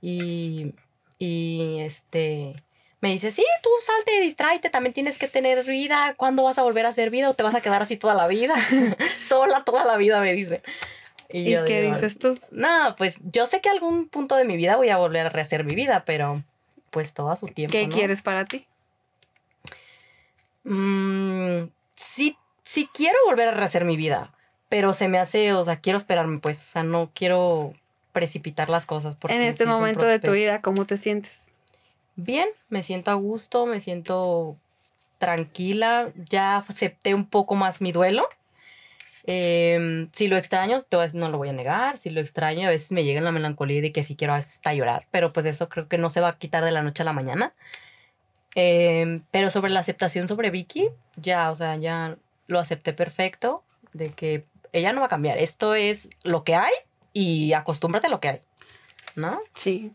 Y, 0.00 0.74
y 1.20 1.78
este, 1.78 2.56
me 3.02 3.10
dice, 3.10 3.32
sí, 3.32 3.44
tú 3.64 3.68
salte, 3.84 4.20
distráete, 4.20 4.70
también 4.70 4.92
tienes 4.92 5.18
que 5.18 5.26
tener 5.26 5.64
vida. 5.64 6.14
¿Cuándo 6.16 6.44
vas 6.44 6.58
a 6.58 6.62
volver 6.62 6.86
a 6.86 6.90
hacer 6.90 7.10
vida 7.10 7.28
o 7.28 7.34
te 7.34 7.42
vas 7.42 7.54
a 7.54 7.60
quedar 7.60 7.82
así 7.82 7.96
toda 7.96 8.14
la 8.14 8.28
vida? 8.28 8.54
Sola 9.20 9.64
toda 9.64 9.84
la 9.84 9.96
vida, 9.96 10.20
me 10.20 10.32
dice. 10.32 10.62
¿Y, 11.28 11.56
qué 11.64 11.82
digo, 11.82 11.94
dices 11.94 12.16
tú? 12.20 12.38
No, 12.52 12.94
pues 12.96 13.20
yo 13.32 13.46
sé 13.46 13.60
que 13.60 13.68
algún 13.68 14.08
punto 14.08 14.36
de 14.36 14.44
mi 14.44 14.56
vida 14.56 14.76
voy 14.76 14.90
a 14.90 14.98
volver 14.98 15.26
a 15.26 15.30
rehacer 15.30 15.64
mi 15.64 15.74
vida, 15.74 16.04
pero 16.06 16.44
pues 16.90 17.12
todo 17.12 17.32
a 17.32 17.36
su 17.36 17.48
tiempo. 17.48 17.72
¿Qué 17.72 17.88
¿no? 17.88 17.92
quieres 17.92 18.22
para 18.22 18.44
ti? 18.44 18.66
Mm, 20.62 21.70
sí, 21.96 22.36
sí 22.62 22.88
quiero 22.94 23.18
volver 23.26 23.48
a 23.48 23.52
rehacer 23.52 23.84
mi 23.84 23.96
vida, 23.96 24.32
pero 24.68 24.92
se 24.92 25.08
me 25.08 25.18
hace, 25.18 25.54
o 25.54 25.64
sea, 25.64 25.80
quiero 25.80 25.96
esperarme, 25.96 26.38
pues, 26.38 26.62
o 26.62 26.70
sea, 26.70 26.84
no 26.84 27.10
quiero 27.12 27.72
precipitar 28.12 28.68
las 28.70 28.86
cosas. 28.86 29.16
porque 29.16 29.34
En 29.34 29.42
este 29.42 29.64
sí 29.64 29.70
momento 29.70 30.04
de 30.04 30.20
tu 30.20 30.30
vida, 30.30 30.60
¿cómo 30.60 30.84
te 30.86 30.98
sientes? 30.98 31.51
Bien, 32.16 32.48
me 32.68 32.82
siento 32.82 33.10
a 33.10 33.14
gusto, 33.14 33.66
me 33.66 33.80
siento 33.80 34.56
tranquila, 35.18 36.12
ya 36.28 36.58
acepté 36.58 37.14
un 37.14 37.26
poco 37.26 37.54
más 37.54 37.80
mi 37.80 37.92
duelo. 37.92 38.28
Em, 39.24 40.08
si 40.12 40.26
lo 40.26 40.36
extraño, 40.36 40.78
decir, 40.80 41.14
no 41.14 41.28
lo 41.28 41.38
voy 41.38 41.48
a 41.48 41.52
negar, 41.52 41.96
si 41.96 42.10
lo 42.10 42.20
extraño, 42.20 42.66
a 42.66 42.70
veces 42.70 42.90
me 42.90 43.04
llega 43.04 43.20
la 43.20 43.30
melancolía 43.30 43.80
de 43.80 43.92
que 43.92 44.02
sí 44.02 44.16
quiero 44.16 44.34
hasta 44.34 44.74
llorar, 44.74 45.06
pero 45.12 45.32
pues 45.32 45.46
eso 45.46 45.68
creo 45.68 45.86
que 45.88 45.96
no 45.96 46.10
se 46.10 46.20
va 46.20 46.28
a 46.28 46.38
quitar 46.38 46.64
de 46.64 46.72
la 46.72 46.82
noche 46.82 47.02
a 47.02 47.06
la 47.06 47.12
mañana. 47.12 47.54
Em, 48.54 49.22
pero 49.30 49.50
sobre 49.50 49.70
la 49.70 49.80
aceptación 49.80 50.28
sobre 50.28 50.50
Vicky, 50.50 50.88
ya, 51.16 51.50
o 51.50 51.56
sea, 51.56 51.76
ya 51.76 52.16
lo 52.48 52.58
acepté 52.58 52.92
perfecto, 52.92 53.62
de 53.92 54.10
que 54.10 54.44
ella 54.72 54.92
no 54.92 55.00
va 55.00 55.06
a 55.06 55.10
cambiar, 55.10 55.38
esto 55.38 55.74
es 55.74 56.10
lo 56.24 56.44
que 56.44 56.54
hay 56.56 56.72
y 57.12 57.52
acostúmbrate 57.52 58.08
a 58.08 58.10
lo 58.10 58.20
que 58.20 58.28
hay, 58.28 58.40
¿no? 59.16 59.40
Sí. 59.54 59.92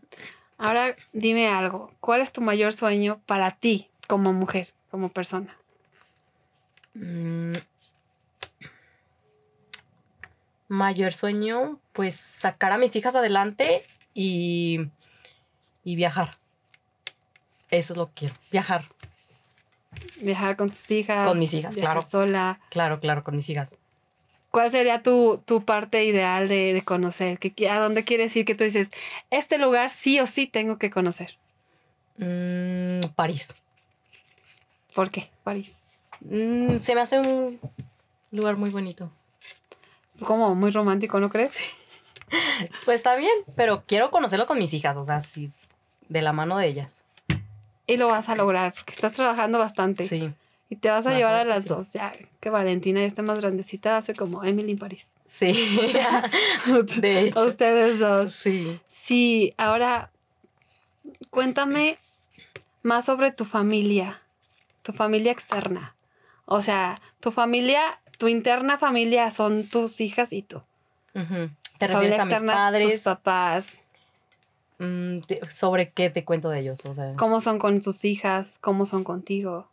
Ahora 0.58 0.94
dime 1.12 1.48
algo. 1.48 1.90
¿Cuál 2.00 2.20
es 2.20 2.32
tu 2.32 2.40
mayor 2.40 2.72
sueño 2.72 3.20
para 3.26 3.52
ti 3.52 3.88
como 4.08 4.32
mujer, 4.32 4.68
como 4.90 5.08
persona? 5.08 5.56
Mm. 6.94 7.52
Mayor 10.66 11.14
sueño, 11.14 11.78
pues 11.92 12.16
sacar 12.16 12.72
a 12.72 12.78
mis 12.78 12.94
hijas 12.96 13.14
adelante 13.14 13.82
y, 14.12 14.88
y 15.84 15.96
viajar. 15.96 16.32
Eso 17.70 17.92
es 17.92 17.96
lo 17.96 18.06
que 18.06 18.12
quiero, 18.14 18.34
viajar. 18.50 18.84
Viajar 20.20 20.56
con 20.56 20.68
tus 20.68 20.90
hijas. 20.90 21.28
Con 21.28 21.38
mis 21.38 21.54
hijas, 21.54 21.76
claro. 21.76 22.02
sola. 22.02 22.60
Claro, 22.70 23.00
claro, 23.00 23.24
con 23.24 23.36
mis 23.36 23.48
hijas. 23.48 23.76
¿Cuál 24.50 24.70
sería 24.70 25.02
tu, 25.02 25.42
tu 25.44 25.64
parte 25.64 26.04
ideal 26.04 26.48
de, 26.48 26.72
de 26.72 26.82
conocer? 26.82 27.38
¿Qué 27.38 27.68
¿A 27.68 27.80
dónde 27.80 28.04
quieres 28.04 28.34
ir 28.36 28.44
que 28.44 28.54
tú 28.54 28.64
dices, 28.64 28.90
este 29.30 29.58
lugar 29.58 29.90
sí 29.90 30.20
o 30.20 30.26
sí 30.26 30.46
tengo 30.46 30.78
que 30.78 30.90
conocer? 30.90 31.36
Mm, 32.16 33.00
París. 33.14 33.54
¿Por 34.94 35.10
qué? 35.10 35.30
París. 35.44 35.76
Mm, 36.20 36.78
se 36.78 36.94
me 36.94 37.02
hace 37.02 37.20
un 37.20 37.60
lugar 38.32 38.56
muy 38.56 38.70
bonito. 38.70 39.12
Es 40.14 40.24
como 40.24 40.54
muy 40.54 40.70
romántico, 40.70 41.20
¿no 41.20 41.30
crees? 41.30 41.58
Pues 42.84 42.96
está 42.96 43.16
bien, 43.16 43.32
pero 43.56 43.84
quiero 43.86 44.10
conocerlo 44.10 44.46
con 44.46 44.58
mis 44.58 44.74
hijas, 44.74 44.98
o 44.98 45.04
sea, 45.06 45.22
sí, 45.22 45.50
de 46.10 46.20
la 46.20 46.34
mano 46.34 46.58
de 46.58 46.66
ellas. 46.66 47.06
Y 47.86 47.96
lo 47.96 48.08
vas 48.08 48.28
a 48.28 48.36
lograr 48.36 48.74
porque 48.74 48.92
estás 48.92 49.14
trabajando 49.14 49.58
bastante. 49.58 50.02
Sí, 50.02 50.30
Y 50.70 50.76
te 50.76 50.90
vas 50.90 51.06
a 51.06 51.10
Vas 51.10 51.18
llevar 51.18 51.34
a 51.34 51.44
las 51.44 51.64
dos. 51.64 51.92
Ya 51.92 52.12
que 52.40 52.50
Valentina 52.50 53.00
ya 53.00 53.06
esté 53.06 53.22
más 53.22 53.40
grandecita, 53.40 53.96
hace 53.96 54.12
como 54.14 54.44
Emily 54.44 54.72
en 54.72 54.78
París. 54.78 55.10
sí. 55.26 55.52
de 57.00 57.20
hecho. 57.26 57.44
Ustedes 57.46 57.98
dos. 57.98 58.32
Sí. 58.32 58.78
Sí, 58.86 59.54
ahora 59.56 60.10
cuéntame 61.30 61.98
más 62.82 63.04
sobre 63.06 63.32
tu 63.32 63.44
familia, 63.44 64.20
tu 64.82 64.92
familia 64.92 65.32
externa. 65.32 65.94
O 66.44 66.62
sea, 66.62 66.96
tu 67.20 67.30
familia, 67.30 67.82
tu 68.18 68.28
interna 68.28 68.78
familia 68.78 69.30
son 69.30 69.68
tus 69.68 70.00
hijas 70.00 70.32
y 70.32 70.42
tú. 70.42 70.58
Ujú. 71.14 71.50
¿Te 71.78 71.86
Tu 71.86 71.92
familia 71.92 72.18
refieres 72.18 72.20
a 72.20 72.24
mis 72.24 72.50
padres? 72.52 72.92
tus 72.94 72.98
papás. 73.02 73.84
Mm, 74.78 75.20
te- 75.20 75.50
¿Sobre 75.50 75.90
qué 75.90 76.10
te 76.10 76.24
cuento 76.24 76.50
de 76.50 76.60
ellos? 76.60 76.84
O 76.86 76.94
sea, 76.94 77.12
¿Cómo 77.16 77.40
son 77.40 77.58
con 77.58 77.82
sus 77.82 78.04
hijas? 78.04 78.58
¿Cómo 78.60 78.86
son 78.86 79.04
contigo? 79.04 79.68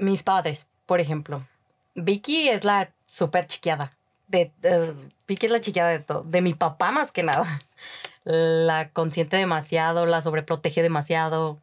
Mis 0.00 0.22
padres, 0.22 0.68
por 0.86 1.00
ejemplo. 1.00 1.46
Vicky 1.94 2.48
es 2.48 2.64
la 2.64 2.90
súper 3.06 3.46
chiqueada. 3.46 3.96
De, 4.28 4.50
Vicky 5.26 5.46
es 5.46 5.52
la 5.52 5.60
chiqueada 5.60 5.90
de 5.90 6.00
todo. 6.00 6.22
De 6.22 6.40
mi 6.40 6.54
papá 6.54 6.90
más 6.90 7.12
que 7.12 7.22
nada. 7.22 7.46
la 8.24 8.90
consiente 8.90 9.36
demasiado, 9.36 10.06
la 10.06 10.22
sobreprotege 10.22 10.82
demasiado. 10.82 11.58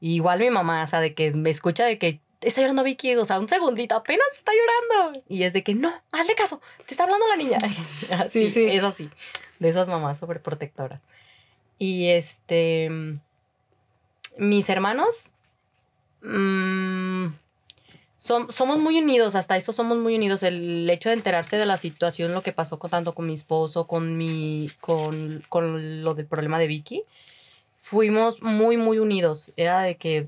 igual 0.00 0.40
mi 0.40 0.50
mamá, 0.50 0.82
o 0.82 0.86
sea, 0.86 1.00
de 1.00 1.14
que 1.14 1.32
me 1.32 1.50
escucha 1.50 1.84
de 1.84 1.98
que 1.98 2.20
está 2.40 2.60
llorando 2.60 2.84
Vicky, 2.84 3.16
o 3.16 3.24
sea, 3.24 3.38
un 3.38 3.48
segundito, 3.48 3.94
apenas 3.94 4.26
está 4.32 4.52
llorando. 4.52 5.22
Y 5.28 5.42
es 5.44 5.52
de 5.52 5.62
que 5.62 5.74
no, 5.74 5.92
hazle 6.12 6.34
caso, 6.34 6.60
te 6.86 6.92
está 6.92 7.04
hablando 7.04 7.26
la 7.28 7.36
niña. 7.36 7.58
así, 8.10 8.48
sí, 8.48 8.50
sí. 8.50 8.76
Es 8.76 8.84
así, 8.84 9.10
de 9.58 9.68
esas 9.68 9.88
mamás 9.88 10.18
sobreprotectoras. 10.18 11.00
Y 11.78 12.08
este, 12.08 12.88
mis 14.36 14.68
hermanos, 14.68 15.32
mmm, 16.22 17.28
somos 18.20 18.78
muy 18.78 18.98
unidos, 18.98 19.34
hasta 19.34 19.56
eso 19.56 19.72
somos 19.72 19.96
muy 19.96 20.14
unidos. 20.14 20.42
El 20.42 20.88
hecho 20.90 21.08
de 21.08 21.14
enterarse 21.14 21.56
de 21.56 21.64
la 21.64 21.78
situación, 21.78 22.34
lo 22.34 22.42
que 22.42 22.52
pasó 22.52 22.78
con, 22.78 22.90
tanto 22.90 23.14
con 23.14 23.26
mi 23.26 23.34
esposo, 23.34 23.86
con, 23.86 24.18
mi, 24.18 24.70
con, 24.80 25.42
con 25.48 26.04
lo 26.04 26.14
del 26.14 26.26
problema 26.26 26.58
de 26.58 26.66
Vicky, 26.66 27.04
fuimos 27.80 28.42
muy, 28.42 28.76
muy 28.76 28.98
unidos. 28.98 29.52
Era 29.56 29.80
de 29.80 29.96
que 29.96 30.26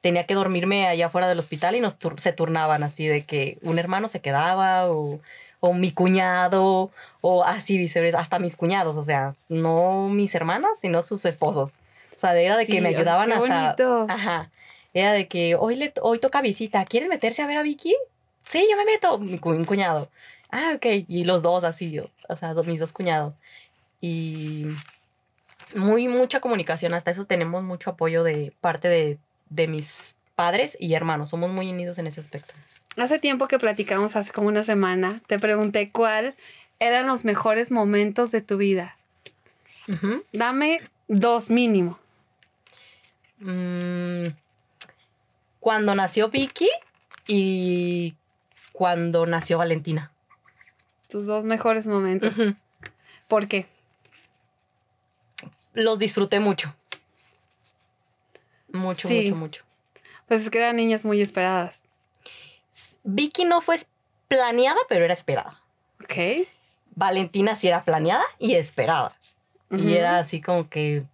tenía 0.00 0.24
que 0.24 0.32
dormirme 0.32 0.86
allá 0.86 1.06
afuera 1.06 1.28
del 1.28 1.38
hospital 1.38 1.74
y 1.74 1.80
nos 1.80 1.98
se 2.16 2.32
turnaban 2.32 2.82
así 2.82 3.06
de 3.06 3.22
que 3.22 3.58
un 3.60 3.78
hermano 3.78 4.08
se 4.08 4.20
quedaba 4.20 4.90
o, 4.90 5.20
o 5.60 5.74
mi 5.74 5.92
cuñado 5.92 6.90
o 7.20 7.44
así 7.44 7.76
viceversa, 7.76 8.20
hasta 8.20 8.38
mis 8.38 8.56
cuñados, 8.56 8.96
o 8.96 9.04
sea, 9.04 9.34
no 9.50 10.08
mis 10.08 10.34
hermanas, 10.34 10.80
sino 10.80 11.02
sus 11.02 11.26
esposos. 11.26 11.70
O 12.16 12.20
sea, 12.20 12.34
era 12.34 12.56
de 12.56 12.64
que 12.64 12.80
me 12.80 12.88
ayudaban 12.88 13.30
hasta... 13.30 13.76
Ajá 14.08 14.48
era 14.94 15.12
de 15.12 15.26
que 15.26 15.56
hoy, 15.56 15.74
le, 15.74 15.92
hoy 16.00 16.20
toca 16.20 16.40
visita, 16.40 16.84
¿quieren 16.84 17.08
meterse 17.08 17.42
a 17.42 17.48
ver 17.48 17.58
a 17.58 17.62
Vicky? 17.62 17.94
Sí, 18.42 18.64
yo 18.70 18.76
me 18.76 18.84
meto, 18.84 19.18
mi, 19.18 19.38
cuñado. 19.38 20.08
Ah, 20.50 20.72
ok, 20.76 20.86
y 21.08 21.24
los 21.24 21.42
dos 21.42 21.64
así, 21.64 21.90
yo, 21.90 22.04
o 22.28 22.36
sea, 22.36 22.54
mis 22.54 22.78
dos 22.78 22.92
cuñados. 22.92 23.34
Y 24.00 24.66
muy, 25.74 26.06
mucha 26.06 26.38
comunicación, 26.40 26.94
hasta 26.94 27.10
eso 27.10 27.24
tenemos 27.24 27.64
mucho 27.64 27.90
apoyo 27.90 28.22
de 28.22 28.52
parte 28.60 28.86
de, 28.86 29.18
de 29.50 29.66
mis 29.66 30.16
padres 30.36 30.76
y 30.78 30.94
hermanos, 30.94 31.30
somos 31.30 31.50
muy 31.50 31.70
unidos 31.70 31.98
en 31.98 32.06
ese 32.06 32.20
aspecto. 32.20 32.54
Hace 32.96 33.18
tiempo 33.18 33.48
que 33.48 33.58
platicamos, 33.58 34.14
hace 34.14 34.30
como 34.30 34.46
una 34.46 34.62
semana, 34.62 35.20
te 35.26 35.40
pregunté 35.40 35.90
cuál 35.90 36.36
eran 36.78 37.08
los 37.08 37.24
mejores 37.24 37.72
momentos 37.72 38.30
de 38.30 38.42
tu 38.42 38.58
vida. 38.58 38.96
Dame 40.32 40.80
dos 41.08 41.50
mínimo. 41.50 41.98
Mmm 43.40 44.43
cuando 45.64 45.94
nació 45.94 46.28
Vicky 46.28 46.68
y 47.26 48.16
cuando 48.74 49.24
nació 49.24 49.56
Valentina. 49.56 50.12
Tus 51.08 51.24
dos 51.24 51.46
mejores 51.46 51.86
momentos. 51.86 52.34
¿Por 53.28 53.48
qué? 53.48 53.66
Los 55.72 55.98
disfruté 55.98 56.38
mucho. 56.38 56.74
Mucho, 58.72 59.08
mucho, 59.08 59.36
mucho. 59.36 59.64
Pues 60.28 60.42
es 60.42 60.50
que 60.50 60.58
eran 60.58 60.76
niñas 60.76 61.06
muy 61.06 61.22
esperadas. 61.22 61.80
Vicky 63.02 63.46
no 63.46 63.62
fue 63.62 63.76
planeada, 64.28 64.80
pero 64.90 65.06
era 65.06 65.14
esperada. 65.14 65.62
Ok. 66.02 66.46
Valentina 66.94 67.56
sí 67.56 67.68
era 67.68 67.84
planeada 67.84 68.24
y 68.38 68.56
esperada. 68.56 69.16
Y 69.70 69.94
era 69.94 70.18
así 70.18 70.42
como 70.42 70.68
que 70.68 71.06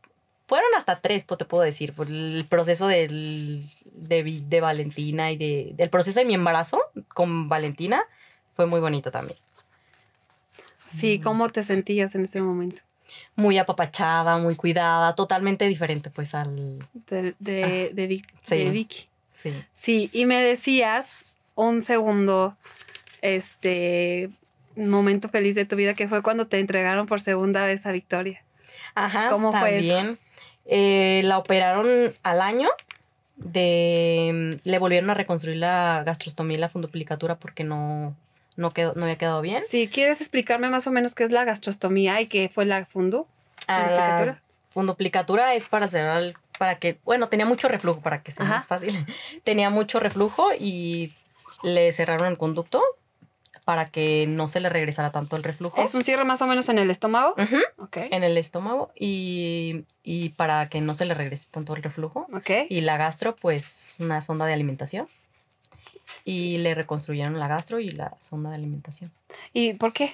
fueron 0.51 0.75
hasta 0.77 1.01
tres, 1.01 1.25
te 1.25 1.45
puedo 1.45 1.63
decir, 1.63 1.93
por 1.93 2.09
el 2.09 2.45
proceso 2.49 2.89
del, 2.89 3.65
de, 4.01 4.61
Valentina 4.61 5.31
y 5.31 5.37
de, 5.37 5.73
del 5.75 5.91
proceso 5.91 6.21
de 6.21 6.27
mi 6.27 6.35
embarazo 6.35 6.81
con 7.09 7.49
Valentina 7.49 8.03
fue 8.55 8.67
muy 8.67 8.81
bonito 8.81 9.11
también. 9.11 9.39
Sí, 10.79 11.21
¿cómo 11.21 11.49
te 11.51 11.63
sentías 11.63 12.15
en 12.15 12.25
ese 12.25 12.41
momento? 12.41 12.79
Muy 13.37 13.59
apapachada, 13.59 14.39
muy 14.39 14.57
cuidada, 14.57 15.15
totalmente 15.15 15.67
diferente 15.67 16.11
pues 16.11 16.35
al... 16.35 16.79
De, 17.09 17.35
de, 17.39 17.65
ah, 17.65 17.95
de, 17.95 18.71
Vicky. 18.71 19.07
Sí. 19.31 19.53
Sí, 19.73 20.11
y 20.13 20.27
me 20.27 20.43
decías 20.43 21.37
un 21.55 21.83
segundo, 21.83 22.57
este 23.23 24.31
momento 24.77 25.29
feliz 25.29 25.55
de 25.55 25.65
tu 25.65 25.77
vida 25.77 25.95
que 25.95 26.09
fue 26.09 26.23
cuando 26.23 26.47
te 26.47 26.59
entregaron 26.59 27.07
por 27.07 27.21
segunda 27.21 27.65
vez 27.65 27.87
a 27.87 27.93
Victoria. 27.93 28.43
Ajá. 28.95 29.29
¿Cómo 29.31 29.53
fue 29.53 29.79
eso? 29.79 30.17
Eh, 30.67 31.23
la 31.25 31.39
operaron 31.39 32.13
al 32.23 32.41
año. 32.41 32.69
De, 33.45 34.61
le 34.62 34.78
volvieron 34.78 35.11
a 35.11 35.14
reconstruir 35.14 35.57
la 35.57 36.03
gastrostomía 36.05 36.59
y 36.59 36.61
la 36.61 36.68
funduplicatura 36.68 37.36
porque 37.36 37.64
no, 37.64 38.14
no, 38.57 38.70
quedó, 38.70 38.95
no 38.95 39.05
había 39.05 39.16
quedado 39.16 39.41
bien. 39.43 39.62
Si 39.66 39.88
quieres 39.88 40.20
explicarme 40.20 40.68
más 40.68 40.86
o 40.86 40.91
menos 40.91 41.14
qué 41.14 41.24
es 41.24 41.30
la 41.30 41.45
gastrostomía 41.45 42.20
y 42.20 42.26
qué 42.26 42.51
fue 42.53 42.64
la 42.66 42.84
fundu. 42.84 43.26
Ah, 43.66 43.91
la 43.91 44.41
funduplicatura 44.72 45.55
es 45.55 45.66
para 45.66 45.86
hacer 45.86 46.34
para 46.59 46.74
que, 46.74 46.99
bueno, 47.05 47.28
tenía 47.28 47.47
mucho 47.47 47.68
reflujo 47.68 48.01
para 48.01 48.22
que 48.22 48.32
sea 48.32 48.45
más 48.45 48.66
fácil. 48.66 49.07
tenía 49.45 49.70
mucho 49.70 49.99
reflujo 49.99 50.51
y 50.59 51.14
le 51.62 51.93
cerraron 51.93 52.28
el 52.28 52.36
conducto 52.36 52.82
para 53.71 53.87
que 53.87 54.27
no 54.27 54.49
se 54.49 54.59
le 54.59 54.68
regresara 54.68 55.12
tanto 55.12 55.37
el 55.37 55.45
reflujo. 55.45 55.81
¿Es 55.81 55.95
un 55.95 56.03
cierre 56.03 56.25
más 56.25 56.43
o 56.43 56.49
menos 56.49 56.68
en 56.68 56.81
el 56.81 56.91
estómago? 56.91 57.37
En 57.95 58.25
el 58.25 58.37
estómago 58.37 58.91
y, 58.99 59.85
para 60.37 60.68
que 60.68 60.81
no 60.81 60.93
se 60.95 61.07
le 61.07 61.14
regrese 61.14 61.47
tanto 61.53 61.77
el 61.77 61.81
reflujo. 61.85 62.27
Y 62.68 62.81
la 62.81 62.97
gastro, 62.97 63.37
pues 63.37 63.95
una 64.01 64.23
sonda 64.23 64.47
de 64.47 64.55
alimentación. 64.55 65.07
Y 66.25 66.57
le 66.57 66.75
reconstruyeron 66.75 67.39
la 67.39 67.47
gastro 67.47 67.79
y 67.79 67.93
la 67.93 68.16
sonda 68.18 68.51
de 68.51 68.57
alimentación. 68.57 69.12
¿Y 69.53 69.75
por 69.75 69.93
qué? 69.93 70.12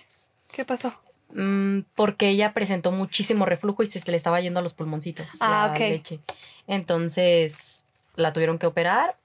¿Qué 0.52 0.66
pasó? 0.66 0.92
Mm, 1.32 1.78
porque 1.94 2.28
ella 2.28 2.52
presentó 2.52 2.92
muchísimo 2.92 3.46
reflujo 3.46 3.82
y 3.82 3.86
se 3.86 4.02
le 4.11 4.18
estaba 4.18 4.38
yendo 4.42 4.61
a 4.61 4.62
los 4.62 4.74
pulmoncitos 4.74 5.28
ah, 5.40 5.70
la 5.72 5.78
leche. 5.78 6.20
Entonces 6.66 7.86
la 8.16 8.34
tuvieron 8.34 8.59
que 8.59 8.66
operar 8.66 9.16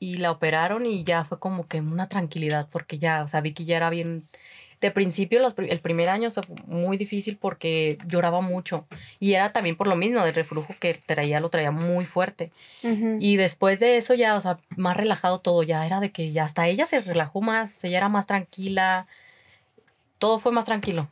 y 0.00 0.14
la 0.14 0.32
operaron 0.32 0.86
y 0.86 1.04
ya 1.04 1.22
fue 1.22 1.38
como 1.38 1.68
que 1.68 1.80
una 1.80 2.08
tranquilidad 2.08 2.66
porque 2.72 2.98
ya, 2.98 3.22
o 3.22 3.28
sea, 3.28 3.40
Vicky 3.40 3.64
ya 3.64 3.76
era 3.76 3.90
bien... 3.90 4.24
De 4.80 4.90
principio, 4.90 5.46
el 5.58 5.80
primer 5.80 6.08
año 6.08 6.30
fue 6.30 6.42
muy 6.64 6.96
difícil 6.96 7.36
porque 7.36 7.98
lloraba 8.06 8.40
mucho 8.40 8.86
y 9.18 9.34
era 9.34 9.52
también 9.52 9.76
por 9.76 9.86
lo 9.86 9.94
mismo 9.94 10.24
del 10.24 10.34
reflujo 10.34 10.74
que 10.80 10.94
traía, 10.94 11.38
lo 11.38 11.50
traía 11.50 11.70
muy 11.70 12.06
fuerte. 12.06 12.50
Y 13.18 13.36
después 13.36 13.78
de 13.78 13.98
eso 13.98 14.14
ya, 14.14 14.36
o 14.36 14.40
sea, 14.40 14.56
más 14.76 14.96
relajado 14.96 15.38
todo, 15.38 15.62
ya 15.64 15.84
era 15.84 16.00
de 16.00 16.12
que 16.12 16.32
ya 16.32 16.44
hasta 16.44 16.66
ella 16.66 16.86
se 16.86 17.00
relajó 17.00 17.42
más, 17.42 17.74
o 17.74 17.76
sea, 17.76 17.88
ella 17.88 17.98
era 17.98 18.08
más 18.08 18.26
tranquila, 18.26 19.06
todo 20.18 20.40
fue 20.40 20.50
más 20.50 20.64
tranquilo. 20.64 21.10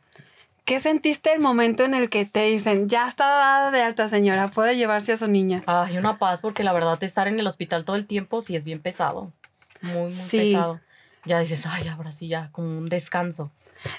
¿Qué 0.69 0.79
sentiste 0.79 1.33
el 1.33 1.39
momento 1.39 1.83
en 1.83 1.95
el 1.95 2.11
que 2.11 2.25
te 2.25 2.43
dicen, 2.43 2.89
ya 2.89 3.07
está 3.07 3.27
dada 3.27 3.71
de 3.71 3.81
alta 3.81 4.07
señora, 4.07 4.49
puede 4.49 4.77
llevarse 4.77 5.11
a 5.11 5.17
su 5.17 5.27
niña? 5.27 5.63
Ay, 5.65 5.97
una 5.97 6.19
paz, 6.19 6.43
porque 6.43 6.63
la 6.63 6.71
verdad 6.73 7.03
estar 7.03 7.27
en 7.27 7.39
el 7.39 7.47
hospital 7.47 7.85
todo 7.85 7.95
el 7.95 8.05
tiempo 8.05 8.43
sí 8.43 8.55
es 8.55 8.65
bien 8.65 8.79
pesado. 8.79 9.33
Muy, 9.81 10.11
muy 10.11 10.29
pesado. 10.29 10.79
Ya 11.25 11.39
dices, 11.39 11.65
ay, 11.65 11.87
ahora 11.87 12.11
sí, 12.11 12.27
ya, 12.27 12.49
como 12.51 12.67
un 12.67 12.85
descanso. 12.85 13.51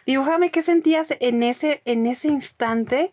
Dibújame 0.07 0.53
qué 0.53 0.63
sentías 0.63 1.13
en 1.19 1.43
ese, 1.43 1.83
en 1.87 2.07
ese 2.07 2.29
instante 2.29 3.13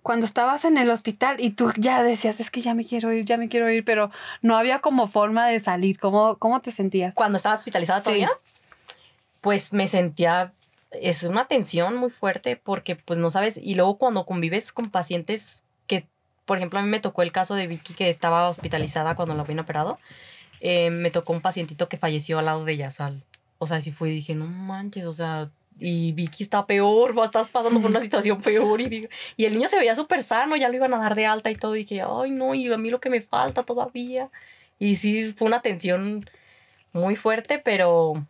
cuando 0.00 0.24
estabas 0.24 0.64
en 0.64 0.78
el 0.78 0.88
hospital 0.88 1.36
y 1.38 1.50
tú 1.50 1.74
ya 1.76 2.02
decías, 2.02 2.40
es 2.40 2.50
que 2.50 2.62
ya 2.62 2.72
me 2.72 2.86
quiero 2.86 3.12
ir, 3.12 3.26
ya 3.26 3.36
me 3.36 3.50
quiero 3.50 3.70
ir, 3.70 3.84
pero 3.84 4.10
no 4.40 4.56
había 4.56 4.78
como 4.78 5.06
forma 5.06 5.46
de 5.46 5.60
salir. 5.60 5.98
¿Cómo, 5.98 6.38
cómo 6.38 6.62
te 6.62 6.70
sentías? 6.70 7.12
Cuando 7.12 7.36
estabas 7.36 7.58
hospitalizada 7.58 8.00
todavía, 8.00 8.30
pues 9.42 9.74
me 9.74 9.86
sentía 9.86 10.54
es 11.02 11.22
una 11.22 11.46
tensión 11.46 11.96
muy 11.96 12.10
fuerte 12.10 12.56
porque 12.56 12.96
pues 12.96 13.18
no 13.18 13.30
sabes, 13.30 13.58
y 13.58 13.74
luego 13.74 13.98
cuando 13.98 14.26
convives 14.26 14.72
con 14.72 14.90
pacientes 14.90 15.64
que, 15.86 16.06
por 16.44 16.56
ejemplo, 16.58 16.78
a 16.78 16.82
mí 16.82 16.88
me 16.88 17.00
tocó 17.00 17.22
el 17.22 17.32
caso 17.32 17.54
de 17.54 17.66
Vicky 17.66 17.94
que 17.94 18.10
estaba 18.10 18.48
hospitalizada 18.48 19.14
cuando 19.16 19.34
la 19.34 19.42
habían 19.42 19.60
operado, 19.60 19.98
eh, 20.60 20.90
me 20.90 21.10
tocó 21.10 21.32
un 21.32 21.40
pacientito 21.40 21.88
que 21.88 21.98
falleció 21.98 22.38
al 22.38 22.46
lado 22.46 22.64
de 22.64 22.72
ella, 22.72 22.92
o 22.98 23.12
o 23.58 23.66
sea, 23.66 23.80
sí 23.80 23.90
fue 23.90 24.10
y 24.10 24.16
dije, 24.16 24.34
no 24.34 24.46
manches, 24.46 25.06
o 25.06 25.14
sea, 25.14 25.50
y 25.78 26.12
Vicky 26.12 26.42
está 26.42 26.66
peor, 26.66 27.14
estás 27.24 27.48
pasando 27.48 27.80
por 27.80 27.90
una 27.90 28.00
situación 28.00 28.40
peor. 28.40 28.80
Y, 28.80 29.08
y 29.36 29.44
el 29.44 29.54
niño 29.54 29.68
se 29.68 29.78
veía 29.78 29.94
súper 29.94 30.22
sano, 30.22 30.56
ya 30.56 30.68
lo 30.68 30.74
iban 30.74 30.94
a 30.94 30.98
dar 30.98 31.14
de 31.14 31.26
alta 31.26 31.50
y 31.50 31.56
todo. 31.56 31.76
Y 31.76 31.80
dije, 31.80 32.02
ay, 32.02 32.30
no, 32.30 32.54
y 32.54 32.72
a 32.72 32.78
mí 32.78 32.90
lo 32.90 33.00
que 33.00 33.10
me 33.10 33.20
falta 33.20 33.62
todavía. 33.62 34.28
Y 34.78 34.96
sí, 34.96 35.32
fue 35.32 35.46
una 35.46 35.62
tensión 35.62 36.28
muy 36.92 37.16
fuerte, 37.16 37.58
pero 37.58 38.26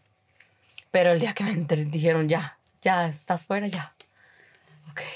pero 0.97 1.13
el 1.13 1.21
día 1.21 1.35
que 1.35 1.45
me 1.45 1.53
dijeron, 1.53 2.27
ya, 2.27 2.59
ya 2.81 3.07
estás 3.09 3.45
fuera, 3.45 3.67
ya. 3.67 3.93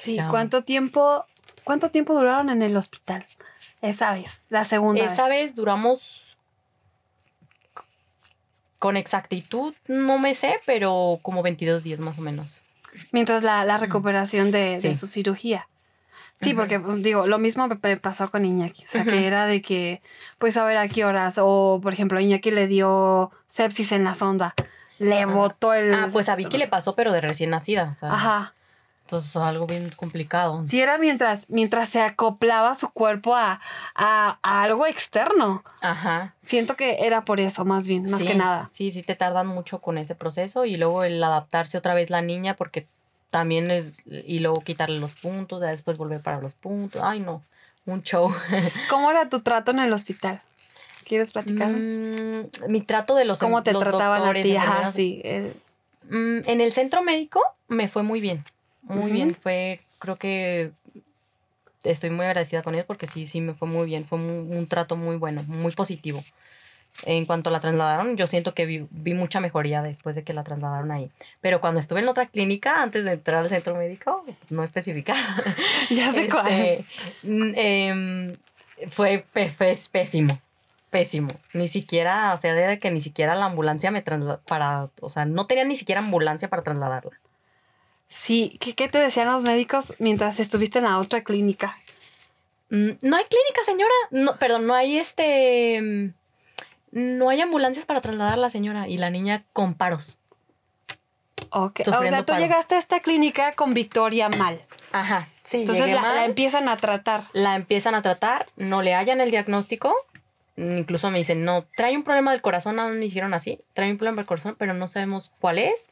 sí, 0.03 0.19
¿cuánto 0.29 0.63
tiempo, 0.63 1.25
cuánto 1.65 1.91
tiempo 1.91 2.13
duraron 2.13 2.51
en 2.51 2.61
el 2.61 2.77
hospital? 2.77 3.25
Esa 3.81 4.13
vez, 4.13 4.43
la 4.51 4.65
segunda 4.65 5.07
Esa 5.07 5.27
vez, 5.27 5.55
duramos 5.55 6.37
con 8.79 8.99
exactitud, 8.99 9.73
no 9.89 10.19
me 10.19 10.35
sé, 10.35 10.57
pero 10.67 11.19
como 11.23 11.43
22 11.43 11.83
días 11.83 11.99
más 11.99 12.19
o 12.19 12.21
menos. 12.21 12.61
Mientras 13.11 13.43
la, 13.43 13.79
recuperación 13.79 14.51
de, 14.51 14.95
su 14.95 15.07
cirugía. 15.07 15.67
Sí, 16.35 16.53
porque 16.53 16.79
pues, 16.79 17.03
digo, 17.03 17.27
lo 17.27 17.39
mismo 17.39 17.67
me 17.69 17.97
pasó 17.97 18.31
con 18.31 18.45
Iñaki. 18.45 18.85
O 18.85 18.89
sea, 18.91 19.05
que 19.05 19.27
era 19.27 19.47
de 19.47 19.63
que, 19.63 20.03
pues 20.37 20.59
a 20.59 20.65
ver 20.67 20.77
a 20.77 20.89
qué 20.89 21.07
horas. 21.07 21.37
O, 21.39 21.81
por 21.83 21.95
ejemplo, 21.95 22.21
Iñaki 22.21 22.51
le 22.51 22.67
dio 22.67 23.31
sepsis 23.47 23.93
en 23.93 24.05
la 24.05 24.15
sonda 24.15 24.55
le 25.01 25.25
botó 25.27 25.75
el. 25.75 25.93
Ah, 25.93 26.09
pues 26.13 26.29
a 26.29 26.37
Vicky 26.37 26.57
le 26.59 26.69
pasó, 26.69 26.95
pero 26.95 27.11
de 27.13 27.21
recién 27.21 27.51
nacida. 27.51 27.97
Ajá. 28.01 28.55
Entonces, 29.05 29.35
algo 29.37 29.67
bien 29.67 29.91
complicado. 29.97 30.63
Sí, 30.67 30.81
era 30.81 30.97
mientras, 30.97 31.51
mientras 31.51 31.89
se 31.89 32.01
acoplaba 32.01 32.77
su 32.77 32.91
cuerpo 32.91 33.35
a, 33.35 33.61
a- 33.97 34.39
a 34.41 34.63
algo 34.63 34.87
externo. 34.87 35.65
Ajá. 35.81 36.35
Siento 36.45 36.77
que 36.77 36.99
era 37.05 37.25
por 37.25 37.41
eso, 37.41 37.65
más 37.65 37.89
bien, 37.89 38.09
más 38.09 38.21
Sí, 38.21 38.27
que 38.29 38.35
nada. 38.37 38.69
Sí, 38.71 38.93
sí 38.93 39.03
te 39.03 39.17
tardan 39.17 39.49
mucho 39.49 39.81
con 39.81 39.99
ese 39.99 40.15
proceso 40.15 40.65
y 40.65 40.77
luego 40.77 41.03
el 41.03 41.21
adaptarse 41.25 41.77
otra 41.77 41.95
vez 41.95 42.09
la 42.11 42.23
niña 42.23 42.55
porque 42.55 42.87
también 43.31 43.71
es 43.73 43.95
y 44.07 44.39
luego 44.41 44.61
quitarle 44.61 45.01
los 45.01 45.15
puntos, 45.15 45.61
ya 45.61 45.69
después 45.69 45.97
volver 45.97 46.21
para 46.21 46.41
los 46.41 46.55
puntos. 46.55 47.01
Ay, 47.03 47.19
no, 47.19 47.43
un 47.87 48.03
show. 48.03 48.33
¿Cómo 48.91 49.11
era 49.11 49.29
tu 49.29 49.41
trato 49.41 49.73
en 49.73 49.81
el 49.81 49.93
hospital? 49.93 50.41
¿Quieres 51.11 51.33
platicar? 51.33 51.73
Mm, 51.73 52.51
mi 52.69 52.83
trato 52.83 53.17
de 53.17 53.25
los 53.25 53.41
¿Cómo 53.41 53.65
te 53.65 53.73
los 53.73 53.83
trataban 53.83 54.19
a 54.21 54.27
doctores, 54.27 54.47
ti? 54.47 54.55
Ajá, 54.57 54.93
sí. 54.93 55.21
eh, 55.25 55.53
Mm, 56.05 56.43
en 56.47 56.61
el 56.61 56.71
centro 56.71 57.03
médico 57.03 57.43
me 57.67 57.89
fue 57.89 58.05
muy 58.05 58.21
bien. 58.21 58.45
Muy 58.83 59.07
Ujú. 59.07 59.13
bien. 59.13 59.35
Fue, 59.35 59.81
creo 59.99 60.15
que 60.19 60.71
estoy 61.83 62.11
muy 62.11 62.27
agradecida 62.27 62.63
con 62.63 62.75
ellos 62.75 62.87
porque 62.87 63.09
sí, 63.09 63.27
sí 63.27 63.41
me 63.41 63.55
fue 63.55 63.67
muy 63.67 63.87
bien. 63.87 64.07
Fue 64.07 64.19
un, 64.21 64.53
un 64.57 64.67
trato 64.69 64.95
muy 64.95 65.17
bueno, 65.17 65.43
muy 65.49 65.73
positivo. 65.73 66.23
En 67.05 67.27
cuanto 67.27 67.51
la 67.51 67.59
trasladaron, 67.59 68.17
yo 68.17 68.29
siento 68.29 68.55
que 68.55 68.67
vi, 68.67 68.87
vi 68.93 69.15
mucha 69.15 69.41
mejoría 69.41 69.83
después 69.83 70.15
de 70.15 70.23
que 70.23 70.33
la 70.33 70.45
trasladaron 70.45 70.93
ahí. 70.93 71.11
Pero 71.41 71.61
cuando 71.61 71.81
estuve 71.81 72.03
en 72.03 72.09
otra 72.09 72.27
clínica, 72.27 72.81
antes 72.85 73.05
de 73.05 73.15
entrar 73.15 73.41
al 73.41 73.51
centro 73.51 73.75
médico, 73.75 74.25
no 74.49 74.63
especificada. 74.63 75.19
ya 75.91 76.13
sé 76.13 76.29
cuál. 76.29 76.47
Este, 76.53 76.85
mm, 77.25 77.53
em, 77.57 78.33
fue, 78.91 79.25
fue 79.33 79.77
pésimo. 79.91 80.41
Pésimo. 80.91 81.29
Ni 81.53 81.69
siquiera, 81.69 82.35
o 82.35 82.37
sea, 82.37 82.53
de 82.55 82.79
que 82.79 82.91
ni 82.91 83.01
siquiera 83.01 83.35
la 83.35 83.47
ambulancia 83.47 83.91
me 83.91 84.03
trasladó 84.03 84.41
para, 84.43 84.91
o 85.01 85.09
sea, 85.09 85.25
no 85.25 85.47
tenía 85.47 85.65
ni 85.65 85.77
siquiera 85.77 86.01
ambulancia 86.01 86.49
para 86.49 86.63
trasladarla. 86.63 87.13
Sí, 88.09 88.59
¿qué, 88.61 88.75
qué 88.75 88.89
te 88.89 88.99
decían 88.99 89.29
los 89.31 89.43
médicos 89.43 89.95
mientras 90.01 90.41
estuviste 90.41 90.79
en 90.79 90.85
la 90.85 90.99
otra 90.99 91.23
clínica? 91.23 91.77
Mm, 92.71 92.91
No 93.03 93.17
hay 93.17 93.25
clínica, 93.25 93.63
señora. 93.65 93.95
No, 94.11 94.37
perdón, 94.37 94.67
no 94.67 94.75
hay 94.75 94.99
este. 94.99 95.81
mm, 95.81 97.17
No 97.19 97.31
hay 97.31 97.41
ambulancias 97.41 97.87
para 97.87 98.01
trasladar 98.01 98.35
a 98.35 98.37
la 98.37 98.51
señora 98.51 98.89
y 98.89 98.99
la 98.99 99.11
niña 99.11 99.43
con 99.53 99.75
paros. 99.75 100.19
Ok. 101.51 101.81
O 101.87 102.03
sea, 102.03 102.21
tú 102.21 102.27
paros. 102.33 102.43
llegaste 102.43 102.75
a 102.75 102.79
esta 102.79 102.99
clínica 103.01 103.53
con 103.53 103.75
Victoria 103.75 104.29
mal. 104.29 104.61
Ajá, 104.93 105.29
sí. 105.45 105.59
Entonces 105.61 105.93
la, 105.93 106.01
mal. 106.01 106.15
la 106.17 106.25
empiezan 106.25 106.69
a 106.69 106.77
tratar. 106.77 107.23
la 107.33 107.55
empiezan 107.57 107.95
a 107.95 108.03
tratar, 108.03 108.47
no 108.57 108.83
le 108.83 108.95
hallan 108.95 109.21
el 109.21 109.31
diagnóstico. 109.31 109.95
Incluso 110.61 111.11
me 111.11 111.19
dicen, 111.19 111.45
no, 111.45 111.65
trae 111.75 111.97
un 111.97 112.03
problema 112.03 112.33
del 112.33 112.43
corazón, 112.43 112.77
nada 112.77 112.89
más 112.89 112.99
me 112.99 113.05
dijeron 113.05 113.33
así, 113.33 113.61
trae 113.73 113.91
un 113.91 113.97
problema 113.97 114.17
del 114.17 114.27
corazón, 114.27 114.57
pero 114.59 114.75
no 114.75 114.89
sabemos 114.89 115.33
cuál 115.41 115.59
es. 115.59 115.89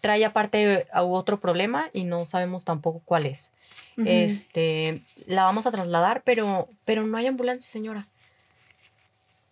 Trae 0.00 0.24
aparte 0.24 0.86
otro 0.94 1.38
problema 1.38 1.90
y 1.92 2.04
no 2.04 2.24
sabemos 2.24 2.64
tampoco 2.64 3.02
cuál 3.04 3.26
es. 3.26 3.52
Ujú. 3.98 4.06
Este, 4.08 5.02
la 5.26 5.44
vamos 5.44 5.66
a 5.66 5.70
trasladar, 5.70 6.22
pero, 6.24 6.68
pero 6.86 7.06
no 7.06 7.18
hay 7.18 7.26
ambulancia, 7.26 7.70
señora. 7.70 8.06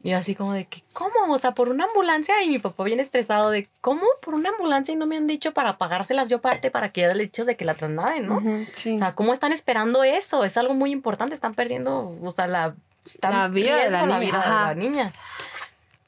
Y 0.02 0.12
así 0.12 0.34
como 0.34 0.52
de 0.52 0.66
que, 0.66 0.82
¿cómo? 0.92 1.32
O 1.32 1.38
sea, 1.38 1.52
por 1.52 1.68
una 1.68 1.84
ambulancia 1.84 2.42
y 2.42 2.48
mi 2.48 2.58
papá 2.58 2.84
bien 2.84 3.00
estresado 3.00 3.50
de, 3.50 3.68
¿cómo? 3.80 4.02
Por 4.20 4.34
una 4.34 4.50
ambulancia 4.50 4.92
y 4.92 4.96
no 4.96 5.06
me 5.06 5.16
han 5.16 5.26
dicho 5.26 5.52
para 5.54 5.78
pagárselas 5.78 6.28
yo 6.28 6.40
parte 6.42 6.70
para 6.70 6.92
que 6.92 7.04
el 7.04 7.20
hecho 7.20 7.46
de 7.46 7.56
que 7.56 7.64
la 7.64 7.74
trasladen, 7.74 8.26
¿no? 8.26 8.40
Sí. 8.72 8.96
O 8.96 8.98
sea, 8.98 9.14
¿cómo 9.14 9.32
están 9.32 9.52
esperando 9.52 10.04
eso? 10.04 10.44
Es 10.44 10.58
algo 10.58 10.74
muy 10.74 10.90
importante. 10.90 11.34
Están 11.34 11.54
perdiendo, 11.54 12.14
o 12.22 12.30
sea, 12.30 12.46
la, 12.46 12.74
están 13.04 13.32
La 13.32 13.48
vida 13.48 13.76
de 13.84 13.90
la 13.90 14.02
niña, 14.06 14.18
vida 14.18 14.38
de 14.42 14.48
la 14.50 14.74
niña. 14.74 15.12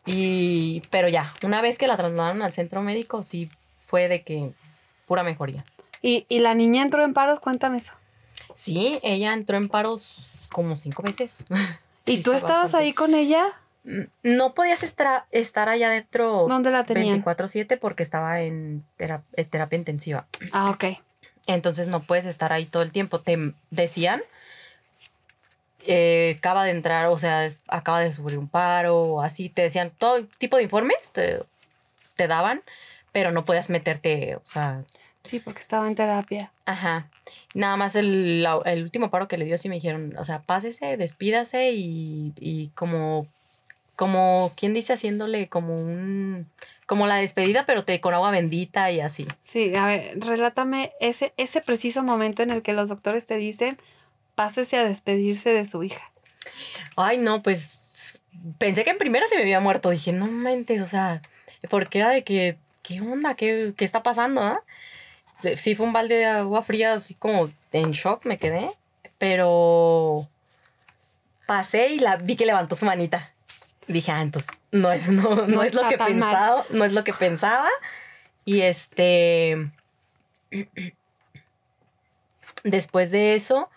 Y, 0.04 0.82
pero 0.90 1.08
ya, 1.08 1.32
una 1.42 1.60
vez 1.62 1.78
que 1.78 1.86
la 1.88 1.96
trasladaron 1.96 2.42
al 2.42 2.52
centro 2.52 2.82
médico, 2.82 3.22
sí 3.22 3.50
fue 3.86 4.08
de 4.08 4.22
que 4.22 4.52
pura 5.06 5.22
mejoría. 5.22 5.64
y, 6.02 6.26
y 6.28 6.40
la 6.40 6.54
niña 6.54 6.82
entró 6.82 7.04
en 7.04 7.12
paros, 7.12 7.40
cuéntame 7.40 7.78
eso. 7.78 7.92
Sí, 8.54 8.98
ella 9.02 9.32
entró 9.32 9.56
en 9.56 9.68
paros 9.68 10.48
como 10.52 10.76
cinco 10.76 11.02
veces. 11.02 11.46
¿Y 12.06 12.16
Sí, 12.16 12.22
tú 12.22 12.32
estabas 12.32 12.64
bastante. 12.64 12.86
ahí 12.86 12.92
con 12.92 13.14
ella? 13.14 13.44
Mm, 13.84 14.02
No 14.22 14.54
podías 14.54 14.82
estar, 14.84 15.24
estar 15.32 15.68
allá 15.68 15.88
adentro 15.88 16.46
¿Dónde 16.48 16.70
la 16.70 16.84
tenían? 16.84 17.22
24/7 17.24 17.78
porque 17.78 18.02
estaba 18.04 18.40
en 18.42 18.84
terapia 18.96 19.76
intensiva. 19.76 20.26
Ah, 20.52 20.70
ok. 20.70 20.84
Entonces 21.48 21.88
no 21.88 22.00
puedes 22.00 22.24
estar 22.26 22.52
ahí 22.52 22.64
todo 22.66 22.82
el 22.84 22.92
tiempo. 22.92 23.20
Te 23.20 23.52
decían, 23.70 24.22
eh, 25.86 26.36
acaba 26.38 26.64
de 26.64 26.70
entrar, 26.72 27.06
o 27.08 27.18
sea, 27.18 27.48
acaba 27.68 28.00
de 28.00 28.12
sufrir 28.12 28.38
un 28.38 28.48
paro, 28.48 28.96
o 29.02 29.22
así, 29.22 29.48
te 29.48 29.62
decían 29.62 29.90
todo 29.96 30.24
tipo 30.38 30.56
de 30.56 30.62
informes, 30.64 31.12
te, 31.12 31.42
te 32.16 32.26
daban, 32.28 32.62
pero 33.12 33.30
no 33.32 33.44
podías 33.44 33.70
meterte, 33.70 34.36
o 34.36 34.42
sea, 34.44 34.84
Sí, 35.24 35.40
porque 35.40 35.60
estaba 35.60 35.88
en 35.88 35.96
terapia. 35.96 36.52
ajá. 36.66 37.08
Nada 37.54 37.76
más 37.76 37.96
el, 37.96 38.42
la- 38.44 38.60
el 38.64 38.82
último 38.84 39.10
paro 39.10 39.26
que 39.26 39.36
le 39.38 39.44
dio, 39.44 39.58
sí 39.58 39.68
me 39.68 39.74
dijeron, 39.76 40.14
o 40.18 40.24
sea, 40.24 40.42
pásese, 40.42 40.96
despídase 40.96 41.72
y, 41.72 42.32
y 42.38 42.68
como, 42.76 43.26
como, 43.96 44.52
¿quién 44.56 44.72
dice? 44.74 44.92
Haciéndole 44.92 45.48
como 45.48 45.74
un, 45.80 46.46
como 46.86 47.06
la 47.08 47.16
despedida, 47.16 47.66
pero 47.66 47.84
te 47.84 48.00
con 48.00 48.14
agua 48.14 48.30
bendita 48.30 48.90
y 48.92 49.00
así. 49.00 49.26
Sí, 49.42 49.74
a 49.74 49.86
ver, 49.86 50.20
relátame 50.20 50.92
ese, 51.00 51.32
ese 51.38 51.60
preciso 51.60 52.02
momento 52.04 52.42
en 52.44 52.50
el 52.50 52.62
que 52.62 52.72
los 52.74 52.88
doctores 52.90 53.26
te 53.26 53.36
dicen, 53.36 53.76
pásese 54.36 54.76
a 54.76 54.84
despedirse 54.84 55.50
de 55.50 55.66
su 55.66 55.82
hija. 55.82 56.12
Ay, 56.94 57.18
no, 57.18 57.42
pues 57.42 58.20
pensé 58.58 58.84
que 58.84 58.90
en 58.90 58.98
primera 58.98 59.26
se 59.26 59.34
me 59.34 59.42
había 59.42 59.58
muerto. 59.58 59.90
Dije, 59.90 60.12
no 60.12 60.26
mentes, 60.26 60.80
o 60.80 60.86
sea, 60.86 61.20
porque 61.68 61.98
era 61.98 62.10
de 62.10 62.22
que, 62.22 62.56
¿qué 62.82 63.00
onda? 63.00 63.34
¿Qué, 63.34 63.74
qué 63.76 63.84
está 63.84 64.04
pasando? 64.04 64.42
ah? 64.42 64.60
Sí, 65.36 65.56
sí, 65.56 65.74
fue 65.74 65.86
un 65.86 65.92
balde 65.92 66.14
de 66.16 66.26
agua 66.26 66.62
fría, 66.62 66.94
así 66.94 67.14
como 67.14 67.48
en 67.72 67.90
shock 67.90 68.24
me 68.24 68.38
quedé, 68.38 68.70
pero 69.18 70.28
pasé 71.46 71.88
y 71.88 71.98
la 71.98 72.16
vi 72.16 72.36
que 72.36 72.46
levantó 72.46 72.76
su 72.76 72.86
manita. 72.86 73.32
Dije, 73.88 74.12
ah, 74.12 74.20
entonces 74.20 74.60
no 74.72 74.92
es, 74.92 75.08
no, 75.08 75.34
no 75.34 75.46
No 75.46 75.62
es 75.62 75.74
lo 75.74 75.88
que 75.88 75.98
pensaba, 75.98 76.64
no 76.70 76.84
es 76.84 76.92
lo 76.92 77.04
que 77.04 77.12
pensaba. 77.12 77.68
Y 78.44 78.62
este, 78.62 79.70
después 82.64 83.10
de 83.10 83.34
eso, 83.34 83.70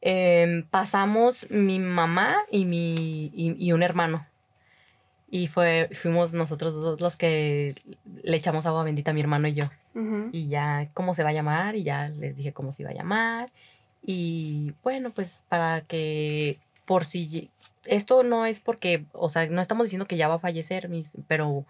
em, 0.00 0.64
pasamos 0.64 1.50
mi 1.50 1.78
mamá 1.78 2.28
y 2.50 2.64
mi 2.64 3.30
y, 3.34 3.54
y 3.58 3.72
un 3.72 3.82
hermano. 3.82 4.26
Y 5.30 5.46
fue, 5.46 5.88
fuimos 5.92 6.34
nosotros 6.34 6.74
dos 6.74 7.00
los 7.00 7.16
que 7.16 7.74
le 8.22 8.36
echamos 8.36 8.66
agua 8.66 8.82
bendita 8.82 9.12
a 9.12 9.14
mi 9.14 9.20
hermano 9.20 9.46
y 9.46 9.54
yo. 9.54 9.70
Y 10.32 10.48
ya 10.48 10.88
cómo 10.94 11.14
se 11.14 11.24
va 11.24 11.30
a 11.30 11.32
llamar, 11.32 11.76
y 11.76 11.82
ya 11.82 12.08
les 12.08 12.36
dije 12.36 12.52
cómo 12.52 12.72
se 12.72 12.82
iba 12.82 12.90
a 12.90 12.94
llamar. 12.94 13.50
Y 14.04 14.72
bueno, 14.82 15.10
pues 15.10 15.44
para 15.48 15.82
que 15.82 16.58
por 16.84 17.04
si 17.04 17.50
esto 17.84 18.22
no 18.22 18.46
es 18.46 18.60
porque, 18.60 19.04
o 19.12 19.28
sea, 19.28 19.46
no 19.46 19.60
estamos 19.60 19.84
diciendo 19.84 20.06
que 20.06 20.16
ya 20.16 20.28
va 20.28 20.34
a 20.34 20.40
fallecer, 20.40 20.88
mis, 20.88 21.16
pero 21.28 21.64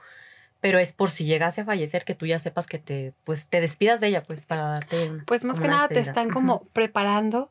pero 0.60 0.78
es 0.78 0.92
por 0.92 1.10
si 1.10 1.24
llegase 1.24 1.62
a 1.62 1.64
fallecer 1.64 2.04
que 2.04 2.14
tú 2.14 2.26
ya 2.26 2.38
sepas 2.38 2.66
que 2.66 2.78
te 2.78 3.14
pues 3.24 3.48
te 3.48 3.60
despidas 3.60 4.00
de 4.00 4.08
ella, 4.08 4.22
pues 4.22 4.42
para 4.42 4.62
darte 4.62 5.10
Pues 5.26 5.44
más 5.44 5.58
que 5.58 5.68
nada 5.68 5.88
te 5.88 6.00
están 6.00 6.30
como 6.30 6.64
preparando 6.72 7.50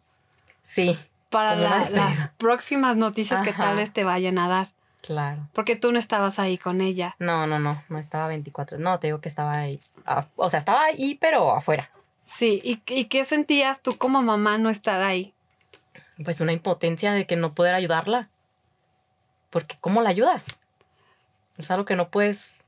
Sí, 0.69 0.95
para 1.31 1.55
la- 1.55 1.79
las 1.89 2.29
próximas 2.37 2.95
noticias 2.95 3.41
que 3.41 3.53
tal 3.53 3.75
vez 3.77 3.91
te 3.91 4.03
vayan 4.03 4.37
a 4.37 4.47
dar. 4.47 4.67
claro. 5.01 5.47
Porque 5.53 5.75
tú 5.75 5.91
no 5.91 5.97
estabas 5.97 6.37
ahí 6.37 6.59
con 6.59 6.79
ella. 6.81 7.15
No, 7.17 7.47
no, 7.47 7.57
no, 7.57 7.81
no 7.89 7.97
estaba 7.97 8.27
24. 8.27 8.77
No, 8.77 8.99
te 8.99 9.07
digo 9.07 9.19
que 9.19 9.29
estaba 9.29 9.53
ahí. 9.57 9.79
ah, 10.05 10.27
o 10.35 10.47
sea, 10.51 10.59
estaba 10.59 10.83
ahí, 10.83 11.15
pero 11.15 11.55
afuera. 11.55 11.89
Sí, 12.23 12.61
¿y, 12.63 12.81
y 12.85 13.05
qué 13.05 13.25
sentías 13.25 13.81
tú 13.81 13.97
como 13.97 14.21
mamá 14.21 14.59
no 14.59 14.69
estar 14.69 15.01
ahí? 15.01 15.33
Pues 16.23 16.39
una 16.41 16.51
impotencia 16.51 17.13
de 17.13 17.25
que 17.25 17.35
no 17.35 17.53
poder 17.55 17.73
ayudarla. 17.73 18.29
Porque 19.49 19.75
¿cómo 19.81 20.03
la 20.03 20.09
ayudas? 20.09 20.59
Es 21.57 21.71
algo 21.71 21.85
que 21.85 21.95
no 21.95 22.09
puedes, 22.09 22.61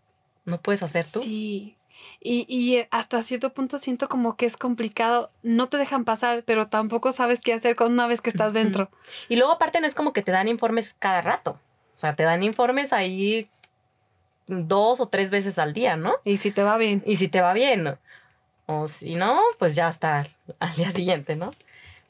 no 0.45 0.59
puedes 0.59 0.81
hacer 0.81 1.05
tú. 1.05 1.21
Sí. 1.21 1.75
Y, 2.19 2.45
y 2.47 2.85
hasta 2.91 3.23
cierto 3.23 3.53
punto 3.53 3.77
siento 3.77 4.07
como 4.07 4.35
que 4.35 4.45
es 4.45 4.57
complicado. 4.57 5.31
No 5.43 5.67
te 5.67 5.77
dejan 5.77 6.05
pasar, 6.05 6.43
pero 6.45 6.67
tampoco 6.67 7.11
sabes 7.11 7.41
qué 7.41 7.53
hacer 7.53 7.75
con 7.75 7.91
una 7.91 8.07
vez 8.07 8.21
que 8.21 8.29
estás 8.29 8.53
dentro. 8.53 8.89
Y 9.27 9.37
luego 9.37 9.53
aparte 9.53 9.81
no 9.81 9.87
es 9.87 9.95
como 9.95 10.13
que 10.13 10.21
te 10.21 10.31
dan 10.31 10.47
informes 10.47 10.95
cada 10.97 11.21
rato. 11.21 11.59
O 11.93 11.97
sea, 11.97 12.15
te 12.15 12.23
dan 12.23 12.43
informes 12.43 12.93
ahí 12.93 13.49
dos 14.47 14.99
o 14.99 15.07
tres 15.07 15.31
veces 15.31 15.57
al 15.59 15.73
día, 15.73 15.95
¿no? 15.95 16.15
Y 16.23 16.37
si 16.37 16.51
te 16.51 16.63
va 16.63 16.77
bien. 16.77 17.03
Y 17.05 17.15
si 17.15 17.27
te 17.27 17.41
va 17.41 17.53
bien. 17.53 17.97
O 18.65 18.87
si 18.87 19.15
no, 19.15 19.39
pues 19.59 19.75
ya 19.75 19.89
está 19.89 20.25
al 20.59 20.75
día 20.75 20.91
siguiente, 20.91 21.35
¿no? 21.35 21.51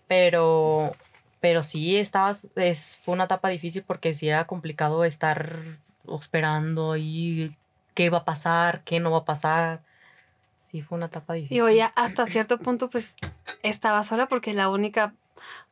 Pero, 0.07 0.95
pero 1.39 1.63
sí, 1.63 1.97
estabas, 1.97 2.51
es, 2.55 2.99
fue 3.01 3.13
una 3.13 3.25
etapa 3.25 3.49
difícil 3.49 3.83
porque 3.83 4.13
sí 4.13 4.27
era 4.27 4.45
complicado 4.45 5.03
estar 5.03 5.77
esperando 6.13 6.97
y 6.97 7.55
qué 7.93 8.09
va 8.09 8.19
a 8.19 8.25
pasar, 8.25 8.83
qué 8.83 8.99
no 8.99 9.11
va 9.11 9.19
a 9.19 9.25
pasar. 9.25 9.81
Sí, 10.59 10.81
fue 10.81 10.97
una 10.97 11.07
etapa 11.07 11.33
difícil. 11.33 11.57
Y 11.57 11.61
oye, 11.61 11.91
hasta 11.95 12.25
cierto 12.27 12.57
punto, 12.57 12.89
pues 12.89 13.15
estaba 13.63 14.03
sola 14.03 14.27
porque 14.27 14.53
la 14.53 14.69
única 14.69 15.13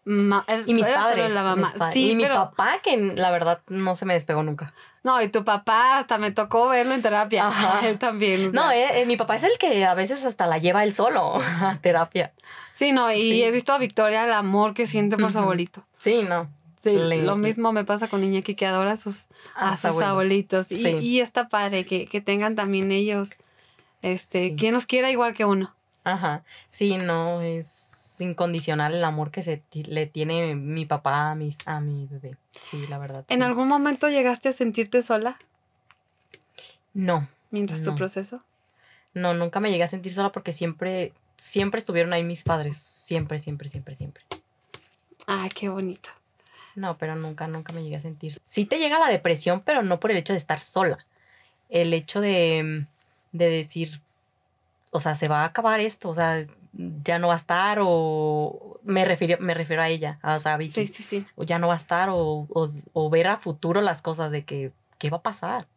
Y 0.06 0.74
mis 0.74 0.88
padres. 0.88 1.34
la 1.34 1.44
mamá. 1.44 1.56
mis 1.68 1.72
pa- 1.74 1.92
Sí, 1.92 2.12
y 2.12 2.16
mi 2.16 2.24
pero- 2.24 2.36
papá, 2.36 2.80
que 2.84 2.98
la 3.16 3.32
verdad 3.32 3.62
no 3.70 3.96
se 3.96 4.06
me 4.06 4.14
despegó 4.16 4.44
nunca. 4.44 4.74
No, 5.04 5.22
y 5.22 5.30
tu 5.30 5.46
papá 5.46 6.00
hasta 6.00 6.18
me 6.18 6.32
tocó 6.32 6.68
verlo 6.68 6.94
en 6.94 7.02
terapia. 7.02 7.48
Ajá. 7.48 7.80
Él 7.88 7.98
también. 8.00 8.48
o 8.48 8.52
sea. 8.52 8.62
No, 8.62 8.72
eh, 8.72 9.02
eh, 9.02 9.06
mi 9.06 9.16
papá 9.16 9.36
es 9.38 9.44
el 9.44 9.52
que 9.60 9.86
a 9.86 9.94
veces 9.94 10.26
hasta 10.26 10.46
la 10.48 10.58
lleva 10.58 10.84
él 10.84 10.94
solo 10.94 11.36
a 11.62 11.78
terapia. 11.82 12.34
Sí, 12.74 12.92
no, 12.92 13.12
y 13.12 13.22
Sí. 13.22 13.44
he 13.44 13.52
visto 13.52 13.72
a 13.74 13.78
Victoria 13.78 14.26
el 14.26 14.32
amor 14.34 14.74
que 14.74 14.88
siente 14.88 15.16
por 15.18 15.32
su 15.32 15.38
Ujú. 15.38 15.46
abuelito. 15.46 15.84
Sí, 15.98 16.24
no. 16.24 16.50
Sí, 16.80 16.98
lo 16.98 17.36
mismo 17.36 17.74
me 17.74 17.84
pasa 17.84 18.08
con 18.08 18.24
Iñaki 18.24 18.56
que 18.56 18.66
adora 18.66 18.94
a 18.94 18.98
sus, 18.98 19.28
a 19.54 19.72
A 19.72 19.76
sus 19.78 20.02
abuelitos. 20.02 20.72
Y, 20.72 20.78
Sí. 20.78 20.98
y 21.02 21.20
está 21.20 21.50
padre 21.50 21.86
que, 21.86 22.08
que 22.08 22.22
tengan 22.22 22.56
también 22.56 22.94
ellos, 22.94 23.32
este, 24.02 24.50
Sí. 24.52 24.56
quien 24.58 24.74
los 24.74 24.86
quiera 24.86 25.12
igual 25.12 25.34
que 25.34 25.44
uno. 25.44 25.76
Ajá. 26.06 26.46
Sí, 26.70 26.96
no, 26.96 27.42
es 27.42 28.16
incondicional 28.22 28.94
el 28.96 29.04
amor 29.04 29.30
que 29.30 29.44
se 29.44 29.62
le 29.74 30.06
tiene 30.08 30.56
mi 30.56 30.86
papá 30.86 31.32
a, 31.32 31.36
mis, 31.36 31.58
a 31.68 31.82
mi 31.82 32.08
bebé. 32.08 32.38
Sí, 32.52 32.82
la 32.88 32.98
verdad. 32.98 33.26
¿En 33.28 33.40
sí. 33.40 33.46
algún 33.46 33.68
momento 33.68 34.08
llegaste 34.08 34.48
a 34.48 34.54
sentirte 34.54 35.04
sola 35.04 35.38
No, 36.94 37.28
mientras 37.52 37.82
tu 37.82 37.94
proceso? 37.96 38.42
no, 39.14 39.34
nunca 39.34 39.60
me 39.60 39.70
llegué 39.70 39.84
a 39.84 39.88
sentir 39.90 40.14
sola 40.14 40.32
porque 40.32 40.54
siempre, 40.54 41.12
siempre 41.36 41.80
estuvieron 41.80 42.14
ahí 42.14 42.24
mis 42.24 42.44
padres. 42.44 42.78
Siempre, 42.78 43.40
siempre, 43.42 43.68
siempre, 43.68 43.96
siempre. 43.96 44.24
Ay, 45.28 45.50
qué 45.50 45.68
bonito. 45.68 46.10
No, 46.76 46.96
pero 46.98 47.16
nunca, 47.16 47.48
nunca 47.48 47.74
me 47.74 47.84
llegué 47.84 47.98
a 47.98 48.02
sentir. 48.02 48.38
Sí 48.44 48.66
te 48.66 48.78
llega 48.80 49.00
la 49.00 49.08
depresión, 49.10 49.62
pero 49.66 49.84
no 49.84 50.00
por 50.00 50.12
el 50.12 50.18
hecho 50.18 50.34
de 50.34 50.40
estar 50.40 50.62
sola. 50.62 51.06
El 51.70 51.94
hecho 51.94 52.22
de, 52.22 52.86
de 53.32 53.50
decir, 53.50 54.02
o 54.92 55.00
sea, 55.00 55.16
se 55.16 55.28
va 55.28 55.42
a 55.42 55.46
acabar 55.46 55.80
esto, 55.80 56.10
o 56.10 56.16
sea, 56.16 56.46
ya 57.04 57.20
no 57.20 57.28
va 57.28 57.34
a 57.34 57.38
estar, 57.38 57.80
o 57.82 58.80
me 58.84 59.06
refiero, 59.06 59.38
me 59.42 59.54
refiero 59.54 59.82
a 59.82 59.90
ella, 59.90 60.20
o 60.24 60.40
sea, 60.40 60.54
a 60.54 60.58
Vicky, 60.58 60.72
Sí, 60.72 60.88
sí, 60.88 61.04
sí. 61.04 61.26
o 61.36 61.44
ya 61.44 61.60
no 61.60 61.68
va 61.68 61.74
a 61.74 61.78
estar, 61.78 62.10
o, 62.10 62.48
o, 62.50 62.70
o 62.94 63.10
ver 63.10 63.28
a 63.28 63.38
futuro 63.38 63.82
las 63.82 64.02
cosas 64.02 64.32
de 64.32 64.46
que, 64.46 64.72
¿qué 64.98 65.10
va 65.10 65.18
a 65.18 65.22
pasar? 65.22 65.68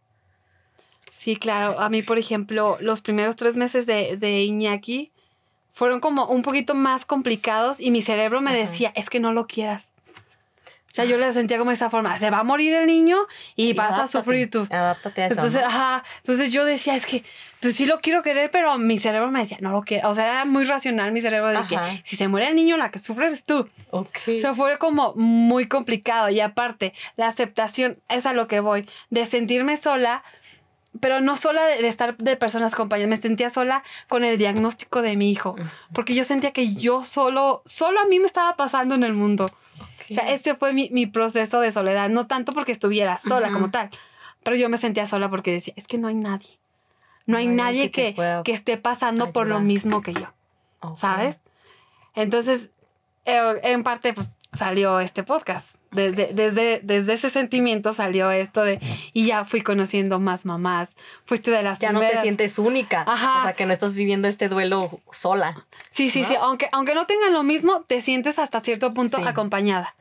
Sí, 1.11 1.36
claro. 1.36 1.78
A 1.78 1.88
mí, 1.90 2.03
por 2.03 2.18
ejemplo, 2.18 2.78
los 2.80 3.01
primeros 3.03 3.36
tres 3.36 3.57
meses 3.57 3.86
de, 3.86 4.16
de 4.16 4.43
Iñaki 4.45 5.12
fueron 5.72 6.01
como 6.01 6.26
un 6.26 6.43
poquito 6.43 6.74
más 6.74 7.05
complicados 7.05 7.80
y 7.80 7.90
mi 7.90 8.01
cerebro 8.03 8.40
me 8.40 8.51
Ajá. 8.51 8.61
decía, 8.61 8.93
es 8.97 9.11
que 9.11 9.20
no 9.20 9.32
lo 9.32 9.47
quieras. 9.47 9.93
O 10.93 10.95
sea, 10.95 11.07
yo 11.07 11.16
le 11.16 11.32
sentía 11.32 11.57
como 11.57 11.70
de 11.70 11.76
esa 11.76 11.88
forma, 11.88 12.18
se 12.18 12.28
va 12.28 12.40
a 12.40 12.45
morir 12.45 12.74
el 12.74 12.84
niño 12.84 13.16
y, 13.57 13.72
vas 13.72 13.93
a 13.93 13.95
adáptate, 13.95 14.18
sufrir 14.18 14.51
tú. 14.51 14.68
Adáptate 14.70 15.22
a 15.22 15.26
eso. 15.28 15.36
Entonces, 15.36 15.62
¿no? 15.62 15.66
ajá, 15.68 16.05
entonces 16.18 16.53
yo 16.53 16.66
decía, 16.66 16.95
es 16.95 17.07
que, 17.07 17.24
pues 17.61 17.76
sí 17.76 17.86
lo 17.86 17.99
quiero 18.01 18.22
querer, 18.22 18.51
pero 18.51 18.76
mi 18.76 18.99
cerebro 18.99 19.30
me 19.30 19.40
decía, 19.40 19.57
no 19.62 19.72
lo 19.72 19.80
quiero. 19.84 20.11
O 20.11 20.14
sea, 20.14 20.26
era 20.26 20.45
muy 20.45 20.64
racional 20.64 21.11
mi 21.12 21.22
cerebro 21.22 21.49
de 21.49 21.66
que 21.66 21.76
Ajá. 21.76 21.90
si 22.05 22.16
se 22.16 22.28
muere 22.28 22.49
el 22.49 22.57
niño, 22.57 22.76
la 22.76 22.90
que 22.90 22.99
sufre 22.99 23.24
eres 23.24 23.47
tú. 23.47 23.66
Ok. 23.90 24.18
O 24.36 24.38
sea, 24.38 24.55
fue 24.55 24.76
como 24.76 25.14
muy 25.14 25.66
complicado. 25.66 26.28
Y 26.28 26.40
aparte, 26.40 26.93
la 27.16 27.26
aceptación 27.26 27.99
es 28.11 28.26
a 28.26 28.34
lo 28.34 28.47
que 28.47 28.61
voy, 28.61 28.86
de 29.09 29.24
sentirme 29.24 29.78
sola, 29.78 30.22
pero 31.01 31.22
no 31.22 31.38
sola 31.38 31.64
de, 31.64 31.80
de 31.80 31.88
estar 31.88 32.18
de 32.18 32.36
personas 32.36 32.74
compañeras, 32.74 33.09
me 33.09 33.16
sentía 33.16 33.49
sola 33.49 33.82
con 34.09 34.24
el 34.24 34.36
diagnóstico 34.36 35.01
de 35.01 35.16
mi 35.16 35.30
hijo, 35.30 35.57
porque 35.95 36.14
yo 36.14 36.24
sentía 36.24 36.51
que 36.53 36.74
yo 36.74 37.03
solo, 37.03 37.62
solo 37.64 37.99
a 37.99 38.05
mí 38.05 38.18
me 38.18 38.26
estaba 38.26 38.57
pasando 38.57 38.95
en 38.95 39.05
el 39.05 39.14
mundo. 39.14 39.47
O 40.11 40.14
sea, 40.14 40.30
ese 40.30 40.55
fue 40.55 40.72
mi, 40.72 40.88
mi 40.90 41.07
proceso 41.07 41.61
de 41.61 41.72
soledad, 41.72 42.09
no 42.09 42.26
tanto 42.26 42.53
porque 42.53 42.72
estuviera 42.72 43.18
sola 43.18 43.53
como 43.53 43.70
tal, 43.70 43.90
pero 44.42 44.57
yo 44.57 44.68
me 44.68 44.78
sentía 44.78 45.07
sola 45.07 45.30
porque 45.30 45.53
decía, 45.53 45.74
es 45.76 45.86
que 45.86 45.98
no 45.98 46.09
hay 46.09 46.14
nadie. 46.14 46.59
No 47.26 47.38
hay 47.38 47.46
No 47.46 47.55
nadie 47.55 47.90
que 47.90 48.14
que, 48.44 48.53
esté 48.53 48.76
pasando 48.76 49.32
por 49.32 49.46
lo 49.46 49.61
mismo 49.61 50.03
que 50.03 50.14
yo. 50.14 50.32
¿sabes? 50.96 51.40
Entonces, 52.14 52.70
eh, 53.24 53.61
en 53.62 53.82
parte, 53.82 54.12
pues 54.12 54.30
salió 54.53 55.00
este 55.00 55.22
podcast. 55.22 55.76
Desde, 55.90 56.32
desde, 56.32 56.80
desde 56.82 57.12
ese 57.12 57.28
sentimiento 57.28 57.92
salió 57.92 58.30
esto 58.30 58.64
de, 58.64 58.80
y 59.12 59.26
ya 59.26 59.44
fui 59.44 59.61
conociendo 59.61 60.18
más 60.20 60.46
mamás. 60.46 60.96
Fuiste 61.26 61.50
de 61.50 61.62
las 61.62 61.78
Ya 61.78 61.92
no 61.92 62.00
te 62.00 62.16
sientes 62.16 62.59
única. 62.59 63.05
Ajá. 63.07 63.40
O 63.40 63.42
sea, 63.42 63.53
que 63.53 63.66
no 63.66 63.72
estás 63.74 63.94
viviendo 63.94 64.26
este 64.26 64.48
duelo 64.48 65.00
sola. 65.11 65.66
Sí, 65.90 66.09
sí, 66.09 66.22
¿no? 66.22 66.28
sí. 66.28 66.34
Aunque, 66.40 66.68
aunque 66.72 66.94
no 66.94 67.07
tengan 67.07 67.34
lo 67.34 67.42
mismo, 67.42 67.82
te 67.82 68.00
sientes 68.00 68.38
hasta 68.38 68.61
cierto 68.61 68.94
punto 68.94 69.18
Sí. 69.18 69.24
acompañada. 69.26 69.94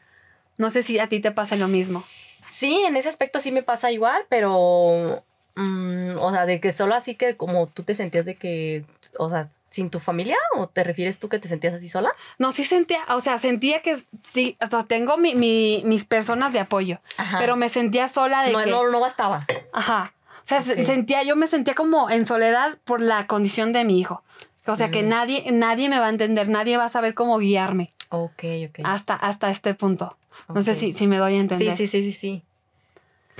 No 0.57 0.69
sé 0.69 0.81
si 0.83 0.97
a 0.99 1.07
ti 1.07 1.19
te 1.19 1.31
pasa 1.31 1.55
lo 1.57 1.67
mismo. 1.67 2.03
Sí, 2.47 2.83
en 2.87 2.95
ese 2.95 3.09
aspecto 3.09 3.39
sí 3.41 3.51
me 3.51 3.63
pasa 3.63 3.91
igual, 3.91 4.23
pero. 4.29 5.23
mm, 5.55 6.11
o 6.19 6.31
sea, 6.31 6.45
de 6.45 6.59
que 6.61 6.71
solo 6.71 6.95
así 6.95 7.15
que 7.15 7.35
como 7.35 7.67
tú 7.67 7.83
te 7.83 7.95
sentías 7.95 8.25
de 8.25 8.35
que. 8.35 8.85
O 9.17 9.29
sea, 9.29 9.45
sin 9.69 9.89
tu 9.89 9.99
familia, 9.99 10.37
¿o 10.57 10.67
te 10.67 10.83
refieres 10.83 11.19
tú 11.19 11.29
que 11.29 11.39
te 11.39 11.47
sentías 11.47 11.73
así 11.73 11.89
sola? 11.89 12.11
No, 12.39 12.51
sí 12.51 12.63
sentía, 12.63 12.99
o 13.09 13.21
sea, 13.21 13.39
sentía 13.39 13.81
que 13.81 13.97
sí, 14.29 14.57
o 14.61 14.67
sea, 14.67 14.83
tengo 14.83 15.17
mi, 15.17 15.35
mi- 15.35 15.81
mis 15.85 16.05
personas 16.05 16.53
de 16.53 16.59
apoyo, 16.59 16.99
Ajá. 17.17 17.37
pero 17.39 17.55
me 17.55 17.69
sentía 17.69 18.07
sola 18.07 18.43
de 18.43 18.51
no, 18.53 18.59
que... 18.63 18.69
no, 18.71 18.89
no 18.89 18.99
bastaba. 18.99 19.45
Ajá. 19.73 20.13
O 20.37 20.45
sea, 20.45 20.61
sentía, 20.61 21.23
yo 21.23 21.35
me 21.35 21.47
sentía 21.47 21.75
como 21.75 22.09
en 22.09 22.25
soledad 22.25 22.77
por 22.83 22.99
la 23.01 23.27
condición 23.27 23.73
de 23.73 23.83
mi 23.85 23.99
hijo. 23.99 24.23
O 24.67 24.75
sea, 24.75 24.91
que 24.91 25.01
nadie, 25.03 25.51
nadie 25.51 25.89
me 25.89 25.99
va 25.99 26.07
a 26.07 26.09
entender, 26.09 26.47
nadie 26.49 26.77
va 26.77 26.85
a 26.85 26.89
saber 26.89 27.13
cómo 27.13 27.37
guiarme 27.39 27.91
Ok, 28.09 28.43
ok. 28.69 28.79
hasta, 28.83 29.15
hasta 29.15 29.49
este 29.51 29.73
punto. 29.73 30.17
No 30.53 30.61
sé 30.61 30.73
si, 30.75 30.93
si 30.93 31.07
me 31.07 31.17
doy 31.17 31.35
a 31.35 31.39
entender. 31.39 31.71
Sí, 31.75 31.87
sí, 31.87 32.01
sí, 32.01 32.11
sí, 32.11 32.17
sí. 32.17 32.43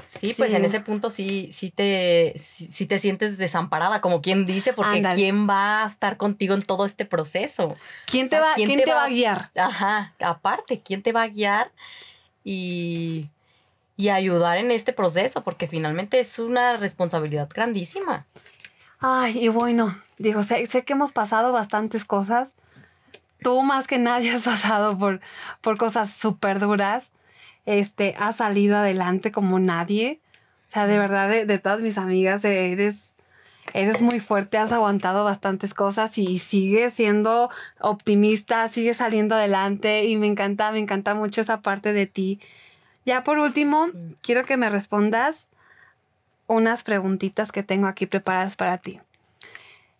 Sí, 0.08 0.34
pues 0.38 0.52
Sí. 0.52 0.58
en 0.58 0.66
ese 0.66 0.80
punto 0.82 1.10
sí, 1.10 1.50
sí 1.52 1.70
te, 1.72 2.34
sí, 2.38 2.68
sí 2.70 2.86
te 2.86 3.00
sientes 3.00 3.38
desamparada, 3.38 4.02
como 4.02 4.22
quien 4.22 4.46
dice, 4.46 4.74
porque. 4.74 5.04
¿quién 5.16 5.50
va 5.50 5.84
a 5.84 5.88
estar 5.88 6.18
contigo 6.18 6.54
en 6.54 6.62
todo 6.62 6.86
este 6.86 7.06
proceso? 7.06 7.76
¿Quién, 8.08 8.26
O 8.28 8.30
te 8.30 8.36
sea, 8.36 8.42
va, 8.42 8.54
¿quién 8.56 8.68
¿quién 8.68 8.80
te 8.80 8.86
te 8.86 8.92
va 8.92 8.98
va- 9.02 9.06
a 9.06 9.10
guiar? 9.10 9.52
Ajá, 9.56 10.14
aparte, 10.20 10.82
¿quién 10.82 11.02
te 11.02 11.12
va 11.14 11.24
a 11.24 11.28
guiar 11.28 11.72
y, 12.44 13.30
y 13.98 14.10
ayudar 14.10 14.58
en 14.58 14.72
este 14.72 14.94
proceso? 14.94 15.44
Porque 15.44 15.68
finalmente 15.68 16.20
es 16.20 16.39
una 16.39 16.78
responsabilidad 16.78 17.50
grandísima. 17.54 18.26
Ay, 19.00 19.39
y 19.46 19.48
bueno, 19.48 19.96
digo, 20.18 20.44
sé, 20.44 20.68
sé 20.68 20.84
que 20.84 20.94
hemos 20.94 21.12
pasado 21.12 21.52
bastantes 21.52 22.06
cosas. 22.06 22.56
Tú 23.42 23.62
más 23.64 23.88
que 23.88 23.98
nadie 23.98 24.32
has 24.32 24.44
pasado 24.44 24.98
por, 24.98 25.22
por 25.62 25.78
cosas 25.78 26.12
súper 26.14 26.60
duras. 26.60 27.12
Este, 27.72 28.15
has 28.19 28.36
salido 28.36 28.76
adelante 28.78 29.32
como 29.32 29.57
nadie. 29.59 30.19
O 30.67 30.69
sea, 30.72 30.88
de 30.88 30.99
verdad, 30.99 31.30
de, 31.30 31.45
de 31.45 31.57
todas 31.57 31.80
mis 31.80 31.97
amigas, 31.97 32.43
eres, 32.43 33.13
eres 33.74 34.01
muy 34.01 34.19
fuerte, 34.19 34.57
has 34.57 34.74
aguantado 34.74 35.24
bastantes 35.24 35.74
cosas 35.74 36.17
y 36.17 36.38
sigues 36.39 36.93
siendo 36.93 37.49
optimista, 37.80 38.67
sigues 38.67 38.97
saliendo 38.97 39.36
adelante 39.36 40.03
y 40.03 40.17
me 40.17 40.28
encanta, 40.28 40.72
me 40.74 40.80
encanta 40.80 41.13
mucho 41.13 41.39
esa 41.39 41.61
parte 41.61 41.93
de 41.93 42.07
ti. 42.07 42.39
Ya 43.05 43.24
por 43.24 43.39
último, 43.39 43.88
Sí. 43.88 44.15
quiero 44.22 44.43
que 44.43 44.57
me 44.57 44.69
respondas 44.69 45.49
unas 46.47 46.84
preguntitas 46.84 47.53
que 47.53 47.63
tengo 47.63 47.88
aquí 47.88 48.05
preparadas 48.05 48.57
para 48.57 48.80
ti. 48.80 48.99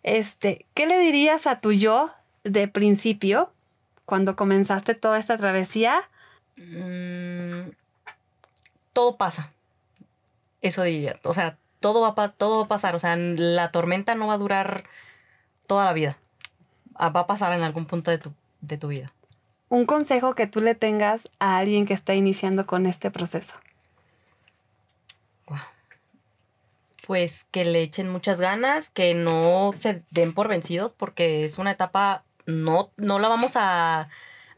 Este, 0.02 0.66
¿qué 0.74 0.86
le 0.86 0.98
dirías 0.98 1.46
a 1.46 1.60
tu 1.60 1.72
yo 1.72 2.10
de 2.44 2.68
principio 2.68 3.50
cuando 4.04 4.36
comenzaste 4.36 4.94
toda 4.94 5.18
esta 5.18 5.38
travesía? 5.38 6.02
Mm, 6.56 7.70
todo 8.92 9.16
pasa. 9.16 9.52
Eso 10.60 10.82
diría. 10.82 11.18
O 11.24 11.34
sea, 11.34 11.58
todo 11.80 12.00
va, 12.00 12.14
a 12.24 12.28
todo 12.28 12.58
va 12.58 12.64
a 12.64 12.68
pasar. 12.68 12.94
O 12.94 12.98
sea, 12.98 13.16
la 13.16 13.70
tormenta 13.70 14.14
no 14.14 14.26
va 14.26 14.34
a 14.34 14.38
durar 14.38 14.84
toda 15.66 15.84
la 15.84 15.92
vida. 15.92 16.18
Ah, 16.94 17.10
Va 17.10 17.20
a 17.20 17.26
pasar 17.26 17.52
en 17.52 17.62
algún 17.62 17.86
punto 17.86 18.10
de 18.10 18.18
tu, 18.18 18.32
de 18.60 18.76
tu 18.78 18.88
vida. 18.88 19.12
Un 19.68 19.86
consejo 19.86 20.34
que 20.34 20.46
tú 20.46 20.60
le 20.60 20.74
tengas 20.74 21.28
a 21.38 21.56
alguien 21.56 21.86
que 21.86 21.94
está 21.94 22.14
iniciando 22.14 22.66
con 22.66 22.86
este 22.86 23.10
proceso. 23.10 23.54
pues 27.06 27.46
que 27.50 27.64
le 27.64 27.82
echen 27.82 28.08
muchas 28.08 28.40
ganas, 28.40 28.90
que 28.90 29.14
no 29.14 29.72
se 29.74 30.02
den 30.10 30.32
por 30.32 30.48
vencidos 30.48 30.92
porque 30.92 31.44
es 31.44 31.58
una 31.58 31.72
etapa, 31.72 32.24
no, 32.46 32.90
no 32.96 33.18
la 33.18 33.28
vamos 33.28 33.52
a 33.56 34.08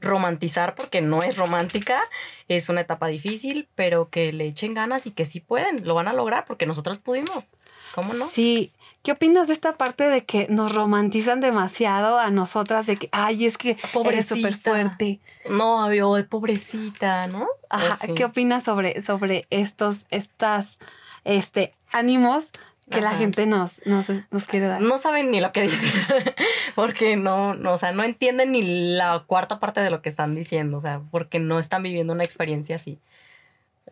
romantizar 0.05 0.74
porque 0.74 1.00
no 1.00 1.22
es 1.22 1.36
romántica, 1.36 2.00
es 2.48 2.68
una 2.68 2.82
etapa 2.82 3.09
difícil, 3.09 3.68
pero 3.74 4.09
que 4.11 4.32
le 4.32 4.46
echen 4.46 4.74
ganas 4.74 5.07
y 5.07 5.11
que 5.11 5.26
sí 5.26 5.40
pueden, 5.40 5.86
lo 5.86 5.94
van 5.94 6.09
a 6.09 6.12
lograr 6.12 6.44
porque 6.46 6.66
nosotros 6.66 6.98
pudimos. 6.98 7.55
¿Cómo 7.94 8.12
no? 8.12 8.24
Sí. 8.24 8.72
¿Qué 9.02 9.12
opinas 9.12 9.48
de 9.48 9.52
esta 9.52 9.76
parte 9.76 10.09
de 10.09 10.24
que 10.24 10.46
nos 10.48 10.74
romantizan 10.74 11.40
demasiado 11.40 12.18
a 12.18 12.30
nosotras? 12.30 12.86
De 12.86 12.96
que, 12.96 13.09
ay, 13.12 13.44
es 13.44 13.59
que 13.59 13.72
eres 13.72 13.90
Pobrecita. 13.92 14.34
súper 14.36 14.57
fuerte. 14.57 15.20
No, 15.48 15.82
avió, 15.82 16.16
pobrecita, 16.28 17.26
¿no? 17.26 17.46
Ajá. 17.68 17.98
Sí. 18.00 18.14
¿Qué 18.14 18.24
opinas 18.24 18.64
sobre, 18.64 19.02
sobre 19.02 19.46
estos, 19.50 20.07
estas, 20.11 20.78
este, 21.24 21.74
ánimos 21.92 22.52
que 22.91 23.01
la 23.01 23.12
gente 23.12 23.47
nos, 23.47 23.80
nos, 23.87 24.11
nos 24.30 24.47
quiere 24.47 24.66
dar? 24.66 24.80
No 24.80 24.99
saben 24.99 25.30
ni 25.30 25.41
lo 25.41 25.53
que 25.53 25.62
dicen, 25.62 25.91
porque 26.74 27.16
no, 27.16 27.55
no, 27.55 27.72
o 27.72 27.78
sea, 27.78 27.93
no 27.93 28.05
entienden 28.05 28.53
ni 28.53 28.62
la 28.97 29.24
cuarta 29.26 29.59
parte 29.59 29.80
de 29.80 29.91
lo 29.91 30.03
que 30.03 30.09
están 30.09 30.35
diciendo, 30.35 30.76
o 30.76 30.80
sea, 30.80 31.01
porque 31.11 31.39
no 31.39 31.59
están 31.59 31.82
viviendo 31.82 32.12
una 32.12 32.24
experiencia 32.24 32.76
así. 32.76 32.99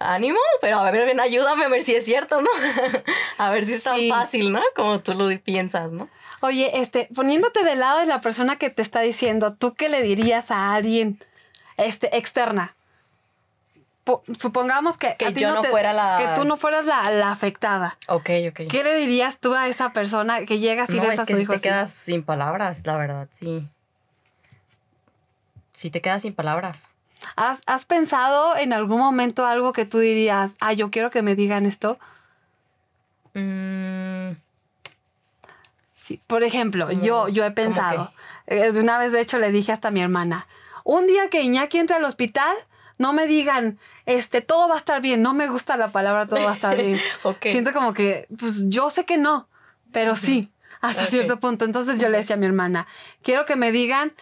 Ánimo, 0.00 0.38
pero 0.60 0.78
a 0.78 0.90
ver, 0.90 1.06
ven, 1.06 1.20
ayúdame 1.20 1.64
a 1.64 1.68
ver 1.68 1.82
si 1.82 1.94
es 1.94 2.04
cierto, 2.04 2.40
¿no? 2.40 2.48
a 3.38 3.50
ver 3.50 3.64
si 3.64 3.74
es 3.74 3.84
tan 3.84 3.98
Sí. 3.98 4.08
fácil, 4.10 4.52
¿no? 4.52 4.60
Como 4.74 5.00
tú 5.00 5.14
lo 5.14 5.28
piensas, 5.40 5.92
¿no? 5.92 6.08
Oye, 6.40 6.80
este, 6.80 7.08
poniéndote 7.14 7.62
del 7.62 7.80
lado 7.80 8.00
de 8.00 8.06
la 8.06 8.20
persona 8.20 8.56
que 8.56 8.68
te 8.70 8.82
está 8.82 9.00
diciendo, 9.00 9.54
¿tú 9.54 9.74
qué 9.74 9.88
le 9.88 10.02
dirías 10.02 10.50
a 10.50 10.74
alguien 10.74 11.20
este, 11.76 12.16
externa. 12.16 12.74
Po- 14.04 14.24
supongamos 14.36 14.98
que, 14.98 15.16
Que 15.16 15.32
yo 15.32 15.54
no 15.54 15.60
te- 15.60 15.68
fuera 15.70 15.92
la- 15.92 16.16
que 16.18 16.40
tú 16.40 16.44
no 16.46 16.56
fueras 16.56 16.86
la, 16.86 17.08
la 17.12 17.30
afectada. 17.30 17.98
Ok, 18.08 18.30
ok. 18.50 18.60
¿Qué 18.68 18.82
le 18.82 18.96
dirías 18.96 19.38
tú 19.38 19.54
a 19.54 19.68
esa 19.68 19.92
persona 19.92 20.44
que 20.44 20.58
llegas 20.58 20.90
y 20.90 20.96
no, 20.96 21.02
ves 21.02 21.14
es 21.14 21.20
a 21.20 21.24
que 21.26 21.32
su 21.34 21.36
si 21.38 21.42
hijo 21.44 21.52
te 21.52 21.56
así? 21.56 21.62
quedas 21.68 21.92
sin 21.92 22.24
palabras, 22.24 22.84
la 22.86 22.96
verdad, 22.96 23.28
sí. 23.30 23.68
Si 25.70 25.90
te 25.90 26.00
quedas 26.00 26.22
sin 26.22 26.34
palabras. 26.34 26.90
¿Has, 27.36 27.60
has 27.66 27.84
pensado 27.84 28.56
en 28.56 28.72
algún 28.72 28.98
momento 28.98 29.46
algo 29.46 29.72
que 29.72 29.84
tú 29.86 29.98
dirías, 30.00 30.56
ah, 30.60 30.72
yo 30.72 30.90
quiero 30.90 31.10
que 31.12 31.22
me 31.22 31.36
digan 31.36 31.64
esto? 31.66 31.98
Mm, 33.34 34.32
Sí, 35.92 36.20
por 36.26 36.42
ejemplo, 36.42 36.88
¿Cómo- 36.88 37.00
yo, 37.00 37.28
yo 37.28 37.44
he 37.44 37.52
pensado, 37.52 38.12
eh, 38.48 38.72
de 38.72 38.80
una 38.80 38.98
vez 38.98 39.12
de 39.12 39.20
hecho 39.20 39.38
le 39.38 39.52
dije 39.52 39.70
hasta 39.70 39.88
a 39.88 39.90
mi 39.92 40.00
hermana, 40.00 40.48
un 40.82 41.06
día 41.06 41.30
que 41.30 41.42
Iñaki 41.42 41.78
entre 41.78 41.94
al 41.96 42.04
hospital, 42.04 42.56
no 42.98 43.12
me 43.12 43.26
digan, 43.26 43.78
este, 44.06 44.40
todo 44.40 44.68
va 44.68 44.74
a 44.74 44.78
estar 44.78 45.00
bien, 45.00 45.22
no 45.22 45.34
me 45.34 45.48
gusta 45.48 45.76
la 45.76 45.88
palabra 45.88 46.26
todo 46.26 46.44
va 46.44 46.50
a 46.50 46.54
estar 46.54 46.76
bien. 46.76 47.00
Siento 47.42 47.72
como 47.72 47.94
que, 47.94 48.26
pues 48.38 48.68
yo 48.68 48.90
sé 48.90 49.04
que 49.04 49.16
no, 49.16 49.48
pero 49.92 50.16
sí, 50.16 50.52
hasta 50.80 51.06
cierto 51.06 51.40
punto. 51.40 51.64
Entonces 51.64 52.00
yo 52.00 52.08
le 52.08 52.18
decía 52.18 52.36
a 52.36 52.38
mi 52.38 52.46
hermana, 52.46 52.86
quiero 53.22 53.46
que 53.46 53.56
me 53.56 53.72
digan, 53.72 54.12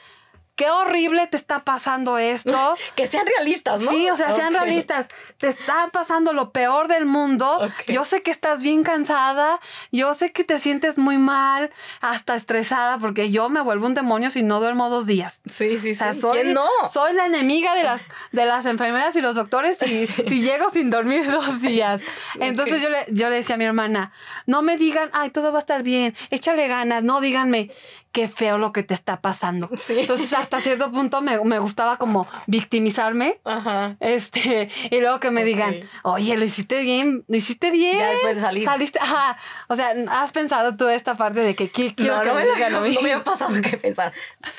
qué 0.57 0.71
horrible 0.71 1.27
te 1.27 1.37
está 1.37 1.65
pasando 1.65 2.19
esto. 2.19 2.77
que 2.97 3.07
sean 3.07 3.27
realistas, 3.27 3.81
¿no? 3.81 3.91
Sí, 3.91 4.09
o 4.11 4.17
sea, 4.17 4.35
sean 4.35 4.53
realistas. 4.53 5.09
Te 5.39 5.49
está 5.49 5.89
pasando 5.93 6.33
lo 6.33 6.51
peor 6.53 6.89
del 6.89 7.07
mundo. 7.07 7.61
Yo 7.87 8.05
sé 8.05 8.23
que 8.23 8.31
estás 8.31 8.63
bien 8.63 8.83
cansada. 8.83 9.61
Yo 9.91 10.15
sé 10.15 10.33
que 10.33 10.45
te 10.45 10.59
sientes 10.59 10.99
muy 10.99 11.19
mal, 11.19 11.71
hasta 12.01 12.37
estresada, 12.37 12.99
porque 12.99 13.31
yo 13.31 13.49
me 13.49 13.61
vuelvo 13.61 13.87
un 13.87 13.95
demonio 13.95 14.31
si 14.31 14.43
no 14.43 14.61
duermo 14.61 14.91
dos 14.91 15.07
días. 15.07 15.43
Sí, 15.49 15.79
sí, 15.79 15.93
O 15.93 15.95
sea, 15.95 16.13
sí. 16.13 16.21
soy, 16.21 16.41
¿Quién 16.41 16.55
no? 16.55 16.67
soy 16.91 17.15
la 17.15 17.27
enemiga 17.27 17.75
de 17.75 17.83
las, 17.83 18.03
de 18.33 18.45
las 18.45 18.67
enfermeras 18.67 19.17
y 19.17 19.21
los 19.21 19.37
doctores 19.37 19.79
si, 19.79 20.07
si 20.29 20.43
llego 20.43 20.71
sin 20.71 20.91
dormir 20.91 21.31
dos 21.31 21.63
días. 21.63 22.03
Entonces 22.39 22.83
yo, 22.83 22.91
le, 22.91 23.07
yo 23.09 23.31
le 23.31 23.37
decía 23.37 23.55
a 23.55 23.59
mi 23.59 23.65
hermana, 23.65 24.13
no 24.47 24.63
me 24.63 24.77
digan, 24.77 25.11
ay, 25.13 25.31
todo 25.31 25.53
va 25.53 25.59
a 25.59 25.61
estar 25.61 25.83
bien, 25.83 26.15
échale 26.31 26.69
ganas, 26.69 27.03
no 27.03 27.21
díganme 27.21 27.71
qué 28.13 28.27
feo 28.29 28.59
lo 28.59 28.73
que 28.73 28.83
te 28.83 28.95
está 28.95 29.21
pasando. 29.21 29.69
Sí. 29.77 30.01
Entonces 30.01 30.33
hasta 30.33 30.61
cierto 30.61 30.91
punto 30.91 31.21
me, 31.23 31.39
me 31.45 31.59
gustaba 31.59 31.97
como 31.97 32.27
victimizarme. 32.47 33.41
Ajá. 33.45 33.97
Este, 34.01 34.69
y 34.91 35.01
luego 35.01 35.21
que 35.21 35.31
me 35.31 35.41
Ok. 35.43 35.47
digan, 35.47 35.77
oye, 36.03 36.37
lo 36.37 36.45
hiciste 36.45 36.83
bien, 36.83 37.25
lo 37.29 37.37
hiciste 37.37 37.71
bien. 37.71 37.99
Ya 37.99 38.11
después 38.11 38.37
de 38.37 38.43
salir. 38.43 38.65
Saliste, 38.65 38.99
ajá. 39.01 39.37
O 39.69 39.77
sea, 39.77 39.95
¿has 40.11 40.33
pensado 40.33 40.77
tú 40.77 40.89
esta 40.89 41.15
parte 41.15 41.41
de 41.41 41.55
que 41.55 41.71
qui- 41.73 41.95
quiero 41.95 42.17
no, 42.17 42.23
que 42.23 42.33
me 42.33 42.45
digan 42.45 42.75
a 42.75 42.79
no, 42.79 42.81
me 42.83 42.97
había 43.01 43.25
pasado 43.25 43.55
que 43.63 43.77
pensar, 43.77 44.13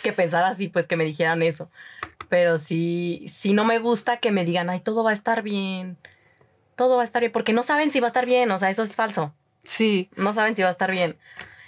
que 0.04 0.14
pensar 0.14 0.43
así, 0.45 0.68
pues 0.68 0.88
que 0.88 0.95
me 0.97 1.04
dijeran 1.04 1.41
eso. 1.43 1.70
Pero 2.30 2.58
sí, 2.58 3.26
sí 3.28 3.52
no 3.54 3.66
me 3.66 3.80
gusta 3.80 4.18
que 4.18 4.32
me 4.32 4.45
digan, 4.45 4.70
ay, 4.70 4.80
todo 4.80 5.04
va 5.04 5.10
a 5.12 5.14
estar 5.14 5.41
bien. 5.41 5.97
Todo 6.78 6.95
va 6.95 7.02
a 7.02 7.06
estar 7.06 7.20
bien. 7.22 7.32
Porque 7.32 7.52
no 7.54 7.62
saben 7.64 7.91
si 7.91 7.99
va 7.99 8.08
a 8.08 8.10
estar 8.10 8.26
bien. 8.26 8.49
O 8.52 8.58
sea, 8.58 8.70
eso 8.70 8.84
es 8.84 8.95
falso. 8.95 9.34
Sí. 9.64 10.10
No 10.16 10.32
saben 10.34 10.56
si 10.56 10.62
va 10.62 10.70
a 10.70 10.72
estar 10.72 10.89
bien. 10.91 11.18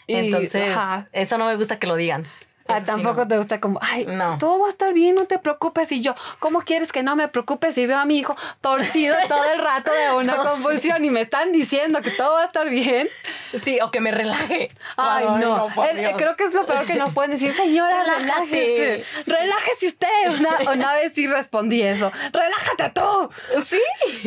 Y, 0.07 0.15
Entonces, 0.15 0.71
ajá. 0.75 1.05
eso 1.11 1.37
no 1.37 1.45
me 1.45 1.55
gusta 1.55 1.79
que 1.79 1.87
lo 1.87 1.95
digan. 1.95 2.25
Ah, 2.65 2.79
sí 2.79 2.85
tampoco 2.85 3.23
no. 3.23 3.27
te 3.27 3.37
gusta 3.37 3.59
como, 3.59 3.77
ay, 3.81 4.05
No. 4.07 4.37
todo 4.37 4.57
va 4.61 4.67
a 4.67 4.69
estar 4.69 4.93
bien, 4.93 5.15
no 5.15 5.25
te 5.25 5.37
preocupes. 5.37 5.91
Y 5.91 5.99
yo, 5.99 6.15
¿cómo 6.39 6.61
quieres 6.61 6.93
que 6.93 7.03
no 7.03 7.13
me 7.17 7.27
preocupes 7.27 7.75
si 7.75 7.85
veo 7.87 7.97
a 7.97 8.05
mi 8.05 8.17
hijo 8.17 8.37
torcido 8.61 9.17
todo 9.27 9.43
el 9.53 9.59
rato 9.59 9.91
de 9.91 10.13
una 10.17 10.37
No, 10.37 10.43
convulsión 10.45 11.03
y 11.03 11.09
me 11.09 11.19
están 11.19 11.51
diciendo 11.51 12.01
que 12.01 12.09
todo 12.11 12.35
va 12.35 12.43
a 12.43 12.45
estar 12.45 12.69
bien? 12.69 13.09
Sí, 13.53 13.79
o 13.81 13.91
que 13.91 13.99
me 13.99 14.11
relaje. 14.11 14.71
Ay, 14.95 15.25
no. 15.41 15.67
por 15.75 15.85
Eh, 15.87 16.13
creo 16.15 16.37
que 16.37 16.45
es 16.45 16.53
lo 16.53 16.65
peor 16.65 16.85
que 16.85 16.95
nos 16.95 17.11
pueden 17.11 17.31
decir. 17.31 17.51
Señora, 17.51 18.01
Relájate. 18.01 18.45
relájese. 18.45 19.03
Relájese 19.29 19.87
usted. 19.87 20.07
Una, 20.39 20.71
una 20.71 20.93
vez 20.93 21.11
sí 21.13 21.27
respondí 21.27 21.81
eso. 21.81 22.13
Relájate 22.31 22.91
tú. 22.91 23.29
Sí. 23.61 23.81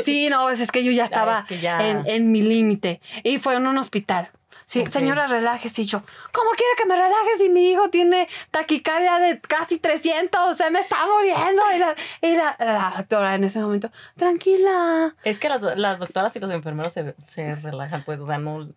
Sí, 0.04 0.28
no, 0.28 0.42
pues 0.44 0.60
es 0.60 0.70
que 0.70 0.84
yo 0.84 0.92
ya 0.92 1.04
estaba 1.04 1.38
es 1.38 1.44
que 1.46 1.58
ya- 1.60 1.88
En, 1.88 2.02
en 2.06 2.30
mi 2.32 2.42
límite. 2.42 3.00
Y 3.22 3.38
fue 3.38 3.54
en 3.56 3.66
un 3.66 3.78
hospital. 3.78 4.28
Sí, 4.66 4.84
señora, 4.86 5.26
relájese. 5.26 5.82
Y 5.82 5.86
yo, 5.86 6.02
¿cómo 6.32 6.50
quiere 6.50 6.72
que 6.76 6.86
me 6.86 6.96
relaje 6.96 7.38
si 7.38 7.48
mi 7.48 7.70
hijo 7.70 7.88
tiene 7.88 8.26
taquicardia 8.50 9.18
de 9.20 9.40
casi 9.40 9.78
300? 9.78 10.56
Se 10.56 10.70
me 10.72 10.80
está 10.80 11.06
muriendo. 11.06 11.62
Y 11.74 11.78
la, 11.78 11.96
y 12.20 12.36
la, 12.36 12.56
la 12.58 12.94
doctora 12.96 13.36
en 13.36 13.44
ese 13.44 13.60
momento, 13.60 13.92
tranquila. 14.16 15.14
Es 15.22 15.38
que 15.38 15.48
las, 15.48 15.62
las 15.62 16.00
doctoras 16.00 16.34
y 16.34 16.40
los 16.40 16.50
enfermeros 16.50 16.92
se, 16.92 17.14
se 17.26 17.54
relajan, 17.54 18.02
pues, 18.02 18.18
o 18.20 18.26
sea, 18.26 18.38
no, 18.38 18.68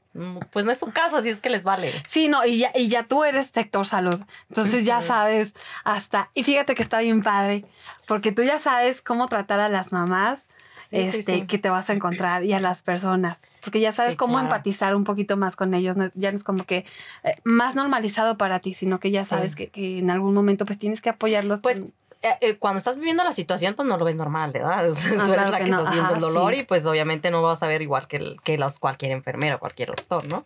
pues 0.51 0.65
no 0.65 0.71
es 0.71 0.77
su 0.77 0.91
casa, 0.91 1.17
así 1.17 1.29
es 1.29 1.39
que 1.39 1.49
les 1.49 1.63
vale. 1.63 1.91
Sí, 2.07 2.27
no, 2.27 2.45
y 2.45 2.59
ya, 2.59 2.71
y 2.75 2.87
ya 2.87 3.03
tú 3.03 3.23
eres 3.23 3.47
sector 3.47 3.85
salud. 3.85 4.19
Entonces 4.49 4.85
ya 4.85 5.01
sabes 5.01 5.53
hasta. 5.83 6.29
Y 6.35 6.43
fíjate 6.43 6.75
que 6.75 6.83
está 6.83 6.99
bien 6.99 7.23
padre, 7.23 7.65
porque 8.07 8.31
tú 8.31 8.43
ya 8.43 8.59
sabes 8.59 9.01
cómo 9.01 9.27
tratar 9.27 9.59
a 9.59 9.69
las 9.69 9.91
mamás 9.91 10.47
Sí, 10.81 11.11
sí, 11.11 11.19
este, 11.19 11.35
sí. 11.35 11.47
que 11.47 11.59
te 11.59 11.69
vas 11.69 11.89
a 11.89 11.93
encontrar 11.93 12.43
y 12.43 12.53
a 12.53 12.59
las 12.59 12.81
personas. 12.81 13.41
Porque 13.61 13.79
ya 13.79 13.91
sabes 13.91 14.13
Sí, 14.13 14.17
cómo 14.17 14.33
claro. 14.33 14.45
empatizar 14.47 14.95
un 14.95 15.03
poquito 15.03 15.35
más 15.37 15.55
con 15.55 15.73
ellos. 15.73 15.97
no- 15.97 16.09
ya 16.15 16.31
no 16.31 16.35
es 16.35 16.43
como 16.43 16.63
que 16.65 16.85
eh, 17.23 17.33
más 17.43 17.75
normalizado 17.75 18.37
para 18.37 18.59
ti, 18.59 18.73
sino 18.73 18.99
que 18.99 19.11
ya 19.11 19.23
Sí. 19.23 19.29
sabes 19.31 19.55
que, 19.55 19.67
que 19.67 19.99
en 19.99 20.09
algún 20.09 20.33
momento 20.33 20.65
pues 20.65 20.79
tienes 20.79 21.01
que 21.01 21.09
apoyarlos. 21.09 21.61
Pues 21.61 21.81
con- 21.81 21.93
eh, 22.21 22.37
eh, 22.41 22.57
cuando 22.57 22.77
estás 22.79 22.97
viviendo 22.97 23.23
la 23.23 23.31
situación, 23.33 23.75
pues 23.75 23.87
no 23.87 23.97
lo 23.97 24.03
ves 24.05 24.15
normal, 24.15 24.51
¿verdad? 24.51 24.89
O 24.89 24.93
sea, 24.95 25.11
Ah, 25.19 25.25
tú 25.25 25.33
eres 25.33 25.33
claro 25.33 25.51
la 25.51 25.57
que 25.59 25.63
que, 25.65 25.69
no. 25.71 25.77
estás 25.79 25.93
viendo 25.93 26.07
Ajá, 26.09 26.15
el 26.15 26.21
dolor 26.21 26.53
sí. 26.53 26.59
y 26.61 26.63
pues 26.63 26.85
obviamente 26.85 27.31
no 27.31 27.41
vas 27.41 27.63
a 27.63 27.67
ver 27.67 27.81
igual 27.81 28.07
que, 28.07 28.17
el- 28.17 28.41
que 28.43 28.57
los, 28.57 28.79
cualquier 28.79 29.11
enfermera 29.11 29.55
o 29.55 29.59
cualquier 29.59 29.89
doctor, 29.89 30.25
¿no? 30.25 30.45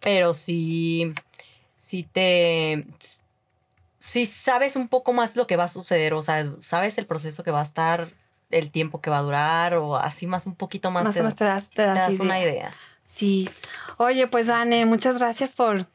Pero 0.00 0.34
sí, 0.34 1.12
sí 1.76 2.02
te... 2.12 2.84
Sí 3.98 4.26
sabes 4.26 4.74
un 4.74 4.88
poco 4.88 5.12
más 5.12 5.36
lo 5.36 5.46
que 5.46 5.56
va 5.56 5.64
a 5.64 5.68
suceder, 5.68 6.12
o 6.14 6.24
sea, 6.24 6.50
sabes 6.60 6.98
el 6.98 7.06
proceso 7.06 7.44
que 7.44 7.52
va 7.52 7.60
a 7.60 7.62
estar, 7.62 8.08
el 8.52 8.70
tiempo 8.70 9.00
que 9.00 9.10
va 9.10 9.18
a 9.18 9.22
durar 9.22 9.74
o 9.74 9.96
así 9.96 10.26
más 10.26 10.46
un 10.46 10.54
poquito 10.54 10.90
más, 10.90 11.04
más 11.04 11.14
te, 11.14 11.20
o 11.20 11.22
menos 11.24 11.34
te 11.36 11.44
das, 11.44 11.70
te 11.70 11.76
te 11.76 11.82
das 11.82 11.98
das 11.98 12.10
idea. 12.14 12.22
una 12.24 12.40
idea. 12.40 12.70
Sí. 13.04 13.48
Oye, 13.96 14.26
pues 14.28 14.48
Anne, 14.48 14.86
muchas 14.86 15.18
gracias 15.18 15.54
por, 15.54 15.86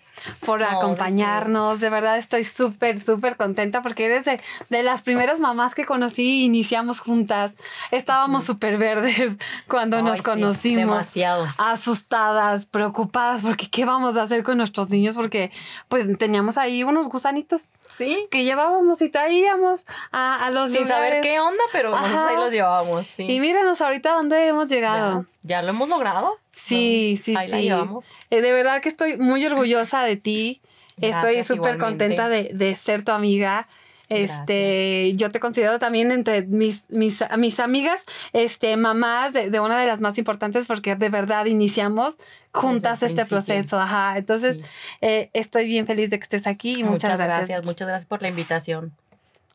por 0.46 0.62
No, 0.62 0.68
acompañarnos. 0.68 1.80
De 1.80 1.90
verdad 1.90 2.18
estoy 2.18 2.44
súper, 2.44 3.00
súper 3.02 3.36
contenta 3.38 3.82
porque 3.82 4.06
eres 4.06 4.26
de, 4.26 4.40
de 4.70 4.84
las 4.84 5.02
primeras 5.02 5.40
mamás 5.40 5.76
que 5.76 5.86
conocí 5.86 6.44
iniciamos 6.46 7.00
juntas. 7.00 7.54
Estábamos 7.92 8.44
súper 8.46 8.78
verdes 8.78 9.38
cuando 9.68 9.98
Ay, 9.98 10.04
nos 10.04 10.18
sí, 10.18 10.24
conocimos. 10.24 10.80
demasiado. 10.80 11.48
asustadas, 11.58 12.66
preocupadas, 12.66 13.42
porque 13.42 13.70
qué 13.70 13.86
vamos 13.86 14.18
a 14.18 14.24
hacer 14.24 14.44
con 14.44 14.58
nuestros 14.58 14.90
niños, 14.90 15.16
porque 15.16 15.52
pues 15.88 16.06
teníamos 16.18 16.58
ahí 16.58 16.84
unos 16.84 17.08
gusanitos 17.08 17.70
Sí. 17.90 18.28
que 18.30 18.44
llevábamos 18.44 19.02
y 19.02 19.10
traíamos 19.10 19.86
a, 20.12 20.46
a 20.46 20.50
los 20.50 20.74
Sin 20.74 20.86
saber 20.88 21.14
lugares. 21.14 21.24
qué 21.24 21.40
onda, 21.40 21.64
pero 21.72 21.92
nosotros 21.92 22.26
ahí 22.28 22.36
los 22.36 22.52
llevábamos, 22.52 23.08
sí. 23.08 23.24
Y 23.30 23.40
mírenos 23.40 23.80
ahorita 23.80 24.12
dónde 24.12 24.46
hemos 24.48 24.68
llegado. 24.68 25.26
ya, 25.44 25.60
ya 25.60 25.62
lo 25.62 25.70
hemos 25.70 25.88
logrado. 25.88 26.38
Sí, 26.52 27.18
sí, 27.22 27.36
Ahí 27.38 27.48
la 27.50 27.58
sí. 27.58 27.64
llevamos. 27.64 28.06
Eh, 28.32 28.42
de 28.42 28.52
verdad 28.52 28.82
que 28.82 28.90
estoy 28.90 29.16
muy 29.18 29.46
orgullosa 29.46 30.02
de 30.08 30.16
ti. 30.18 30.62
estoy 31.00 31.44
súper 31.44 31.78
contenta 31.78 32.28
de, 32.30 32.50
de 32.54 32.76
ser 32.76 33.04
tu 33.04 33.12
amiga. 33.12 33.68
Este, 34.10 35.14
yo 35.18 35.30
te 35.32 35.40
considero 35.42 35.80
también 35.80 36.12
entre 36.14 36.44
mis, 36.44 36.86
mis, 36.90 37.22
mis 37.38 37.60
amigas, 37.60 38.06
este, 38.32 38.78
mamás 38.78 39.34
de, 39.34 39.50
de 39.50 39.60
una 39.60 39.80
de 39.80 39.86
las 39.86 40.00
más 40.00 40.18
importantes 40.18 40.66
porque 40.66 40.96
de 40.96 41.10
verdad 41.10 41.46
iniciamos 41.46 42.18
juntas 42.54 43.04
este 43.04 43.26
proceso. 43.26 43.80
Ajá. 43.80 44.18
Entonces, 44.18 44.56
Sí. 44.58 44.62
eh, 45.02 45.30
estoy 45.34 45.66
bien 45.68 45.86
feliz 45.86 46.10
de 46.10 46.20
que 46.20 46.24
estés 46.24 46.48
aquí 46.48 46.80
y 46.80 46.84
muchas, 46.86 47.20
gracias. 47.20 47.64
Muchas 47.66 47.88
gracias 47.88 48.06
por 48.08 48.22
la 48.22 48.30
invitación. 48.30 48.94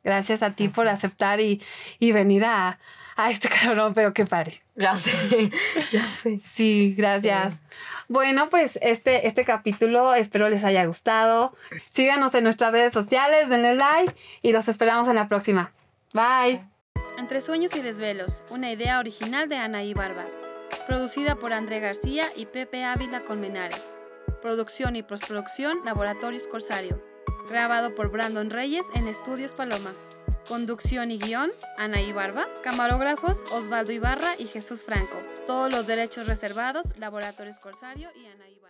Gracias 0.05 0.43
a 0.43 0.51
ti 0.55 0.69
por 0.69 0.87
aceptar 0.89 1.41
y, 1.41 1.63
y 1.99 2.13
venir 2.13 2.45
a, 2.45 2.79
a 3.25 3.31
este 3.31 3.49
cabrón, 3.63 3.95
pero 3.95 4.13
qué 4.13 4.27
padre. 4.27 4.63
Ya 4.75 4.97
sé, 4.97 5.51
ya 5.93 6.11
sé. 6.11 6.39
Sí, 6.39 6.95
gracias. 6.97 7.55
Sí. 7.55 7.61
Bueno, 8.09 8.51
pues 8.51 8.79
este, 8.83 9.27
este 9.27 9.45
capítulo 9.45 10.15
espero 10.15 10.49
les 10.49 10.65
haya 10.65 10.85
gustado. 10.85 11.55
Síganos 11.91 12.35
en 12.35 12.45
nuestras 12.45 12.73
redes 12.73 12.93
sociales, 12.93 13.49
denle 13.49 13.75
like 13.75 14.15
y 14.43 14.53
los 14.53 14.69
esperamos 14.69 15.09
en 15.09 15.17
la 15.17 15.29
próxima. 15.29 15.73
Bye. 16.13 16.61
Entre 17.19 17.41
sueños 17.41 17.75
y 17.77 17.81
desvelos, 17.81 18.43
una 18.51 18.71
idea 18.71 18.99
original 18.99 19.49
de 19.49 19.57
Anaí 19.57 19.95
Barba. 19.95 20.27
Producida 20.87 21.37
por 21.37 21.53
André 21.53 21.81
García 21.81 22.27
y 22.37 22.47
Pepe 22.47 22.85
Ávila 22.85 23.25
Colmenares. 23.25 23.99
Producción 24.41 24.97
y 24.97 25.03
postproducción 25.03 25.79
Laboratorios 25.85 26.47
Corsario. 26.47 27.03
Grabado 27.49 27.95
por 27.95 28.11
Brandon 28.11 28.51
Reyes 28.51 28.87
en 28.95 29.07
Estudios 29.07 29.53
Paloma. 29.53 29.93
Conducción 30.49 31.11
y 31.11 31.19
guion, 31.19 31.51
Anaí 31.79 32.13
Barba. 32.13 32.47
Camarógrafos, 32.63 33.43
Osvaldo 33.53 33.93
Ibarra 33.93 34.35
y 34.39 34.47
Jesús 34.47 34.83
Franco. 34.83 35.17
Todos 35.47 35.73
los 35.73 35.87
derechos 35.87 36.27
reservados, 36.27 36.97
Laboratorios 36.99 37.59
Corsario 37.59 38.11
y 38.15 38.27
Anaí 38.27 38.55
Barba. 38.55 38.62